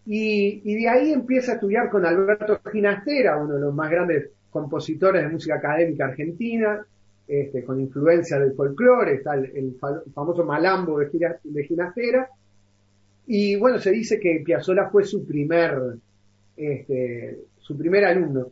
Y, 0.07 0.75
de 0.75 0.89
ahí 0.89 1.13
empieza 1.13 1.53
a 1.53 1.55
estudiar 1.57 1.91
con 1.91 2.07
Alberto 2.07 2.59
Ginastera, 2.73 3.37
uno 3.37 3.55
de 3.55 3.61
los 3.61 3.75
más 3.75 3.91
grandes 3.91 4.31
compositores 4.51 5.25
de 5.25 5.29
música 5.29 5.57
académica 5.57 6.07
argentina, 6.07 6.87
este, 7.29 7.65
con 7.65 7.79
influencia 7.79 8.39
del 8.39 8.55
folclore, 8.55 9.17
está 9.17 9.35
el, 9.35 9.77
famoso 10.15 10.43
malambo 10.43 11.01
de, 11.01 11.11
de 11.45 11.65
Ginastera, 11.65 12.31
y 13.27 13.57
bueno, 13.57 13.79
se 13.79 13.91
dice 13.91 14.19
que 14.19 14.43
Piazzolla 14.45 14.89
fue 14.89 15.05
su 15.05 15.27
primer, 15.27 15.99
este, 16.57 17.39
su 17.59 17.77
primer 17.77 18.05
alumno. 18.05 18.47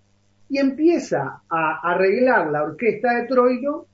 Y 0.49 0.59
empieza 0.59 1.43
a 1.49 1.81
arreglar 1.83 2.51
la 2.51 2.65
orquesta 2.65 3.15
de 3.15 3.27
Troilo 3.27 3.87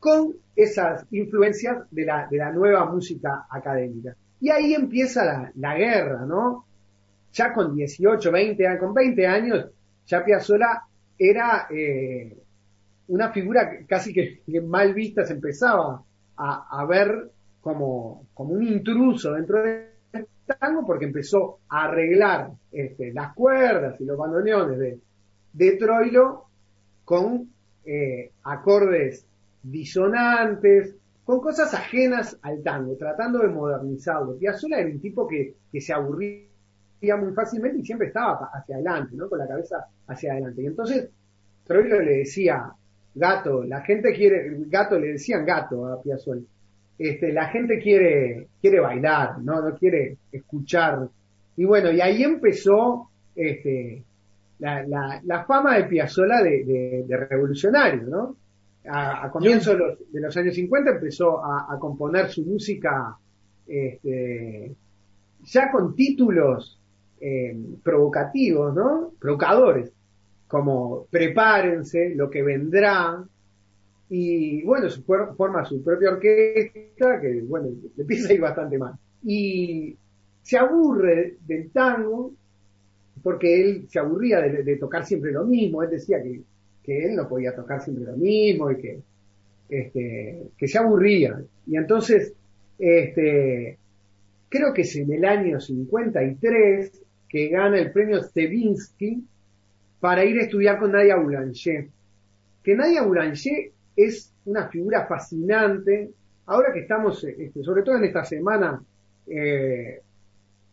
con 0.00 0.34
esas 0.56 1.04
influencias 1.10 1.78
de 1.90 2.04
la, 2.04 2.26
de 2.30 2.38
la 2.38 2.50
nueva 2.50 2.86
música 2.86 3.46
académica. 3.50 4.16
Y 4.40 4.50
ahí 4.50 4.74
empieza 4.74 5.24
la, 5.24 5.52
la 5.56 5.76
guerra, 5.76 6.24
¿no? 6.24 6.64
Ya 7.32 7.52
con 7.52 7.74
18, 7.74 8.32
20 8.32 8.66
años, 8.66 8.80
con 8.80 8.94
20 8.94 9.26
años, 9.26 9.66
ya 10.06 10.24
Piazzolla 10.24 10.84
era 11.18 11.66
eh, 11.70 12.36
una 13.08 13.30
figura 13.30 13.70
casi 13.86 14.12
que, 14.12 14.42
mal 14.62 14.94
vista, 14.94 15.24
se 15.24 15.34
empezaba 15.34 16.02
a, 16.36 16.86
ver 16.86 17.30
como, 17.60 18.26
como, 18.32 18.54
un 18.54 18.62
intruso 18.62 19.32
dentro 19.32 19.62
del 19.62 19.87
tango 20.58 20.86
porque 20.86 21.04
empezó 21.04 21.60
a 21.68 21.84
arreglar 21.84 22.50
este, 22.72 23.12
las 23.12 23.34
cuerdas 23.34 24.00
y 24.00 24.04
los 24.04 24.18
bandoneones 24.18 24.98
de, 25.52 25.76
Troilo 25.76 26.44
con 27.04 27.48
eh, 27.84 28.32
acordes 28.44 29.26
disonantes, 29.62 30.94
con 31.24 31.40
cosas 31.40 31.72
ajenas 31.74 32.38
al 32.42 32.62
tango, 32.62 32.96
tratando 32.96 33.40
de 33.40 33.48
modernizarlo. 33.48 34.38
Piazzolla 34.38 34.78
era 34.78 34.90
un 34.90 35.00
tipo 35.00 35.26
que, 35.26 35.54
que 35.70 35.80
se 35.80 35.92
aburría 35.92 36.46
muy 37.18 37.32
fácilmente 37.34 37.78
y 37.78 37.84
siempre 37.84 38.08
estaba 38.08 38.50
hacia 38.52 38.76
adelante, 38.76 39.14
¿no? 39.14 39.28
Con 39.28 39.38
la 39.38 39.46
cabeza 39.46 39.86
hacia 40.06 40.32
adelante. 40.32 40.62
Y 40.62 40.66
entonces 40.66 41.10
Troilo 41.64 42.00
le 42.00 42.18
decía, 42.18 42.72
gato, 43.14 43.62
la 43.64 43.82
gente 43.82 44.12
quiere, 44.14 44.56
gato 44.66 44.98
le 44.98 45.12
decían 45.12 45.44
gato 45.44 45.86
a 45.86 46.00
Piazzolla. 46.02 46.46
Este, 46.98 47.32
la 47.32 47.48
gente 47.48 47.78
quiere, 47.78 48.48
quiere 48.60 48.80
bailar, 48.80 49.38
¿no? 49.40 49.60
No 49.60 49.76
quiere 49.76 50.16
escuchar. 50.32 51.08
Y 51.56 51.64
bueno, 51.64 51.92
y 51.92 52.00
ahí 52.00 52.22
empezó, 52.22 53.10
este, 53.34 54.02
la, 54.58 55.20
la, 55.24 55.44
fama 55.44 55.76
de 55.76 55.84
Piazzolla 55.84 56.42
de, 56.42 57.04
de 57.06 57.16
revolucionario, 57.16 58.02
¿no? 58.02 58.36
a, 58.88 59.30
comienzos 59.30 59.76
de 60.10 60.20
los, 60.20 60.36
años 60.36 60.54
50 60.54 60.90
empezó 60.92 61.44
a, 61.44 61.78
componer 61.78 62.28
su 62.28 62.44
música 62.44 63.16
este, 63.66 64.74
ya 65.44 65.70
con 65.70 65.94
títulos 65.94 66.80
eh, 67.20 67.56
provocativos, 67.82 68.74
¿no? 68.74 69.12
Provocadores, 69.18 69.92
como 70.46 71.06
Prepárense, 71.10 72.14
lo 72.14 72.30
que 72.30 72.42
vendrá, 72.42 73.22
y 74.10 74.62
bueno, 74.62 74.88
forma 75.36 75.64
su 75.64 75.82
propia 75.82 76.10
orquesta, 76.10 77.20
que 77.20 77.42
bueno, 77.42 77.68
empieza 77.96 78.30
a 78.30 78.34
ir 78.34 78.40
bastante 78.40 78.78
mal. 78.78 78.94
Y 79.24 79.96
se 80.42 80.56
aburre 80.56 81.36
del 81.46 81.70
tango, 81.70 82.32
porque 83.22 83.60
él 83.60 83.86
se 83.88 83.98
aburría 83.98 84.40
de 84.40 84.76
tocar 84.76 85.04
siempre 85.04 85.32
lo 85.32 85.44
mismo, 85.44 85.82
él 85.82 85.90
decía 85.90 86.22
que 86.22 86.40
que 86.88 87.04
él 87.04 87.16
no 87.16 87.28
podía 87.28 87.54
tocar 87.54 87.82
siempre 87.82 88.06
lo 88.06 88.16
mismo 88.16 88.70
y 88.70 88.76
que, 88.78 89.02
este, 89.68 90.44
que 90.56 90.68
se 90.68 90.78
aburría. 90.78 91.38
Y 91.66 91.76
entonces, 91.76 92.32
este, 92.78 93.76
creo 94.48 94.72
que 94.72 94.80
es 94.80 94.96
en 94.96 95.12
el 95.12 95.22
año 95.26 95.60
53 95.60 97.02
que 97.28 97.48
gana 97.48 97.78
el 97.78 97.92
premio 97.92 98.22
Stevinsky 98.22 99.22
para 100.00 100.24
ir 100.24 100.38
a 100.38 100.44
estudiar 100.44 100.78
con 100.78 100.92
Nadia 100.92 101.16
Boulanger. 101.16 101.88
Que 102.64 102.74
Nadia 102.74 103.02
Boulanger 103.02 103.70
es 103.98 104.32
una 104.46 104.68
figura 104.68 105.06
fascinante. 105.06 106.10
Ahora 106.46 106.72
que 106.72 106.80
estamos, 106.80 107.22
este, 107.24 107.62
sobre 107.62 107.82
todo 107.82 107.96
en 107.96 108.04
esta 108.04 108.24
semana, 108.24 108.80
eh, 109.26 110.00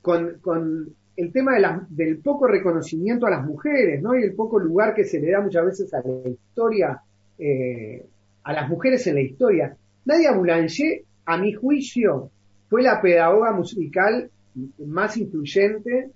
con, 0.02 0.38
con 0.40 0.96
el 1.18 1.32
tema 1.32 1.54
del 1.90 2.20
poco 2.20 2.48
reconocimiento 2.48 3.26
a 3.26 3.32
las 3.32 3.46
mujeres, 3.46 4.02
¿no? 4.02 4.16
Y 4.16 4.24
el 4.24 4.36
poco 4.36 4.60
lugar 4.60 4.94
que 4.94 5.06
se 5.06 5.20
le 5.20 5.32
da 5.32 5.42
muchas 5.42 5.66
veces 5.66 5.94
a 5.94 6.02
la 6.02 6.30
historia, 6.30 7.02
eh, 7.40 8.06
a 8.44 8.54
las 8.54 8.70
mujeres 8.70 9.08
en 9.08 9.16
la 9.16 9.22
historia. 9.22 9.76
Nadia 10.06 10.34
Boulanger, 10.34 11.02
a 11.26 11.38
mi 11.40 11.54
juicio, 11.54 12.30
fue 12.70 12.84
la 12.84 13.02
pedagoga 13.02 13.52
musical 13.54 14.30
más 14.86 15.18
influyente 15.18 16.12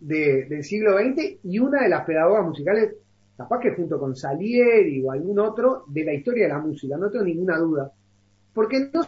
del 0.00 0.64
siglo 0.64 0.98
XX 0.98 1.38
y 1.44 1.58
una 1.58 1.82
de 1.82 1.88
las 1.88 2.04
pedagogas 2.04 2.46
musicales, 2.46 2.94
capaz 3.42 3.60
que 3.60 3.74
junto 3.74 3.98
con 3.98 4.14
Salieri 4.14 5.02
o 5.02 5.10
algún 5.10 5.38
otro, 5.38 5.84
de 5.88 6.04
la 6.04 6.14
historia 6.14 6.44
de 6.44 6.52
la 6.52 6.58
música, 6.58 6.96
no 6.96 7.10
tengo 7.10 7.24
ninguna 7.24 7.58
duda. 7.58 7.92
Porque 8.54 8.88
no 8.92 9.02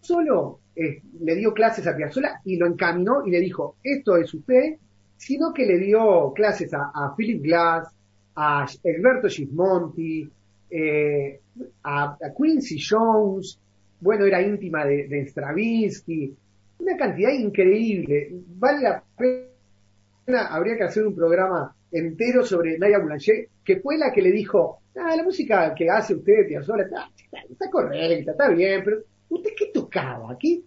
solo 0.00 0.60
eh, 0.74 1.02
le 1.20 1.34
dio 1.34 1.52
clases 1.52 1.86
a 1.86 1.96
Piazzolla 1.96 2.40
y 2.44 2.56
lo 2.56 2.66
encaminó 2.66 3.26
y 3.26 3.30
le 3.30 3.40
dijo, 3.40 3.76
esto 3.82 4.16
es 4.16 4.32
usted, 4.32 4.76
sino 5.16 5.52
que 5.52 5.66
le 5.66 5.78
dio 5.78 6.32
clases 6.34 6.72
a, 6.72 7.14
Philip 7.16 7.42
Glass, 7.42 7.88
a 8.36 8.66
Egberto 8.82 9.28
Gismonti, 9.28 10.28
eh, 10.70 11.40
a, 11.84 12.16
Quincy 12.36 12.78
Jones, 12.80 13.58
bueno, 14.00 14.24
era 14.24 14.40
íntima 14.40 14.86
de, 14.86 15.26
Stravinsky, 15.26 16.34
una 16.78 16.96
cantidad 16.96 17.32
increíble. 17.32 18.30
Vale 18.56 18.82
la 18.82 19.04
pena, 19.18 20.46
habría 20.46 20.78
que 20.78 20.84
hacer 20.84 21.06
un 21.06 21.14
programa 21.14 21.74
entero 21.92 22.44
sobre 22.44 22.78
Nadia 22.78 22.98
Boulanger, 22.98 23.48
que 23.64 23.80
fue 23.80 23.98
la 23.98 24.12
que 24.12 24.22
le 24.22 24.32
dijo, 24.32 24.80
ah, 24.96 25.16
la 25.16 25.22
música 25.22 25.74
que 25.74 25.88
hace 25.88 26.14
usted, 26.14 26.46
Piazzolla, 26.46 26.84
está, 26.84 27.10
está 27.48 27.70
correcta, 27.70 28.32
está 28.32 28.48
bien, 28.48 28.82
pero 28.84 29.02
¿Usted 29.30 29.50
qué 29.56 29.66
tocaba? 29.72 30.36
¿Qué, 30.38 30.60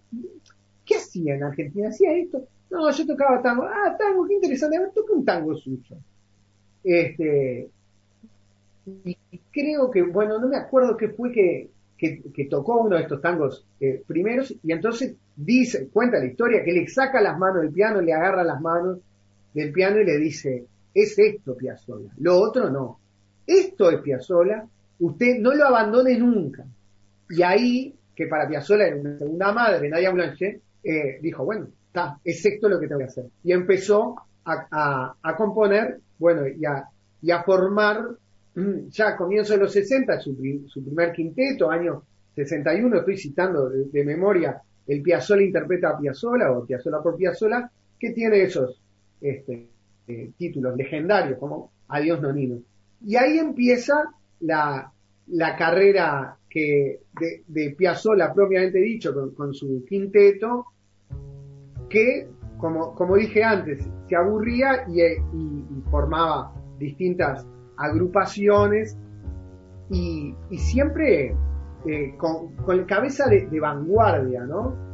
qué 0.84 0.96
hacía 0.96 1.34
en 1.34 1.44
Argentina? 1.44 1.88
¿Hacía 1.88 2.16
esto? 2.16 2.46
No, 2.70 2.90
yo 2.90 3.06
tocaba 3.06 3.40
tango. 3.42 3.64
Ah, 3.64 3.94
tango, 3.96 4.26
qué 4.26 4.34
interesante. 4.34 4.78
A 4.78 4.90
toca 4.90 5.12
un 5.12 5.24
tango 5.24 5.54
suyo. 5.54 5.96
Este, 6.82 7.68
y 9.04 9.16
creo 9.52 9.90
que, 9.90 10.02
bueno, 10.02 10.38
no 10.38 10.48
me 10.48 10.56
acuerdo 10.56 10.96
qué 10.96 11.10
fue 11.10 11.30
que, 11.30 11.70
que, 11.96 12.44
tocó 12.46 12.82
uno 12.82 12.96
de 12.96 13.02
estos 13.02 13.20
tangos 13.20 13.64
eh, 13.80 14.02
primeros 14.06 14.54
y 14.62 14.72
entonces 14.72 15.14
dice, 15.36 15.88
cuenta 15.88 16.18
la 16.18 16.26
historia, 16.26 16.62
que 16.62 16.72
le 16.72 16.86
saca 16.88 17.22
las 17.22 17.38
manos 17.38 17.62
del 17.62 17.72
piano, 17.72 18.02
le 18.02 18.12
agarra 18.12 18.44
las 18.44 18.60
manos 18.60 18.98
del 19.54 19.72
piano 19.72 20.00
y 20.00 20.04
le 20.04 20.18
dice, 20.18 20.66
es 20.94 21.18
esto 21.18 21.56
Piazzola, 21.56 22.10
lo 22.18 22.38
otro 22.38 22.70
no. 22.70 23.00
Esto 23.46 23.90
es 23.90 24.00
Piazzola, 24.00 24.66
usted 25.00 25.38
no 25.40 25.52
lo 25.52 25.66
abandone 25.66 26.16
nunca. 26.16 26.64
Y 27.28 27.42
ahí 27.42 27.94
que 28.14 28.26
para 28.26 28.48
Piazzolla 28.48 28.86
era 28.86 28.96
una 28.96 29.18
segunda 29.18 29.52
madre, 29.52 29.88
Nadia 29.88 30.10
Blanche, 30.10 30.60
eh, 30.82 31.18
dijo, 31.20 31.44
bueno, 31.44 31.68
está, 31.86 32.18
es 32.22 32.44
esto 32.44 32.68
lo 32.68 32.78
que 32.78 32.86
tengo 32.86 33.00
que 33.00 33.06
hacer. 33.06 33.26
Y 33.42 33.52
empezó 33.52 34.16
a, 34.44 35.34
componer, 35.36 36.00
bueno, 36.18 36.46
y 36.46 37.30
a, 37.30 37.42
formar, 37.42 38.06
mm, 38.54 38.88
ya 38.88 39.08
a 39.08 39.16
comienzos 39.16 39.56
de 39.56 39.62
los 39.62 39.72
60, 39.72 40.20
su, 40.20 40.36
primer 40.36 41.12
quinteto, 41.12 41.70
año 41.70 42.02
61, 42.36 42.98
estoy 42.98 43.16
citando 43.16 43.68
de, 43.68 44.04
memoria, 44.04 44.60
el 44.86 45.02
Piazzolla 45.02 45.42
interpreta 45.42 45.90
a 45.90 45.98
Piazzolla, 45.98 46.52
o 46.52 46.64
Piazzolla 46.64 47.02
por 47.02 47.16
Piazzolla, 47.16 47.70
que 47.98 48.10
tiene 48.10 48.42
esos 48.42 48.80
este, 49.20 49.68
eh, 50.06 50.30
títulos 50.36 50.76
legendarios, 50.76 51.38
como 51.38 51.70
Adiós 51.88 52.20
Nonino. 52.20 52.58
Y 53.04 53.16
ahí 53.16 53.38
empieza 53.38 53.94
la, 54.40 54.92
la 55.28 55.56
carrera 55.56 56.36
que 56.48 57.00
de, 57.18 57.42
de 57.46 57.70
Piazzolla 57.70 58.32
propiamente 58.32 58.78
dicho 58.78 59.14
con, 59.34 59.54
su 59.54 59.84
quinteto, 59.88 60.66
que 61.88 62.28
como, 62.58 62.94
como 62.94 63.16
dije 63.16 63.42
antes, 63.42 63.86
se 64.08 64.16
aburría 64.16 64.86
y, 64.88 65.00
formaba 65.90 66.52
distintas 66.78 67.46
agrupaciones 67.76 68.96
y, 69.90 70.34
siempre 70.56 71.36
eh, 71.86 72.14
con, 72.16 72.54
con, 72.56 72.84
cabeza 72.84 73.26
de 73.28 73.60
vanguardia, 73.60 74.44
¿no? 74.44 74.93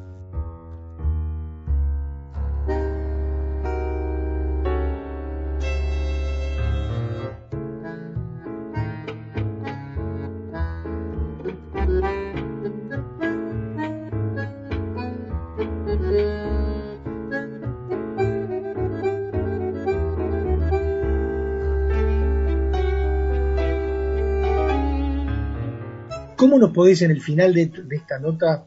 ¿Cómo 26.41 26.59
nos 26.59 26.71
podés 26.73 27.03
en 27.03 27.11
el 27.11 27.21
final 27.21 27.53
de, 27.53 27.71
esta 27.91 28.19
nota 28.19 28.65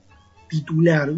titular 0.48 1.10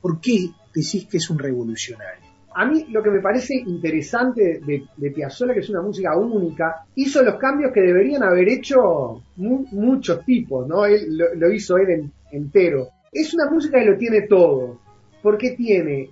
por 0.00 0.20
qué 0.22 0.48
decís 0.74 1.06
que 1.06 1.18
es 1.18 1.28
un 1.28 1.38
revolucionario? 1.38 2.26
A 2.54 2.64
mí 2.64 2.86
lo 2.88 3.02
que 3.02 3.10
me 3.10 3.20
parece 3.20 3.56
interesante 3.56 4.60
de, 4.66 4.84
de 4.96 5.10
Piazzolla, 5.10 5.52
que 5.52 5.60
es 5.60 5.68
una 5.68 5.82
música 5.82 6.16
única, 6.16 6.86
hizo 6.94 7.22
los 7.22 7.34
cambios 7.36 7.72
que 7.74 7.82
deberían 7.82 8.22
haber 8.22 8.48
hecho 8.48 9.22
mu- 9.36 9.66
muchos 9.70 10.24
tipos, 10.24 10.66
¿no? 10.66 10.86
Él 10.86 11.18
lo, 11.34 11.52
hizo 11.52 11.76
él 11.76 11.90
en- 11.90 12.12
entero. 12.32 12.88
Es 13.12 13.34
una 13.34 13.50
música 13.50 13.78
que 13.78 13.84
lo 13.90 13.98
tiene 13.98 14.22
todo, 14.22 14.80
porque 15.22 15.50
tiene 15.50 16.08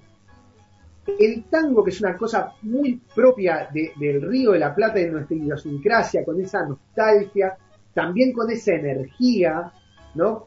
el 1.18 1.44
tango, 1.44 1.82
que 1.82 1.90
es 1.90 2.00
una 2.02 2.16
cosa 2.18 2.52
muy 2.62 3.00
propia 3.14 3.68
de- 3.72 3.92
del 3.98 4.20
Río 4.20 4.52
de 4.52 4.58
la 4.58 4.74
Plata 4.74 5.00
y 5.00 5.04
de 5.04 5.10
nuestra 5.12 5.36
idiosincrasia, 5.36 6.22
con 6.22 6.38
esa 6.40 6.66
nostalgia, 6.66 7.56
también 7.94 8.32
con 8.32 8.50
esa 8.50 8.72
energía, 8.74 9.72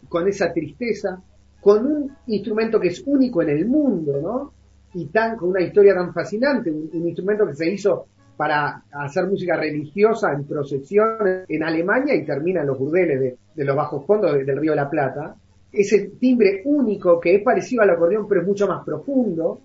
Con 0.08 0.28
esa 0.28 0.52
tristeza, 0.52 1.22
con 1.62 1.86
un 1.86 2.12
instrumento 2.28 2.80
que 2.80 2.88
es 2.90 3.04
único 3.06 3.42
en 3.42 3.50
el 3.50 3.66
mundo. 3.66 4.54
Y 4.94 5.06
tan, 5.08 5.38
con 5.38 5.50
una 5.50 5.62
historia 5.62 5.94
tan 5.94 6.14
fascinante, 6.14 6.72
un, 6.72 6.90
instrumento 7.08 7.46
que 7.46 7.54
se 7.54 7.70
hizo 7.70 8.08
para 8.36 8.84
hacer 8.92 9.28
música 9.28 9.56
religiosa 9.56 10.34
en 10.34 10.46
procesiones 10.46 11.46
en 11.48 11.64
Alemania 11.64 12.16
y 12.16 12.26
termina 12.26 12.62
en 12.62 12.68
los 12.68 12.80
burdeles 12.80 13.38
de, 13.54 13.66
los 13.66 13.76
bajos 13.76 14.06
fondos 14.06 14.34
de- 14.34 14.46
del 14.46 14.58
Río 14.58 14.72
de 14.72 14.78
la 14.78 14.90
Plata. 14.90 15.36
Ese 15.72 16.14
timbre 16.20 16.62
único 16.66 17.20
que 17.20 17.36
es 17.36 17.44
parecido 17.44 17.84
al 17.84 17.92
acordeón 17.92 18.28
pero 18.28 18.42
es 18.42 18.48
mucho 18.48 18.68
más 18.68 18.84
profundo. 18.84 19.60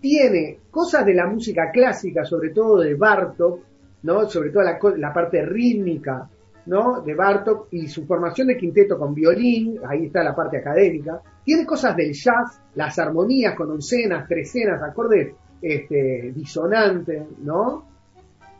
Tiene 0.00 0.58
cosas 0.70 1.06
de 1.06 1.14
la 1.14 1.26
música 1.26 1.70
clásica, 1.70 2.24
sobre 2.24 2.50
todo 2.50 2.80
de 2.80 2.94
Bartok, 2.94 3.60
¿no? 4.02 4.28
Sobre 4.28 4.50
todo 4.50 4.62
la 4.96 5.14
parte 5.14 5.46
rítmica, 5.46 6.28
¿no? 6.66 7.00
De 7.00 7.14
Bartok 7.14 7.68
y 7.70 7.86
su 7.86 8.06
formación 8.06 8.48
de 8.48 8.56
quinteto 8.56 8.98
con 8.98 9.14
violín, 9.14 9.78
ahí 9.86 10.06
está 10.06 10.22
la 10.22 10.34
parte 10.34 10.58
académica. 10.58 11.20
Tiene 11.44 11.64
cosas 11.64 11.96
del 11.96 12.12
jazz, 12.12 12.60
las 12.74 12.98
armonías 12.98 13.54
con 13.54 13.70
oncenas, 13.70 14.28
trecenas, 14.28 14.82
acordes 14.82 15.34
este, 15.62 16.32
disonantes, 16.34 17.22
¿no? 17.38 17.86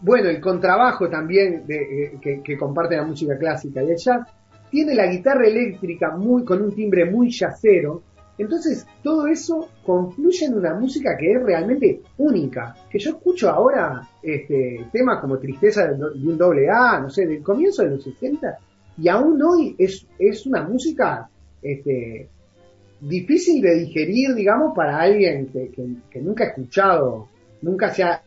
Bueno, 0.00 0.28
el 0.28 0.40
contrabajo 0.40 1.09
también 1.09 1.64
eh, 1.68 2.18
que, 2.20 2.57
comparte 2.57 2.96
la 2.96 3.04
música 3.04 3.36
clásica 3.38 3.82
y 3.82 3.90
el 3.90 3.96
jazz. 3.96 4.26
Tiene 4.70 4.94
la 4.94 5.07
guitarra 5.07 5.46
eléctrica 5.46 6.16
muy, 6.16 6.44
con 6.44 6.62
un 6.62 6.74
timbre 6.74 7.11
muy 7.11 7.30
jazzero. 7.30 8.02
Entonces, 8.39 8.87
todo 9.03 9.26
eso 9.26 9.68
confluye 9.84 10.47
en 10.47 10.55
una 10.55 10.74
música 10.74 11.16
que 11.16 11.32
es 11.32 11.43
realmente 11.43 12.03
única. 12.18 12.74
Que 12.91 12.99
yo 12.99 13.11
escucho 13.11 13.49
ahora 13.49 14.09
este, 14.22 14.87
temas 14.93 15.20
como 15.20 15.39
Tristeza 15.39 15.87
de, 15.87 16.03
un 16.05 16.37
doble 16.37 16.68
A, 16.70 17.01
no 17.01 17.09
sé, 17.09 17.26
del 17.26 17.43
comienzo 17.43 17.82
de 17.82 17.91
los 17.91 18.05
60, 18.05 18.59
y 18.99 19.09
aún 19.09 19.41
hoy 19.43 19.74
es, 19.78 20.07
es 20.18 20.47
una 20.47 20.62
música 20.62 21.28
este, 21.62 22.28
difícil 23.01 23.62
de 23.62 23.74
digerir, 23.74 24.34
digamos, 24.34 24.74
para 24.74 25.01
alguien 25.01 25.49
que, 25.49 26.20
nunca 26.20 26.45
ha 26.45 26.49
escuchado, 26.49 27.28
nunca 27.62 27.93
se 27.93 28.03
ha 28.03 28.22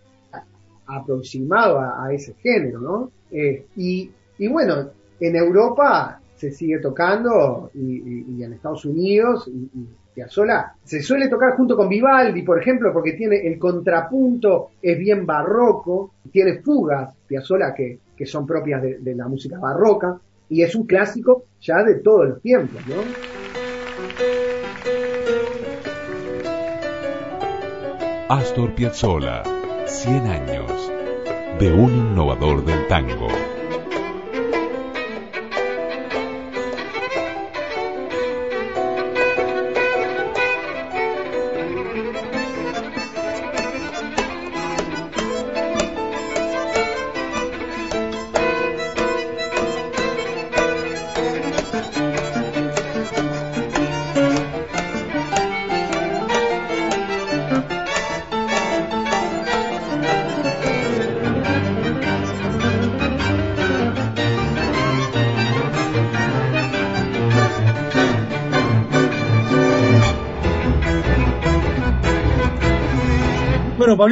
aproximado 0.87 1.79
a, 1.79 2.05
a 2.05 2.13
ese 2.13 2.33
género, 2.41 2.79
¿no? 2.79 3.11
Eh, 3.31 3.65
y, 3.75 4.09
y 4.39 4.47
bueno, 4.47 4.89
en 5.19 5.35
Europa 5.35 6.19
se 6.39 6.51
sigue 6.51 6.79
tocando 6.79 7.69
y, 7.73 8.41
en 8.41 8.53
Estados 8.53 8.85
Unidos 8.85 9.49
y, 9.49 9.69
y 9.77 9.87
Piazzolla 10.13 10.73
se 10.83 11.01
suele 11.01 11.27
tocar 11.27 11.57
junto 11.57 11.75
con 11.75 11.89
Vivaldi, 11.89 12.43
por 12.43 12.59
ejemplo, 12.59 12.93
porque 12.93 13.13
tiene 13.13 13.45
el 13.45 13.59
contrapunto, 13.59 14.69
es 14.81 14.97
bien 14.97 15.25
barroco, 15.25 16.13
tiene 16.31 16.61
fugas 16.61 17.13
Piazzolla 17.27 17.73
que, 17.73 17.99
que 18.15 18.25
son 18.25 18.47
propias 18.47 18.81
de, 18.81 18.99
de 18.99 19.15
la 19.15 19.27
música 19.27 19.59
barroca 19.59 20.17
y 20.47 20.61
es 20.61 20.73
un 20.75 20.85
clásico 20.85 21.43
ya 21.59 21.83
de 21.83 21.95
todos 21.95 22.29
los 22.29 22.41
tiempos, 22.41 22.81
¿no? 22.87 22.95
Astor 28.29 28.73
Piazzolla, 28.75 29.43
100 29.85 30.27
años 30.27 30.91
de 31.59 31.73
un 31.73 31.93
innovador 31.93 32.63
del 32.63 32.87
tango. 32.87 33.27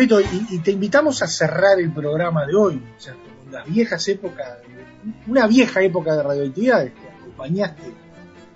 Y, 0.04 0.60
te 0.60 0.72
invitamos 0.72 1.22
a 1.24 1.28
cerrar 1.28 1.80
el 1.80 1.91
programa 1.91 2.45
de 2.45 2.56
hoy, 2.56 2.76
o 2.76 3.00
sea, 3.00 3.14
con 3.14 3.52
las 3.52 3.66
viejas 3.68 4.08
épocas, 4.08 4.58
una 5.28 5.48
vieja 5.48 5.82
época 5.82 6.16
de 6.16 6.24
radioactividades 6.24 6.93
que 6.93 7.08
acompañaste 7.08 7.84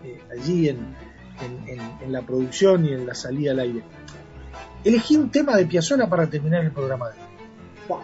eh, 0.04 0.20
allí 0.32 0.70
en, 0.70 1.12
la 2.08 2.22
producción 2.22 2.86
y 2.86 2.94
en 2.94 3.08
la 3.08 3.16
salida 3.16 3.52
al 3.52 3.60
aire. 3.60 3.82
Elegí 4.84 5.16
un 5.16 5.32
tema 5.32 5.56
de 5.56 5.66
Piazzolla 5.66 6.08
para 6.08 6.28
terminar 6.28 6.64
el 6.64 6.72
programa 6.72 7.10
de 7.10 7.16
hoy. 7.16 8.02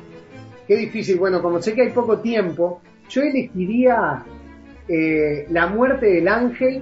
Qué 0.68 0.76
difícil. 0.76 1.20
Bueno, 1.20 1.42
como 1.42 1.62
sé 1.62 1.74
que 1.74 1.84
hay 1.84 1.92
poco 1.92 2.20
tiempo, 2.20 2.82
yo 3.10 3.22
elegiría 3.22 4.24
eh, 4.88 5.46
La 5.50 5.68
muerte 5.68 6.08
del 6.08 6.28
ángel 6.28 6.82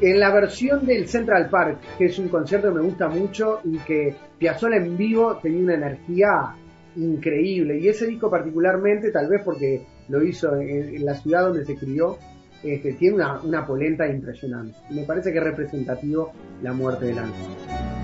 en 0.00 0.18
la 0.18 0.32
versión 0.32 0.86
del 0.86 1.08
Central 1.08 1.48
Park, 1.50 1.78
que 1.98 2.06
es 2.06 2.18
un 2.18 2.28
concierto 2.28 2.68
que 2.68 2.74
me 2.74 2.84
gusta 2.84 3.08
mucho 3.08 3.60
y 3.64 3.78
que 3.78 4.14
Piazzolla 4.38 4.76
en 4.76 4.96
vivo 4.96 5.38
tenía 5.42 5.62
una 5.62 5.74
energía 5.74 6.54
increíble. 6.96 7.78
Y 7.78 7.88
ese 7.88 8.06
disco 8.06 8.30
particularmente, 8.30 9.10
tal 9.10 9.28
vez 9.28 9.42
porque 9.44 9.86
lo 10.08 10.22
hizo 10.22 10.56
en, 10.56 11.04
la 11.04 11.14
ciudad 11.14 11.42
donde 11.42 11.64
se 11.64 11.76
crió, 11.76 12.18
este, 12.62 12.94
tiene 12.94 13.16
una, 13.16 13.40
una 13.40 13.66
polenta 13.66 14.08
impresionante. 14.08 14.76
Me 14.90 15.04
parece 15.04 15.32
que 15.32 15.38
es 15.38 15.44
representativo 15.44 16.32
La 16.62 16.72
muerte 16.72 17.06
del 17.06 17.18
ángel. 17.18 17.99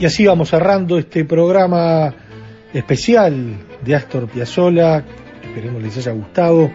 Y 0.00 0.06
así 0.06 0.26
vamos 0.26 0.48
cerrando 0.48 0.98
este 0.98 1.24
programa 1.26 2.14
especial 2.72 3.58
de 3.84 3.94
Astor 3.94 4.28
Piazzolla. 4.28 5.04
Esperemos 5.42 5.82
les 5.82 5.98
haya 5.98 6.12
gustado. 6.12 6.70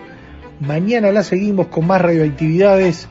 Mañana 0.59 1.11
la 1.11 1.23
seguimos 1.23 1.65
con 1.67 1.87
más 1.87 2.03
radioactividades. 2.03 3.07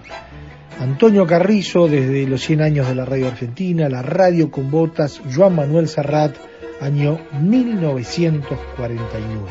Antonio 0.78 1.26
Carrizo 1.26 1.88
desde 1.88 2.28
los 2.28 2.42
100 2.42 2.62
años 2.62 2.86
de 2.86 2.94
la 2.94 3.04
radio 3.04 3.26
argentina, 3.26 3.88
la 3.88 4.02
radio 4.02 4.52
con 4.52 4.70
botas, 4.70 5.20
Joan 5.34 5.56
Manuel 5.56 5.88
Serrat, 5.88 6.36
año 6.80 7.18
1949. 7.40 9.48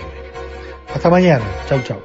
Hasta 0.96 1.10
mañana. 1.10 1.44
Chau, 1.68 1.82
chau. 1.82 2.00